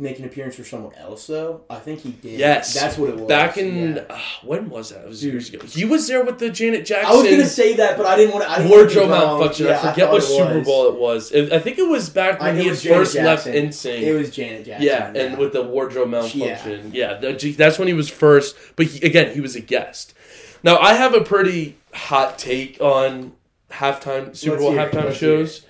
make 0.00 0.18
an 0.20 0.24
appearance 0.24 0.54
for 0.54 0.62
someone 0.64 0.94
else 0.94 1.26
though? 1.26 1.62
I 1.68 1.76
think 1.76 2.00
he 2.00 2.12
did. 2.12 2.38
Yes, 2.38 2.72
that's 2.72 2.96
what 2.96 3.10
it 3.10 3.16
was. 3.16 3.28
Back 3.28 3.58
in 3.58 3.96
Yeah. 3.96 4.02
uh, 4.08 4.18
when 4.44 4.70
was 4.70 4.90
that? 4.90 5.02
It 5.04 5.08
was 5.08 5.20
Dude. 5.20 5.32
years 5.32 5.52
ago. 5.52 5.66
He 5.66 5.84
was 5.84 6.06
there 6.06 6.24
with 6.24 6.38
the 6.38 6.50
Janet 6.50 6.86
Jackson. 6.86 7.10
I 7.12 7.14
was 7.16 7.28
gonna 7.30 7.46
say 7.46 7.74
that, 7.74 7.96
but 7.96 8.06
I 8.06 8.16
didn't 8.16 8.32
want 8.32 8.44
to. 8.46 8.50
I 8.50 8.66
wardrobe 8.66 9.10
malfunction. 9.10 9.66
Yeah, 9.66 9.72
I 9.76 9.78
forget 9.78 9.96
thought 9.96 10.12
what 10.12 10.22
Super. 10.22 10.60
Bowl 10.62 10.88
it 10.88 10.94
was. 10.94 11.32
It- 11.32 11.52
I 11.52 11.58
think 11.58 11.78
it 11.78 11.88
was 11.88 12.08
back 12.10 12.40
when 12.40 12.56
he 12.56 12.68
had 12.68 12.78
first 12.78 13.14
left 13.16 13.44
Jackson. 13.46 13.52
NSYNC. 13.54 14.00
It 14.02 14.14
was 14.14 14.30
Janet 14.30 14.66
Jackson. 14.66 14.86
yeah, 14.86 15.12
and 15.14 15.36
with 15.36 15.52
the 15.52 15.62
wardrobe 15.62 16.10
malfunction. 16.10 16.92
Yeah, 16.94 17.20
gee, 17.32 17.52
that's 17.52 17.78
when 17.78 17.88
he 17.88 17.94
was 17.94 18.08
first. 18.08 18.54
But 18.76 18.86
he, 18.86 19.04
again, 19.06 19.34
he 19.34 19.40
was 19.40 19.56
a 19.56 19.60
guest. 19.60 20.14
Now 20.62 20.78
I 20.78 20.94
have 20.94 21.14
a 21.14 21.20
pretty 21.22 21.76
hot 21.92 22.38
take 22.38 22.80
on 22.80 23.32
halftime 23.72 24.36
Super 24.36 24.52
Let's 24.56 24.62
Bowl 24.62 24.72
halftime 24.74 25.04
Let's 25.06 25.16
shows. 25.18 25.62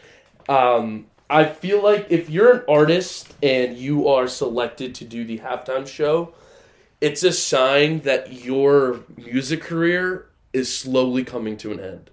Um, 0.48 1.06
I 1.30 1.44
feel 1.44 1.82
like 1.82 2.06
if 2.10 2.30
you're 2.30 2.52
an 2.52 2.64
artist 2.68 3.34
and 3.42 3.76
you 3.76 4.08
are 4.08 4.26
selected 4.26 4.94
to 4.96 5.04
do 5.04 5.24
the 5.24 5.38
halftime 5.38 5.86
show, 5.86 6.32
it's 7.00 7.22
a 7.22 7.32
sign 7.32 8.00
that 8.00 8.44
your 8.44 9.00
music 9.16 9.60
career 9.60 10.26
is 10.52 10.74
slowly 10.74 11.24
coming 11.24 11.56
to 11.58 11.72
an 11.72 11.80
end. 11.80 12.10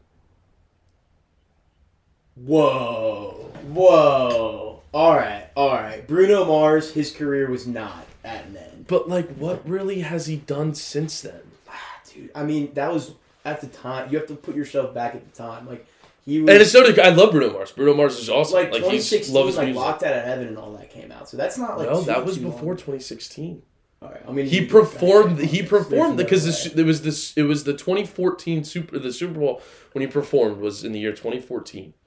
Whoa, 2.36 3.52
whoa. 3.68 4.82
All 4.94 5.16
right, 5.16 5.48
all 5.56 5.74
right. 5.74 6.06
Bruno 6.06 6.46
Mars, 6.46 6.92
his 6.92 7.12
career 7.12 7.50
was 7.50 7.66
not 7.66 8.06
at 8.24 8.46
an 8.46 8.58
end. 8.58 8.86
But 8.88 9.08
like, 9.08 9.30
what 9.36 9.68
really 9.68 10.02
has 10.02 10.28
he 10.28 10.36
done 10.36 10.76
since 10.76 11.22
then? 11.22 11.42
Ah, 11.70 12.00
Dude, 12.14 12.32
I 12.36 12.44
mean, 12.44 12.74
that 12.74 12.92
was 12.94 13.14
at 13.46 13.62
the 13.62 13.68
time. 13.68 14.12
You 14.12 14.18
have 14.18 14.28
to 14.28 14.36
put 14.36 14.56
yourself 14.56 14.94
back 14.94 15.16
at 15.16 15.26
the 15.26 15.38
time. 15.38 15.68
Like 15.68 15.88
he 16.26 16.42
was 16.42 16.50
And 16.50 16.62
it's 16.62 16.72
so. 16.72 16.84
I 17.02 17.10
love 17.10 17.32
Bruno 17.32 17.54
Mars. 17.54 17.72
Bruno 17.72 17.94
Mars 17.94 18.18
is 18.18 18.30
awesome. 18.30 18.56
like 18.56 18.72
Like, 18.72 18.84
he's 18.84 19.08
2016, 19.10 19.36
love 19.36 19.48
his 19.48 19.58
like 19.58 19.66
music. 19.68 19.82
Locked 19.84 20.04
Out 20.04 20.14
of 20.18 20.24
Heaven 20.24 20.48
and 20.48 20.58
all 20.58 20.72
that 20.74 20.90
came 20.90 21.12
out. 21.12 21.30
So 21.30 21.38
that's 21.38 21.58
not 21.58 21.78
like 21.78 21.90
no, 21.90 22.00
too- 22.00 22.06
that 22.08 22.26
was 22.26 22.38
too 22.38 22.44
before 22.46 22.70
long. 22.70 22.78
2016. 22.78 23.62
All 24.02 24.10
right, 24.10 24.22
I 24.28 24.32
mean, 24.32 24.46
He 24.46 24.66
performed. 24.66 25.40
He 25.40 25.64
performed 25.64 26.18
because 26.18 26.46
no 26.76 26.82
It 26.82 26.86
was 26.86 27.02
this. 27.04 27.34
It 27.38 27.44
was 27.44 27.64
the 27.64 27.74
2014 27.74 28.64
Super. 28.64 29.00
The 29.00 29.14
Super 29.14 29.40
Bowl 29.40 29.62
when 29.94 30.02
he 30.02 30.08
performed 30.08 30.58
was 30.58 30.84
in 30.84 30.92
the 30.92 31.00
year 31.00 31.12
2014. 31.12 31.94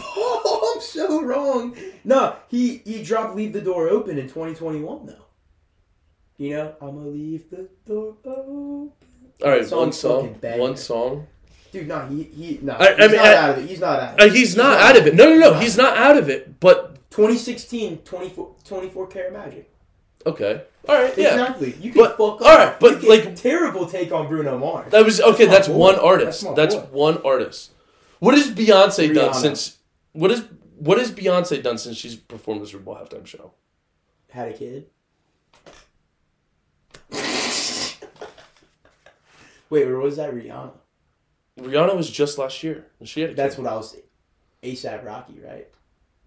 Oh, 0.00 0.72
I'm 0.74 0.80
so 0.80 1.22
wrong. 1.22 1.76
No, 2.04 2.36
he 2.48 2.78
he 2.84 3.02
dropped 3.02 3.36
"Leave 3.36 3.52
the 3.52 3.60
Door 3.60 3.88
Open" 3.88 4.18
in 4.18 4.26
2021 4.28 5.06
though. 5.06 5.24
You 6.38 6.50
know, 6.56 6.74
I'm 6.80 6.96
gonna 6.96 7.08
leave 7.08 7.50
the 7.50 7.68
door 7.84 8.16
open. 8.24 8.92
All 9.44 9.50
right, 9.50 9.68
That 9.68 9.76
one 9.76 9.92
song. 9.92 10.34
One 10.40 10.76
song. 10.76 11.26
Dude, 11.70 11.86
no, 11.88 12.06
he 12.06 12.22
he 12.24 12.58
no. 12.62 12.72
I- 12.74 12.94
I 12.94 12.96
he's 12.96 12.98
mean, 13.10 13.16
not 13.16 13.26
I- 13.26 13.34
out 13.36 13.50
of 13.50 13.58
it. 13.64 13.68
He's 13.68 13.80
not 13.80 14.00
out. 14.00 14.14
Of 14.14 14.20
Uh, 14.20 14.24
it. 14.24 14.32
he's 14.32 14.56
not 14.56 14.78
out 14.80 14.96
of 14.96 15.06
it. 15.06 15.14
No, 15.14 15.24
no, 15.28 15.36
no. 15.36 15.54
He's 15.54 15.76
not 15.76 15.96
out 15.96 16.16
of 16.16 16.28
it. 16.30 16.58
But 16.60 17.10
2016, 17.10 17.98
24, 17.98 18.54
24 18.64 19.06
karat 19.08 19.32
magic. 19.32 19.70
okay. 20.26 20.62
All 20.88 20.94
right. 21.02 21.12
Yeah. 21.18 21.32
Exactly. 21.32 21.74
You 21.80 21.92
can 21.92 22.00
But- 22.02 22.16
fuck 22.16 22.40
up. 22.40 22.46
all 22.46 22.56
right, 22.56 22.80
but, 22.80 23.02
like- 23.02 23.36
terrible 23.36 23.86
take 23.86 24.10
on 24.12 24.26
Bruno 24.28 24.56
Mars. 24.58 24.90
That 24.92 25.04
was 25.04 25.20
okay. 25.20 25.44
my 25.46 25.52
That's, 25.52 25.68
one 25.68 25.96
artist. 25.96 26.42
That's 26.56 26.74
That's, 26.74 26.90
one 26.90 27.18
artist. 27.24 27.72
What 28.20 28.34
has 28.34 28.50
Beyonce 28.50 29.14
done 29.14 29.34
since? 29.34 29.76
What 30.12 30.30
is 30.30 30.42
what 30.78 30.98
has 30.98 31.10
Beyonce 31.10 31.62
done 31.62 31.76
since 31.76 31.96
she's 31.98 32.16
performed 32.16 32.62
the 32.62 32.66
Super 32.66 32.82
Bowl 32.84 32.94
halftime 32.96 33.26
show? 33.26 33.52
Had 34.30 34.48
a 34.48 34.52
kid. 34.54 34.86
Wait, 39.70 39.86
or 39.86 39.98
was 39.98 40.16
that 40.16 40.32
Rihanna? 40.32 40.72
Rihanna 41.58 41.96
was 41.96 42.10
just 42.10 42.38
last 42.38 42.62
year. 42.62 42.86
and 43.00 43.08
She 43.08 43.20
had 43.20 43.30
a 43.30 43.34
That's 43.34 43.56
kid. 43.56 43.64
what 43.64 43.72
I 43.72 43.76
was. 43.76 43.90
Saying. 43.92 44.04
ASAP 44.62 45.04
Rocky, 45.04 45.40
right? 45.40 45.68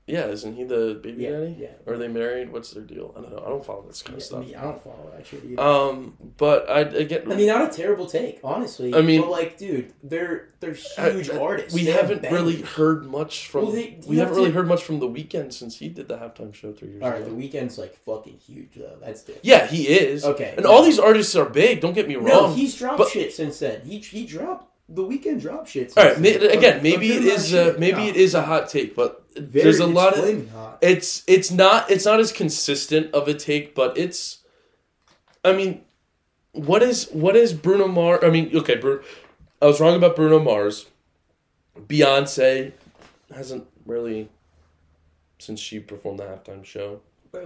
Yeah, 0.08 0.26
isn't 0.28 0.56
he 0.56 0.64
the 0.66 1.00
baby 1.02 1.24
Yeah, 1.24 1.30
daddy? 1.32 1.56
yeah. 1.60 1.68
Or 1.86 1.94
are 1.94 1.98
they 1.98 2.08
married? 2.10 2.52
What's 2.52 2.72
their 2.72 2.84
deal? 2.84 3.14
I 3.16 3.22
don't 3.22 3.32
know. 3.32 3.44
I 3.46 3.50
don't 3.50 3.64
follow 3.64 3.84
this 3.84 4.02
kind 4.02 4.18
of 4.18 4.24
stuff. 4.24 4.46
me, 4.46 4.56
I 4.56 4.64
don't 4.64 4.82
follow 4.84 5.10
that 5.16 5.26
shit 5.26 5.46
either. 5.46 5.62
Um, 5.62 6.18
but 6.38 6.70
I, 6.70 6.80
I 6.82 7.04
get. 7.04 7.26
I 7.32 7.36
mean, 7.36 7.48
not 7.48 7.72
a 7.72 7.78
terrible 7.78 8.08
take, 8.08 8.40
honestly. 8.44 8.94
I 8.96 9.02
mean- 9.02 9.22
but 9.22 9.30
like, 9.30 9.58
dude, 9.58 9.94
they're 10.04 10.50
they're 10.60 10.74
huge 10.74 11.30
I- 11.30 11.38
artists. 11.38 11.74
We 11.74 11.86
They 11.86 11.92
have 11.92 12.02
haven't 12.10 12.24
bangers. 12.24 12.40
really 12.42 12.62
heard 12.62 13.06
much 13.06 13.48
from. 13.48 13.64
Well, 13.66 13.72
they- 13.74 14.00
we 14.08 14.18
haven't 14.18 14.18
have 14.18 14.38
really 14.38 14.50
to- 14.50 14.56
heard 14.56 14.68
much 14.68 14.84
from 14.84 15.00
the 15.00 15.08
Weeknd 15.08 15.54
since 15.54 15.78
he 15.78 15.88
did 15.88 16.10
the 16.10 16.18
halftime 16.18 16.54
show 16.54 16.74
three 16.74 16.90
years 16.90 17.04
All 17.04 17.12
right, 17.12 17.22
ago. 17.22 17.30
the 17.34 17.36
Weeknd's 17.36 17.78
like 17.78 17.96
fucking 18.04 18.40
huge 18.40 18.72
though. 18.76 18.98
That's 19.02 19.22
different. 19.22 19.46
yeah, 19.46 19.68
he 19.68 19.88
is. 19.88 20.26
Okay, 20.26 20.54
and 20.58 20.64
no. 20.66 20.72
all 20.72 20.84
these 20.84 21.00
artists 21.00 21.36
are 21.36 21.46
big. 21.48 21.80
Don't 21.80 21.94
get 21.94 22.08
me 22.08 22.16
wrong. 22.16 22.26
No, 22.28 22.54
he's 22.54 22.76
dropped 22.76 22.98
but- 22.98 23.10
shit 23.10 23.34
since 23.34 23.60
then. 23.60 23.82
He 23.86 24.00
he 24.00 24.26
dropped 24.26 24.71
the 24.94 25.02
Weeknd 25.04 25.42
drop 25.42 25.68
shit. 25.68 25.94
All 25.98 26.04
right. 26.04 26.20
Ma- 26.20 26.28
again, 26.28 26.80
A- 26.80 26.84
maybe 26.84 27.12
a 27.12 27.16
it 27.16 27.24
is. 27.24 27.54
amount 27.54 27.76
Uh, 27.76 27.80
maybe 27.80 27.98
No. 28.04 28.08
it 28.10 28.16
is 28.16 28.34
a 28.34 28.42
hot 28.42 28.70
take, 28.70 28.96
but 28.96 29.24
Very- 29.36 29.64
there's 29.64 29.80
a 29.80 29.88
lot 29.88 30.18
of. 30.18 30.50
hot. 30.50 30.78
It's 30.82 31.24
it's 31.28 31.50
not 31.52 31.90
it's 31.90 32.06
not 32.06 32.20
as 32.20 32.32
consistent 32.32 33.14
of 33.14 33.28
a 33.28 33.34
take, 33.34 33.74
but 33.76 33.98
it's. 33.98 34.40
I 35.46 35.54
mean, 35.54 35.82
what 36.52 36.84
is 36.84 37.10
what 37.12 37.36
is 37.36 37.54
Bruno 37.54 37.88
Mars? 37.88 38.20
I 38.24 38.30
mean, 38.30 38.56
okay, 38.56 38.76
Bruno, 38.76 39.02
I 39.62 39.66
was 39.68 39.80
wrong 39.80 39.96
about 39.96 40.16
Bruno 40.16 40.40
Mars. 40.40 40.88
Beyonce 41.80 42.74
hasn't 43.34 43.66
really 43.86 44.30
since 45.40 45.60
she 45.60 45.80
performed 45.80 46.20
the 46.20 46.24
halftime 46.26 46.64
show. 46.66 47.02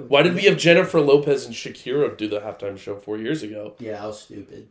Why 0.07 0.23
did 0.23 0.33
we 0.33 0.41
have 0.45 0.57
Jennifer 0.57 0.99
Lopez 0.99 1.45
and 1.45 1.53
Shakira 1.53 2.17
do 2.17 2.27
the 2.27 2.39
halftime 2.39 2.77
show 2.77 2.95
four 2.97 3.17
years 3.17 3.43
ago? 3.43 3.75
Yeah, 3.79 4.03
I 4.03 4.07
was 4.07 4.21
stupid. 4.23 4.67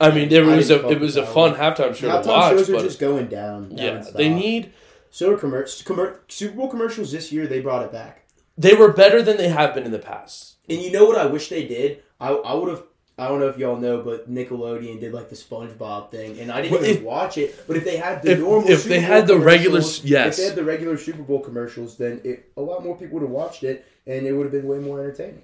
I 0.00 0.10
mean, 0.10 0.32
it 0.32 0.42
I 0.44 0.56
was 0.56 0.70
a 0.70 0.88
it 0.88 1.00
was 1.00 1.16
a 1.16 1.26
fun 1.26 1.54
halftime 1.54 1.94
show 1.94 2.08
to 2.08 2.18
Halftime 2.18 2.26
watch, 2.26 2.52
shows 2.58 2.70
are 2.70 2.80
just 2.82 3.00
going 3.00 3.26
down. 3.26 3.72
yeah, 3.76 3.98
nonstop. 3.98 4.12
they 4.14 4.28
need 4.28 4.72
so 5.10 5.32
are 5.32 5.36
commer- 5.38 6.18
Super 6.28 6.54
Bowl 6.56 6.68
commercials 6.68 7.10
this 7.10 7.32
year. 7.32 7.46
They 7.46 7.60
brought 7.60 7.82
it 7.84 7.90
back, 7.92 8.24
they 8.56 8.74
were 8.74 8.92
better 8.92 9.22
than 9.22 9.36
they 9.36 9.48
have 9.48 9.74
been 9.74 9.84
in 9.84 9.90
the 9.92 9.98
past. 9.98 10.54
and 10.68 10.80
you 10.80 10.92
know 10.92 11.04
what 11.04 11.18
I 11.18 11.26
wish 11.26 11.48
they 11.48 11.66
did. 11.66 12.02
I 12.20 12.28
I 12.30 12.54
would 12.54 12.68
have. 12.68 12.82
I 13.20 13.26
don't 13.26 13.40
know 13.40 13.48
if 13.48 13.58
y'all 13.58 13.74
know, 13.76 14.00
but 14.00 14.30
Nickelodeon 14.32 15.00
did 15.00 15.12
like 15.12 15.28
the 15.28 15.34
SpongeBob 15.34 16.12
thing, 16.12 16.38
and 16.38 16.52
I 16.52 16.62
didn't 16.62 16.74
Well, 16.74 16.84
even 16.84 16.98
if- 16.98 17.02
watch 17.02 17.36
it. 17.36 17.52
But 17.66 17.76
if 17.76 17.84
they 17.84 17.96
had 17.96 18.22
the 18.22 18.30
if- 18.30 18.38
normal, 18.38 18.70
if 18.70 18.82
Super 18.82 18.88
they 18.90 19.00
Bowl 19.00 19.08
had 19.08 19.26
the 19.26 19.38
regular- 19.40 19.80
yes. 19.80 20.04
if 20.04 20.36
they 20.36 20.44
had 20.44 20.54
the 20.54 20.62
regular 20.62 20.96
Super 20.96 21.22
Bowl 21.22 21.40
commercials, 21.40 21.96
then 21.96 22.20
it, 22.22 22.44
a 22.56 22.60
lot 22.62 22.84
more 22.84 22.96
people 22.96 23.14
would 23.18 23.22
have 23.22 23.32
watched 23.32 23.64
it, 23.64 23.84
and 24.06 24.24
it 24.24 24.30
would 24.34 24.44
have 24.44 24.52
been 24.52 24.68
way 24.68 24.78
more 24.78 25.00
entertaining. 25.00 25.42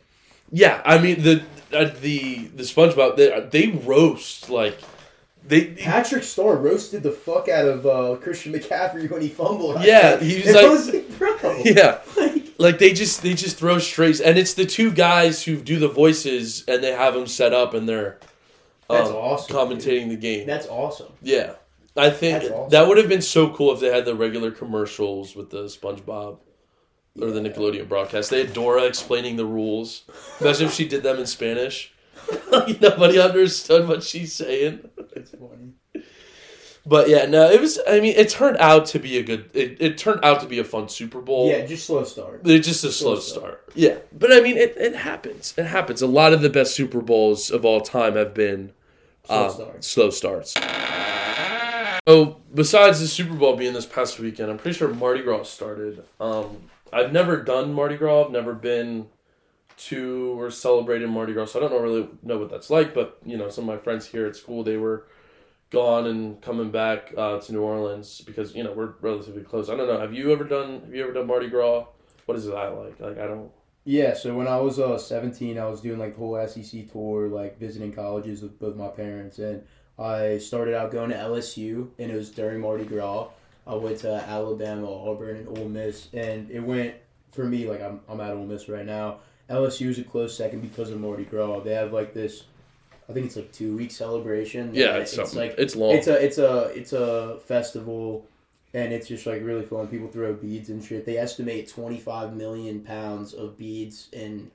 Yeah, 0.51 0.81
I 0.85 0.99
mean 0.99 1.23
the 1.23 1.43
uh, 1.73 1.91
the 2.01 2.47
the 2.55 2.63
SpongeBob 2.63 3.17
they, 3.17 3.41
they 3.51 3.69
roast 3.79 4.51
like 4.51 4.79
they 5.47 5.67
Patrick 5.75 6.23
Star 6.23 6.57
roasted 6.57 7.03
the 7.03 7.11
fuck 7.11 7.49
out 7.49 7.67
of 7.67 7.87
uh, 7.87 8.17
Christian 8.23 8.53
McCaffrey 8.53 9.11
when 9.11 9.21
he 9.21 9.29
fumbled. 9.29 9.83
Yeah, 9.85 10.19
he 10.19 10.37
was 10.43 10.55
like- 10.55 10.71
was 10.71 10.95
like, 10.95 11.19
bro, 11.19 11.61
yeah 11.65 12.01
like, 12.17 12.43
like 12.59 12.79
they 12.79 12.93
just 12.93 13.23
they 13.23 13.35
just 13.35 13.57
throw 13.59 13.79
straight 13.79 14.21
and 14.21 14.39
it's 14.39 14.55
the 14.55 14.65
two 14.67 14.91
guys 14.93 15.43
who 15.43 15.57
do 15.57 15.79
the 15.79 15.89
voices 15.89 16.65
and 16.69 16.83
they 16.83 16.93
have 16.93 17.15
them 17.15 17.27
set 17.27 17.53
up 17.53 17.75
and 17.75 17.89
they're 17.89 18.19
That's 18.89 19.11
um, 19.11 19.17
awesome, 19.17 19.57
commentating 19.57 20.09
the 20.09 20.17
game. 20.17 20.47
that's 20.47 20.67
awesome. 20.69 21.13
yeah, 21.21 21.55
I 21.97 22.11
think 22.11 22.45
awesome. 22.45 22.71
that 22.71 22.87
would 22.89 22.97
have 22.99 23.09
been 23.09 23.23
so 23.23 23.51
cool 23.51 23.73
if 23.75 23.81
they 23.81 23.93
had 23.93 24.05
the 24.05 24.15
regular 24.15 24.51
commercials 24.53 25.35
with 25.35 25.51
the 25.51 25.65
SpongeBob 25.65 26.39
or 27.21 27.31
the 27.31 27.41
Nickelodeon 27.41 27.89
broadcast. 27.89 28.31
They 28.31 28.45
had 28.45 28.53
Dora 28.53 28.85
explaining 28.85 29.37
the 29.37 29.47
rules. 29.47 30.03
Imagine 30.41 30.67
if 30.67 30.75
she 30.75 30.87
did 30.89 31.03
them 31.03 31.19
in 31.19 31.27
Spanish. 31.27 31.93
like 32.51 32.81
nobody 32.81 33.19
understood 33.21 33.87
what 33.89 34.03
she's 34.03 34.33
saying. 34.33 34.89
It's 35.15 35.31
funny. 35.31 36.05
But 36.87 37.09
yeah, 37.09 37.25
no, 37.27 37.51
it 37.51 37.61
was. 37.63 37.79
I 37.89 38.01
mean, 38.01 38.15
it 38.15 38.29
turned 38.29 38.59
out 38.59 38.85
to 38.87 38.99
be 38.99 39.17
a 39.17 39.23
good. 39.23 39.49
It, 39.55 39.79
it 39.81 39.97
turned 39.99 40.23
out 40.23 40.41
to 40.41 40.47
be 40.47 40.59
a 40.59 40.65
fun 40.65 40.89
Super 40.91 41.21
Bowl. 41.23 41.49
Yeah, 41.49 41.65
just 41.65 41.87
slow 41.87 42.05
start. 42.05 42.43
It's 42.45 42.67
just 42.67 42.85
a 42.85 42.93
slow 42.93 43.15
Slow 43.19 43.41
start. 43.41 43.65
Yeah, 43.75 43.99
but 44.13 44.31
I 44.33 44.41
mean, 44.41 44.59
it, 44.59 44.75
it 44.77 44.95
happens. 44.95 45.55
It 45.57 45.65
happens. 45.65 46.03
A 46.03 46.07
lot 46.07 46.35
of 46.35 46.43
the 46.43 46.51
best 46.51 46.75
Super 46.75 47.01
Bowls 47.01 47.51
of 47.51 47.65
all 47.65 47.81
time 47.81 48.17
have 48.17 48.35
been 48.35 48.73
Slow 49.27 49.37
uh, 49.37 49.49
start. 49.51 49.85
slow 49.85 50.11
starts. 50.11 50.55
So, 52.07 52.43
besides 52.55 53.01
the 53.01 53.07
Super 53.09 53.35
Bowl 53.35 53.57
being 53.57 53.73
this 53.73 53.87
past 53.87 54.19
weekend, 54.19 54.51
I'm 54.51 54.59
pretty 54.59 54.77
sure 54.77 54.89
Mardi 54.89 55.23
Gras 55.23 55.45
started. 55.45 56.05
Um, 56.21 56.69
I've 56.95 57.13
never 57.13 57.43
done 57.43 57.75
Mardi 57.75 57.97
Gras. 57.97 58.27
I've 58.27 58.31
never 58.31 58.55
been 58.55 59.09
to 59.77 60.39
or 60.39 60.51
celebrated 60.51 61.11
Mardi 61.11 61.33
Gras, 61.33 61.47
so 61.47 61.59
I 61.59 61.63
don't 61.63 61.73
know 61.73 61.81
really 61.81 62.09
know 62.23 62.39
what 62.39 62.51
that's 62.51 62.71
like. 62.71 62.95
But 62.95 63.19
you 63.25 63.37
know, 63.37 63.49
some 63.51 63.69
of 63.69 63.77
my 63.77 63.83
friends 63.83 64.07
here 64.07 64.27
at 64.27 64.37
school, 64.37 64.63
they 64.63 64.77
were 64.77 65.07
gone 65.71 66.07
and 66.07 66.41
coming 66.41 66.71
back 66.71 67.13
uh, 67.17 67.41
to 67.41 67.53
New 67.53 67.63
Orleans 67.63 68.21
because 68.21 68.55
you 68.55 68.63
know 68.63 68.73
we're 68.73 68.95
relatively 69.01 69.43
close. 69.43 69.69
I 69.69 69.77
don't 69.77 69.89
know. 69.89 69.99
Have 69.99 70.15
you 70.15 70.33
ever 70.33 70.45
done? 70.45 70.83
Have 70.83 70.95
you 70.95 71.03
ever 71.03 71.13
done 71.13 71.27
Mardi 71.27 71.49
Gras? 71.49 71.87
What 72.27 72.39
is 72.39 72.47
that 72.47 72.53
like? 72.53 73.01
Like 73.01 73.19
I 73.19 73.27
don't. 73.27 73.51
Yeah, 73.87 74.15
so 74.15 74.35
when 74.35 74.49
I 74.49 74.57
was 74.57 74.79
uh, 74.79 74.97
17, 74.97 75.59
I 75.59 75.67
was 75.67 75.83
doing 75.83 75.99
like 75.99 76.15
the 76.15 76.21
whole 76.21 76.49
SEC 76.49 76.91
tour, 76.91 77.29
like 77.29 77.59
visiting 77.59 77.93
colleges 77.93 78.41
with 78.41 78.59
both 78.59 78.77
my 78.77 78.89
parents, 78.89 79.39
and 79.39 79.63
I 79.99 80.39
started 80.39 80.75
out 80.75 80.91
going 80.91 81.11
to 81.11 81.17
LSU, 81.17 81.91
and 81.99 82.11
it 82.11 82.15
was 82.15 82.31
during 82.31 82.61
Mardi 82.61 82.85
Gras. 82.85 83.29
I 83.67 83.75
went 83.75 83.99
to 84.01 84.13
Alabama, 84.13 84.91
Auburn, 84.91 85.37
and 85.37 85.59
Ole 85.59 85.69
Miss, 85.69 86.09
and 86.13 86.51
it 86.51 86.61
went 86.61 86.95
for 87.33 87.45
me 87.45 87.69
like 87.69 87.81
I'm 87.81 88.01
I'm 88.09 88.21
at 88.21 88.31
Ole 88.33 88.47
Miss 88.47 88.69
right 88.69 88.87
now. 88.87 89.19
LSU 89.51 89.89
is 89.89 89.99
a 89.99 90.05
close 90.05 90.37
second 90.37 90.61
because 90.61 90.91
of 90.91 91.01
Mardi 91.01 91.25
Gras. 91.25 91.61
They 91.61 91.75
have 91.75 91.93
like 91.93 92.15
this, 92.15 92.45
I 93.09 93.13
think 93.13 93.27
it's 93.27 93.37
like 93.37 93.53
two 93.53 93.77
week 93.77 93.91
celebration. 93.91 94.75
Yeah, 94.75 94.95
and 94.95 95.03
it's, 95.03 95.35
like 95.35 95.55
it's 95.59 95.77
long. 95.77 95.95
it's 95.95 96.07
a 96.07 96.25
it's 96.25 96.39
a 96.39 96.73
it's 96.75 96.93
a 96.93 97.41
festival, 97.45 98.27
and 98.73 98.93
it's 98.93 99.09
just 99.09 99.27
like 99.27 99.43
really 99.43 99.65
fun. 99.65 99.89
People 99.89 100.09
throw 100.09 100.33
beads 100.33 100.71
and 100.71 100.83
shit. 100.83 101.05
They 101.05 101.19
estimate 101.19 101.69
twenty 101.69 101.99
five 101.99 102.35
million 102.35 102.81
pounds 102.81 103.35
of 103.35 103.59
beads 103.59 104.09
and 104.13 104.51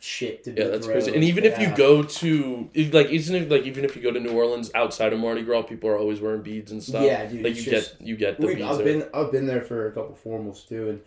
shit 0.00 0.44
to 0.44 0.50
be 0.52 0.60
yeah, 0.60 0.68
that's 0.68 0.86
thrown. 0.86 0.96
crazy. 1.00 1.14
And 1.14 1.24
even 1.24 1.44
if 1.44 1.58
you 1.58 1.74
go 1.76 2.02
to 2.02 2.70
like, 2.92 3.08
isn't 3.10 3.34
it 3.34 3.50
like 3.50 3.62
even 3.64 3.84
if 3.84 3.96
you 3.96 4.02
go 4.02 4.10
to 4.10 4.20
New 4.20 4.32
Orleans 4.32 4.70
outside 4.74 5.12
of 5.12 5.18
Mardi 5.18 5.42
Gras, 5.42 5.62
people 5.62 5.90
are 5.90 5.98
always 5.98 6.20
wearing 6.20 6.42
beads 6.42 6.72
and 6.72 6.82
stuff. 6.82 7.02
Yeah, 7.04 7.26
dude, 7.26 7.42
Like 7.44 7.56
you 7.56 7.62
just- 7.62 7.98
get 7.98 8.06
you 8.06 8.16
get 8.16 8.40
the 8.40 8.46
beads 8.48 8.62
I've 8.62 8.78
there. 8.78 8.86
been 8.86 9.08
I've 9.14 9.32
been 9.32 9.46
there 9.46 9.62
for 9.62 9.88
a 9.88 9.92
couple 9.92 10.16
formals 10.24 10.66
too, 10.68 10.88
and 10.90 11.00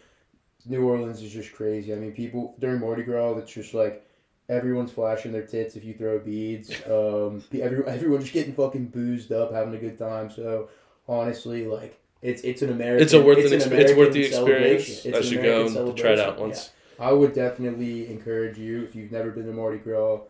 New 0.66 0.88
Orleans 0.88 1.22
is 1.22 1.32
just 1.32 1.54
crazy. 1.54 1.94
I 1.94 1.96
mean, 1.98 2.12
people 2.12 2.56
during 2.60 2.80
Mardi 2.80 3.04
Gras, 3.04 3.38
it's 3.38 3.52
just 3.52 3.74
like 3.74 4.06
everyone's 4.50 4.92
flashing 4.92 5.32
their 5.32 5.46
tits 5.46 5.76
if 5.76 5.84
you 5.86 5.94
throw 5.94 6.20
beads. 6.20 6.72
Um, 6.86 7.44
every, 7.54 7.86
everyone's 7.88 8.26
just 8.26 8.34
getting 8.34 8.54
fucking 8.54 8.88
boozed 8.88 9.32
up, 9.32 9.54
having 9.54 9.74
a 9.74 9.78
good 9.80 9.98
time. 9.98 10.30
So 10.30 10.70
honestly, 11.08 11.66
like 11.66 11.98
it's 12.22 12.42
it's 12.44 12.62
an 12.62 12.70
American. 12.72 13.04
It's 13.04 13.14
a 13.14 13.22
worth 13.22 13.40
an 13.40 13.46
an 13.54 13.60
exp- 13.60 13.72
it's 13.72 13.94
worth 13.94 14.14
the 14.14 14.24
experience. 14.26 15.06
It's 15.06 15.18
I 15.18 15.22
should 15.22 15.42
go 15.42 15.66
and 15.66 15.98
try 15.98 16.12
it 16.12 16.20
out 16.20 16.40
once. 16.40 16.66
Yeah. 16.66 16.81
I 17.00 17.12
would 17.12 17.34
definitely 17.34 18.08
encourage 18.10 18.58
you 18.58 18.84
if 18.84 18.96
you've 18.96 19.12
never 19.12 19.32
been 19.32 19.46
to 19.46 19.54
Mardi 19.54 19.80
Gras, 19.80 20.22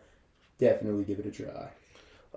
definitely 0.58 1.04
give 1.04 1.18
it 1.18 1.26
a 1.26 1.30
try. 1.30 1.70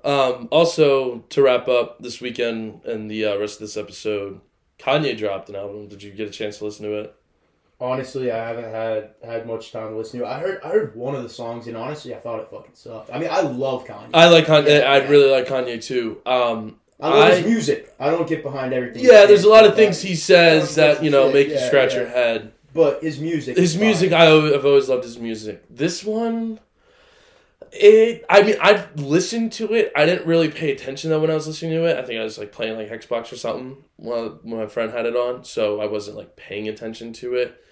Um, 0.04 0.48
also, 0.52 1.20
to 1.30 1.42
wrap 1.42 1.68
up 1.68 2.00
this 2.00 2.22
weekend 2.22 2.84
and 2.86 3.10
the 3.10 3.26
uh, 3.26 3.38
rest 3.38 3.56
of 3.56 3.62
this 3.62 3.78
episode, 3.78 4.42
Kanye 4.78 5.18
dropped 5.18 5.50
an 5.50 5.56
album. 5.56 5.88
Did 5.88 6.04
you 6.04 6.12
get 6.12 6.28
a 6.28 6.32
chance 6.32 6.60
to 6.60 6.66
listen 6.66 6.86
to 6.86 6.94
it? 7.00 7.16
Honestly, 7.80 8.32
I 8.32 8.48
haven't 8.48 8.72
had 8.72 9.10
had 9.24 9.48
much 9.48 9.72
time 9.72 9.90
to 9.90 9.98
listen 9.98 10.20
to 10.20 10.26
it. 10.26 10.30
I 10.30 10.40
heard 10.40 10.62
I 10.64 10.70
heard 10.70 10.96
one 10.96 11.14
of 11.14 11.24
the 11.24 11.30
songs, 11.30 11.68
and 11.68 11.76
honestly, 11.76 12.16
I 12.16 12.20
thought 12.20 12.40
it 12.40 12.48
fucking 12.50 12.74
sucked. 12.74 13.12
I 13.12 13.20
mean, 13.20 13.30
I 13.30 13.42
love 13.42 13.86
Kanye. 13.86 14.12
I 14.14 14.30
like 14.30 14.46
Kanye. 14.46 14.80
Yeah, 14.80 14.90
I 14.90 14.98
yeah. 15.00 15.10
really 15.10 15.30
like 15.30 15.48
Kanye 15.48 15.84
too. 15.84 16.22
Um, 16.26 16.80
I 17.02 17.10
love 17.10 17.32
I- 17.32 17.36
his 17.36 17.46
music. 17.46 17.94
I 18.00 18.10
don't 18.12 18.30
get 18.30 18.44
behind 18.44 18.74
everything. 18.74 19.04
yeah, 19.04 19.26
there's 19.26 19.44
a 19.44 19.50
lot 19.50 19.66
of 19.66 19.76
things 19.76 20.02
he 20.02 20.16
says 20.16 20.76
that 20.76 21.04
you 21.04 21.10
know 21.10 21.32
make 21.32 21.50
you 21.50 21.60
scratch 21.60 21.94
yeah. 21.94 22.00
your 22.02 22.10
head. 22.10 22.54
But 22.76 23.02
his 23.02 23.22
music. 23.22 23.56
His 23.56 23.76
is 23.76 23.80
music. 23.80 24.12
I, 24.12 24.28
I've 24.28 24.66
always 24.66 24.90
loved 24.90 25.06
his 25.06 25.18
music. 25.18 25.64
This 25.70 26.04
one, 26.04 26.60
it. 27.72 28.26
I 28.30 28.44
mean, 28.44 28.58
I 28.62 28.86
listened 28.98 29.54
to 29.54 29.74
it. 29.74 29.94
I 29.96 30.06
didn't 30.06 30.28
really 30.28 30.50
pay 30.50 30.74
attention 30.74 31.10
though 31.10 31.22
when 31.22 31.32
I 31.32 31.36
was 31.36 31.48
listening 31.48 31.72
to 31.72 31.86
it. 31.86 31.98
I 31.98 32.02
think 32.02 32.20
I 32.20 32.24
was 32.26 32.38
like 32.38 32.52
playing 32.52 32.76
like 32.76 32.90
Xbox 32.90 33.32
or 33.32 33.38
something 33.38 33.78
while 33.96 34.40
when 34.44 34.60
my 34.60 34.68
friend 34.68 34.92
had 34.92 35.06
it 35.06 35.16
on, 35.16 35.46
so 35.46 35.80
I 35.80 35.86
wasn't 35.86 36.18
like 36.18 36.36
paying 36.36 36.68
attention 36.68 37.14
to 37.14 37.36
it. 37.36 37.64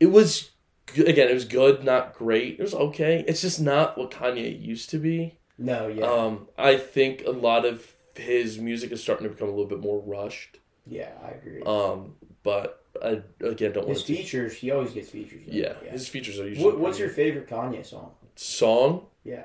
It 0.00 0.06
was 0.06 0.50
again, 0.96 1.28
it 1.28 1.34
was 1.34 1.44
good, 1.44 1.84
not 1.84 2.14
great. 2.14 2.58
It 2.58 2.62
was 2.62 2.74
okay. 2.74 3.24
It's 3.28 3.42
just 3.42 3.60
not 3.60 3.96
what 3.96 4.10
Kanye 4.10 4.60
used 4.60 4.90
to 4.90 4.98
be. 4.98 5.38
No, 5.56 5.86
yeah. 5.86 6.04
Um, 6.04 6.48
I 6.58 6.78
think 6.78 7.22
a 7.24 7.30
lot 7.30 7.64
of 7.64 7.94
his 8.16 8.58
music 8.58 8.90
is 8.90 9.00
starting 9.00 9.28
to 9.28 9.32
become 9.32 9.46
a 9.46 9.52
little 9.52 9.66
bit 9.66 9.78
more 9.78 10.00
rushed. 10.00 10.58
Yeah, 10.84 11.12
I 11.24 11.28
agree. 11.28 11.62
Um, 11.62 12.16
but 12.42 12.84
I 13.02 13.22
again 13.44 13.72
don't 13.72 13.86
want 13.86 13.98
his 13.98 14.02
features, 14.02 14.54
he 14.54 14.70
always 14.70 14.92
gets 14.92 15.10
features. 15.10 15.46
in. 15.46 15.54
Yeah, 15.54 15.74
his 15.90 16.08
features 16.08 16.38
are 16.38 16.48
usually. 16.48 16.64
What, 16.64 16.78
what's 16.78 16.98
your 16.98 17.08
favorite 17.08 17.48
Kanye 17.48 17.84
song? 17.84 18.12
song? 18.36 19.06
Yeah. 19.24 19.44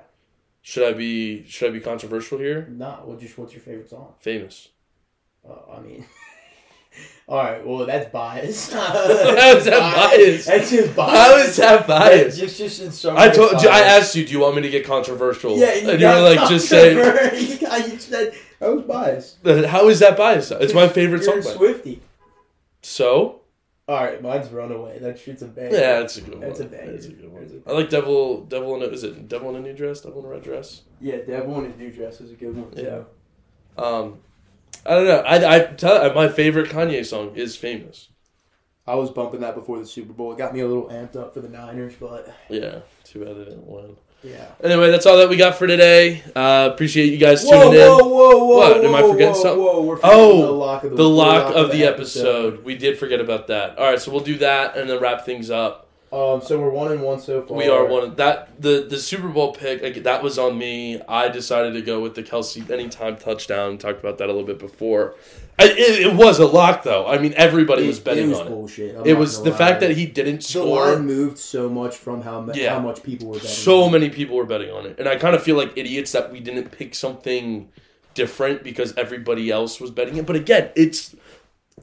Should 0.61 0.87
I 0.87 0.97
be 0.97 1.45
should 1.47 1.69
I 1.69 1.73
be 1.73 1.79
controversial 1.79 2.37
here? 2.37 2.67
Not. 2.69 3.07
Well, 3.07 3.17
just 3.17 3.37
what's 3.37 3.53
your 3.53 3.61
favorite 3.61 3.89
song? 3.89 4.13
Famous. 4.19 4.69
Uh, 5.47 5.73
I 5.73 5.79
mean. 5.81 6.05
All 7.27 7.43
right. 7.43 7.65
Well, 7.65 7.85
that's 7.85 8.11
bias. 8.11 8.71
How 8.73 8.93
is 8.93 9.65
that 9.65 9.79
bias? 9.79 10.45
That's 10.45 10.69
just 10.69 10.95
bias. 10.95 11.17
How 11.17 11.35
is 11.37 11.57
that 11.57 11.87
bias? 11.87 12.37
Just, 12.37 12.57
just 12.57 12.81
in 12.81 12.91
some 12.91 13.17
I 13.17 13.29
told 13.29 13.61
you. 13.63 13.69
I 13.69 13.79
asked 13.79 14.15
you, 14.15 14.25
do 14.25 14.31
you 14.31 14.39
want 14.39 14.55
me 14.55 14.61
to 14.61 14.69
get 14.69 14.85
controversial? 14.85 15.57
Yeah, 15.57 15.73
and 15.73 15.99
you 15.99 16.05
were 16.07 16.21
like, 16.21 16.47
just 16.49 16.69
say, 16.69 16.93
controver- 16.93 17.49
you, 17.49 17.57
got, 17.57 17.91
you 17.91 17.97
said 17.97 18.35
was 18.59 18.83
bias. 18.83 19.37
how 19.67 19.89
is 19.89 19.99
that 19.99 20.17
bias? 20.17 20.51
It's 20.51 20.73
my 20.73 20.87
favorite 20.87 21.23
You're 21.23 21.41
song. 21.41 21.55
Swifty. 21.55 22.01
So 22.81 23.41
All 23.87 24.01
right, 24.01 24.21
mine's 24.21 24.49
Runaway. 24.49 24.99
That 24.99 25.19
shit's 25.19 25.41
a 25.41 25.47
banger. 25.47 25.75
yeah, 25.75 25.99
that's 25.99 26.15
a 26.17 26.21
good 26.21 26.35
one. 26.35 26.41
That's 26.41 26.59
a 26.61 26.65
banger. 26.65 26.91
That's 26.93 27.05
a 27.05 27.09
good 27.09 27.29
one. 27.31 27.41
That's 27.41 27.53
a 27.53 27.69
I 27.69 27.73
like 27.73 27.89
Devil. 27.89 28.45
Devil 28.45 28.75
in 28.75 28.81
a, 28.81 28.85
is 28.85 29.03
it 29.03 29.27
Devil 29.27 29.49
in 29.49 29.55
a 29.57 29.59
new 29.59 29.73
dress? 29.73 30.01
Devil 30.01 30.19
in 30.21 30.25
a 30.25 30.29
red 30.29 30.43
dress. 30.43 30.83
Yeah, 31.01 31.17
Devil 31.17 31.59
in 31.65 31.71
a 31.71 31.75
New 31.75 31.91
Dress 31.91 32.21
is 32.21 32.31
a 32.31 32.35
good 32.35 32.55
one 32.55 32.71
too. 32.71 32.81
Yeah. 32.81 33.83
Um, 33.83 34.19
I 34.85 34.91
don't 34.91 35.05
know. 35.05 35.19
I 35.19 35.55
I 35.55 35.59
tell 35.73 36.13
my 36.13 36.29
favorite 36.29 36.69
Kanye 36.69 37.05
song 37.05 37.35
is 37.35 37.57
Famous. 37.57 38.07
I 38.87 38.95
was 38.95 39.11
bumping 39.11 39.41
that 39.41 39.55
before 39.55 39.79
the 39.79 39.85
Super 39.85 40.13
Bowl. 40.13 40.31
It 40.33 40.37
got 40.37 40.53
me 40.53 40.59
a 40.61 40.67
little 40.67 40.89
amped 40.89 41.15
up 41.15 41.33
for 41.33 41.39
the 41.41 41.49
Niners, 41.49 41.93
but 41.99 42.33
Yeah. 42.49 42.79
Too 43.03 43.23
bad 43.25 43.35
they 43.37 43.45
didn't 43.45 43.67
win. 43.67 43.95
Yeah. 44.23 44.45
Anyway, 44.63 44.89
that's 44.91 45.05
all 45.05 45.17
that 45.17 45.29
we 45.29 45.35
got 45.37 45.55
for 45.55 45.67
today. 45.67 46.23
Uh, 46.35 46.69
appreciate 46.73 47.11
you 47.11 47.17
guys 47.17 47.43
Whoa, 47.43 47.65
tuning 47.65 47.81
in. 47.81 47.87
whoa, 47.87 47.97
whoa, 48.07 48.37
whoa! 48.37 48.57
What? 48.57 48.85
Am 48.85 48.95
I 48.95 49.01
forgetting 49.01 49.33
whoa, 49.35 49.41
something? 49.41 49.63
Whoa, 49.63 49.81
we're 49.83 49.95
forgetting 49.97 50.19
Oh, 50.19 50.41
the 50.45 50.51
lock 50.51 50.83
of 50.83 50.91
the, 50.91 50.97
The 50.97 51.09
lock 51.09 51.55
of 51.55 51.71
the 51.71 51.83
episode. 51.85 52.63
We 52.63 52.75
did 52.75 52.97
forget 52.97 53.19
about 53.19 53.47
that. 53.47 53.77
All 53.77 53.85
right, 53.85 53.99
so 53.99 54.11
we'll 54.11 54.21
do 54.23 54.37
that 54.37 54.77
and 54.77 54.89
then 54.89 54.99
wrap 54.99 55.25
things 55.25 55.49
up. 55.51 55.82
Um, 56.13 56.41
so 56.41 56.59
we're 56.59 56.69
one 56.69 56.91
and 56.91 57.01
one 57.01 57.19
so 57.19 57.41
far. 57.41 57.57
We 57.57 57.67
are 57.69 57.85
one 57.85 58.13
that 58.15 58.61
the 58.61 58.85
the 58.87 58.97
Super 58.97 59.29
Bowl 59.29 59.51
pick. 59.53 59.81
Like, 59.81 60.03
that 60.03 60.21
was 60.21 60.37
on 60.37 60.57
me. 60.59 61.01
I 61.09 61.27
decided 61.29 61.73
to 61.73 61.81
go 61.81 61.99
with 62.01 62.13
the 62.13 62.21
Kelce 62.21 62.69
anytime 62.69 63.17
touchdown. 63.17 63.79
Talked 63.79 63.99
about 63.99 64.19
that 64.19 64.25
a 64.25 64.31
little 64.31 64.45
bit 64.45 64.59
before. 64.59 65.15
I, 65.57 65.65
it, 65.65 66.07
it 66.07 66.15
was 66.15 66.37
a 66.39 66.45
lock 66.45 66.83
though. 66.83 67.07
I 67.07 67.17
mean, 67.17 67.33
everybody 67.35 67.85
It- 67.85 67.87
was 67.87 67.99
betting 67.99 68.25
it 68.25 68.29
was 68.29 68.39
on 68.41 68.47
it. 68.47 68.49
bullshit. 68.51 68.95
I'm 68.95 69.05
It 69.07 69.13
not 69.13 69.19
was 69.19 69.37
gonna 69.37 69.49
the 69.51 69.57
fact 69.57 69.79
that 69.81 69.91
he 69.97 70.05
didn't 70.05 70.37
the 70.37 70.41
score. 70.43 70.93
line 70.93 71.05
moved 71.05 71.37
so 71.39 71.67
much 71.69 71.95
from 71.95 72.21
how 72.21 72.41
mu- 72.41 72.53
Yeah. 72.55 72.73
how 72.75 72.79
much 72.79 73.01
people 73.01 73.27
were 73.29 73.35
betting. 73.35 73.49
So 73.49 73.83
on 73.83 73.91
many 73.91 74.09
people 74.09 74.35
were 74.35 74.45
betting 74.45 74.71
on 74.71 74.85
it, 74.85 74.95
and 74.99 75.07
I 75.09 75.15
kind 75.15 75.35
of 75.35 75.41
feel 75.41 75.55
like 75.55 75.71
idiots 75.75 76.11
that 76.11 76.31
we 76.31 76.39
didn't 76.39 76.71
pick 76.71 76.93
something 76.95 77.69
different 78.13 78.63
because 78.63 78.93
everybody 78.97 79.49
else 79.49 79.79
was 79.81 79.89
betting 79.89 80.17
it. 80.17 80.25
But 80.27 80.35
again, 80.35 80.69
it's 80.75 81.15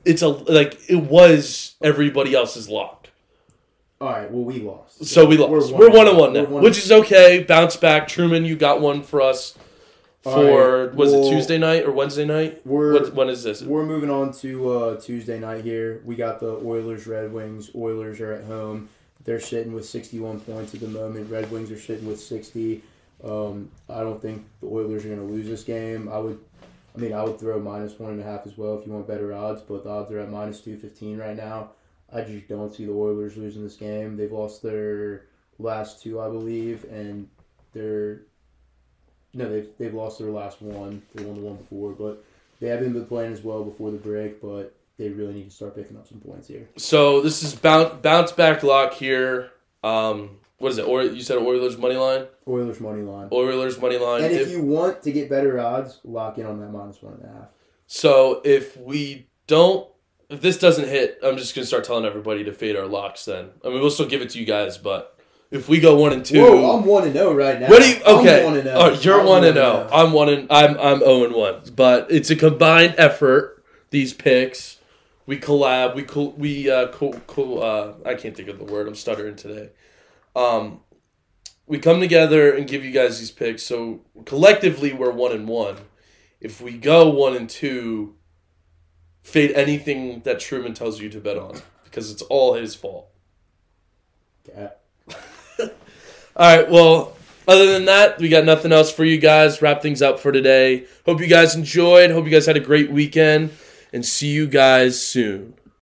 it's 0.04 0.22
a 0.22 0.28
like 0.28 0.78
it 0.88 0.96
was 1.02 1.74
everybody 1.82 2.34
else's 2.34 2.68
lock. 2.68 2.99
All 4.00 4.08
right. 4.08 4.30
Well, 4.30 4.44
we 4.44 4.60
lost. 4.60 5.04
So 5.04 5.26
we 5.26 5.36
lost. 5.36 5.72
We're, 5.72 5.90
one 5.90 6.08
and 6.08 6.16
one 6.16 6.32
now, 6.32 6.44
one 6.44 6.62
which 6.62 6.78
is 6.78 6.90
okay. 6.90 7.42
Bounce 7.42 7.76
back, 7.76 8.08
Truman. 8.08 8.46
You 8.46 8.56
got 8.56 8.80
one 8.80 9.02
for 9.02 9.20
us 9.20 9.58
for 10.22 10.86
right, 10.86 10.94
was 10.94 11.12
well, 11.12 11.26
it 11.26 11.30
Tuesday 11.30 11.58
night 11.58 11.84
or 11.84 11.92
Wednesday 11.92 12.24
night? 12.24 12.60
We're 12.66 12.94
What, 12.94 13.14
when 13.14 13.28
is 13.28 13.42
this? 13.42 13.62
We're 13.62 13.84
moving 13.84 14.10
on 14.10 14.32
to 14.34 14.70
uh, 14.70 15.00
Tuesday 15.00 15.38
night 15.38 15.64
here. 15.64 16.00
We 16.04 16.14
got 16.14 16.40
the 16.40 16.56
Oilers 16.64 17.06
Red 17.06 17.32
Wings. 17.32 17.70
Oilers 17.74 18.20
are 18.20 18.32
at 18.32 18.44
home. 18.44 18.88
They're 19.24 19.40
sitting 19.40 19.74
with 19.74 19.86
61 19.86 20.40
points 20.40 20.74
at 20.74 20.80
the 20.80 20.88
moment. 20.88 21.30
Red 21.30 21.50
Wings 21.50 21.70
are 21.70 21.78
sitting 21.78 22.06
with 22.06 22.20
60. 22.20 22.82
Um, 23.22 23.70
I 23.88 24.00
don't 24.00 24.20
think 24.20 24.46
the 24.60 24.66
Oilers 24.66 25.04
are 25.04 25.08
going 25.08 25.26
to 25.26 25.32
lose 25.32 25.46
this 25.46 25.62
game. 25.62 26.08
I 26.10 26.18
would, 26.18 26.38
I 26.96 26.98
mean, 26.98 27.12
I 27.12 27.22
would 27.22 27.38
throw 27.38 27.58
minus 27.60 27.98
one 27.98 28.12
and 28.12 28.20
a 28.20 28.24
half 28.24 28.46
as 28.46 28.56
well 28.56 28.78
if 28.78 28.86
you 28.86 28.92
want 28.92 29.06
better 29.06 29.34
odds, 29.34 29.60
but 29.60 29.84
the 29.84 29.90
odds 29.90 30.10
are 30.10 30.20
at 30.20 30.30
minus 30.30 30.60
215 30.60 31.18
right 31.18 31.36
now. 31.36 31.70
I 32.12 32.22
just 32.22 32.48
don't 32.48 32.74
see 32.74 32.84
the 32.86 32.92
Oilers 32.92 33.36
losing 33.36 33.62
this 33.62 33.76
game. 33.76 34.16
They've 34.16 34.32
lost 34.32 34.62
their 34.62 35.26
last 35.58 36.02
two, 36.02 36.20
I 36.20 36.28
believe, 36.28 36.84
and 36.84 37.28
they're 37.72 38.22
no, 39.32 39.48
they've 39.48 39.68
they've 39.78 39.94
lost 39.94 40.18
their 40.18 40.30
last 40.30 40.60
one. 40.60 41.02
They 41.14 41.24
won 41.24 41.36
the 41.36 41.42
one 41.46 41.56
before, 41.56 41.92
but 41.92 42.24
they 42.60 42.68
haven't 42.68 42.92
been 42.92 43.06
playing 43.06 43.32
as 43.32 43.42
well 43.42 43.62
before 43.64 43.90
the 43.90 43.98
break, 43.98 44.40
but 44.42 44.74
they 44.98 45.08
really 45.08 45.34
need 45.34 45.44
to 45.50 45.54
start 45.54 45.76
picking 45.76 45.96
up 45.96 46.06
some 46.08 46.20
points 46.20 46.48
here. 46.48 46.68
So 46.76 47.20
this 47.20 47.42
is 47.42 47.54
bounce 47.54 47.94
bounce 48.02 48.32
back 48.32 48.62
lock 48.62 48.92
here. 48.94 49.50
Um, 49.84 50.38
what 50.58 50.72
is 50.72 50.78
it? 50.78 50.86
Or 50.86 51.02
you 51.02 51.22
said 51.22 51.38
Oilers 51.38 51.78
money 51.78 51.96
line. 51.96 52.26
Oilers 52.46 52.80
money 52.80 53.02
line. 53.02 53.28
Oilers 53.32 53.80
money 53.80 53.98
line. 53.98 54.24
And 54.24 54.32
if 54.34 54.42
If- 54.42 54.50
you 54.50 54.62
want 54.62 55.02
to 55.04 55.12
get 55.12 55.30
better 55.30 55.58
odds, 55.60 56.00
lock 56.04 56.38
in 56.38 56.44
on 56.44 56.60
that 56.60 56.70
minus 56.70 57.00
one 57.00 57.14
and 57.14 57.24
a 57.24 57.28
half. 57.28 57.48
So 57.86 58.40
if 58.44 58.76
we 58.76 59.28
don't, 59.46 59.88
if 60.30 60.40
this 60.40 60.58
doesn't 60.58 60.88
hit, 60.88 61.18
I'm 61.22 61.36
just 61.36 61.54
gonna 61.54 61.66
start 61.66 61.84
telling 61.84 62.04
everybody 62.04 62.44
to 62.44 62.52
fade 62.52 62.76
our 62.76 62.86
locks. 62.86 63.24
Then 63.24 63.50
I 63.64 63.68
mean 63.68 63.80
we'll 63.80 63.90
still 63.90 64.06
give 64.06 64.22
it 64.22 64.30
to 64.30 64.38
you 64.38 64.46
guys, 64.46 64.78
but 64.78 65.18
if 65.50 65.68
we 65.68 65.80
go 65.80 65.96
one 65.96 66.12
and 66.12 66.24
two, 66.24 66.40
Whoa, 66.40 66.78
I'm 66.78 66.84
one 66.84 67.04
and 67.04 67.12
zero 67.12 67.34
right 67.34 67.60
now. 67.60 67.68
what 67.68 67.82
do 67.82 67.88
you? 67.88 67.96
Okay, 68.04 68.38
I'm 68.40 68.44
one 68.44 68.56
and 68.56 68.68
oh. 68.68 68.74
oh, 68.76 69.00
you're 69.00 69.20
I'm 69.20 69.26
one 69.26 69.44
and 69.44 69.54
zero. 69.54 69.88
I'm 69.92 70.12
one 70.12 70.28
and 70.28 70.46
I'm 70.50 70.78
I'm 70.78 70.98
zero 71.00 71.24
and 71.24 71.34
one. 71.34 71.60
But 71.74 72.10
it's 72.10 72.30
a 72.30 72.36
combined 72.36 72.94
effort. 72.98 73.62
These 73.90 74.14
picks, 74.14 74.78
we 75.26 75.36
collab. 75.38 75.96
We 75.96 76.04
col- 76.04 76.32
we 76.32 76.70
uh, 76.70 76.88
co- 76.92 77.20
co- 77.26 77.58
uh 77.58 77.94
I 78.06 78.14
can't 78.14 78.36
think 78.36 78.48
of 78.48 78.58
the 78.58 78.64
word. 78.64 78.86
I'm 78.86 78.94
stuttering 78.94 79.34
today. 79.34 79.70
Um, 80.36 80.80
we 81.66 81.78
come 81.78 81.98
together 82.00 82.52
and 82.52 82.68
give 82.68 82.84
you 82.84 82.92
guys 82.92 83.18
these 83.18 83.32
picks. 83.32 83.64
So 83.64 84.02
collectively, 84.26 84.92
we're 84.92 85.10
one 85.10 85.32
and 85.32 85.48
one. 85.48 85.76
If 86.40 86.60
we 86.60 86.78
go 86.78 87.08
one 87.10 87.34
and 87.36 87.50
two, 87.50 88.14
fade 89.30 89.52
anything 89.52 90.20
that 90.20 90.40
Truman 90.40 90.74
tells 90.74 91.00
you 91.00 91.08
to 91.10 91.20
bet 91.20 91.36
on 91.36 91.60
because 91.84 92.10
it's 92.10 92.22
all 92.22 92.54
his 92.54 92.74
fault. 92.74 93.08
Okay. 94.48 94.68
All 96.36 96.56
right. 96.56 96.70
Well, 96.70 97.16
other 97.46 97.72
than 97.72 97.84
that, 97.86 98.18
we 98.18 98.28
got 98.28 98.44
nothing 98.44 98.72
else 98.72 98.92
for 98.92 99.04
you 99.04 99.18
guys. 99.18 99.60
Wrap 99.60 99.82
things 99.82 100.00
up 100.02 100.20
for 100.20 100.32
today. 100.32 100.86
Hope 101.04 101.20
you 101.20 101.26
guys 101.26 101.54
enjoyed. 101.54 102.10
Hope 102.10 102.24
you 102.24 102.30
guys 102.30 102.46
had 102.46 102.56
a 102.56 102.60
great 102.60 102.90
weekend, 102.90 103.50
and 103.92 104.06
see 104.06 104.28
you 104.28 104.46
guys 104.46 105.00
soon. 105.00 105.54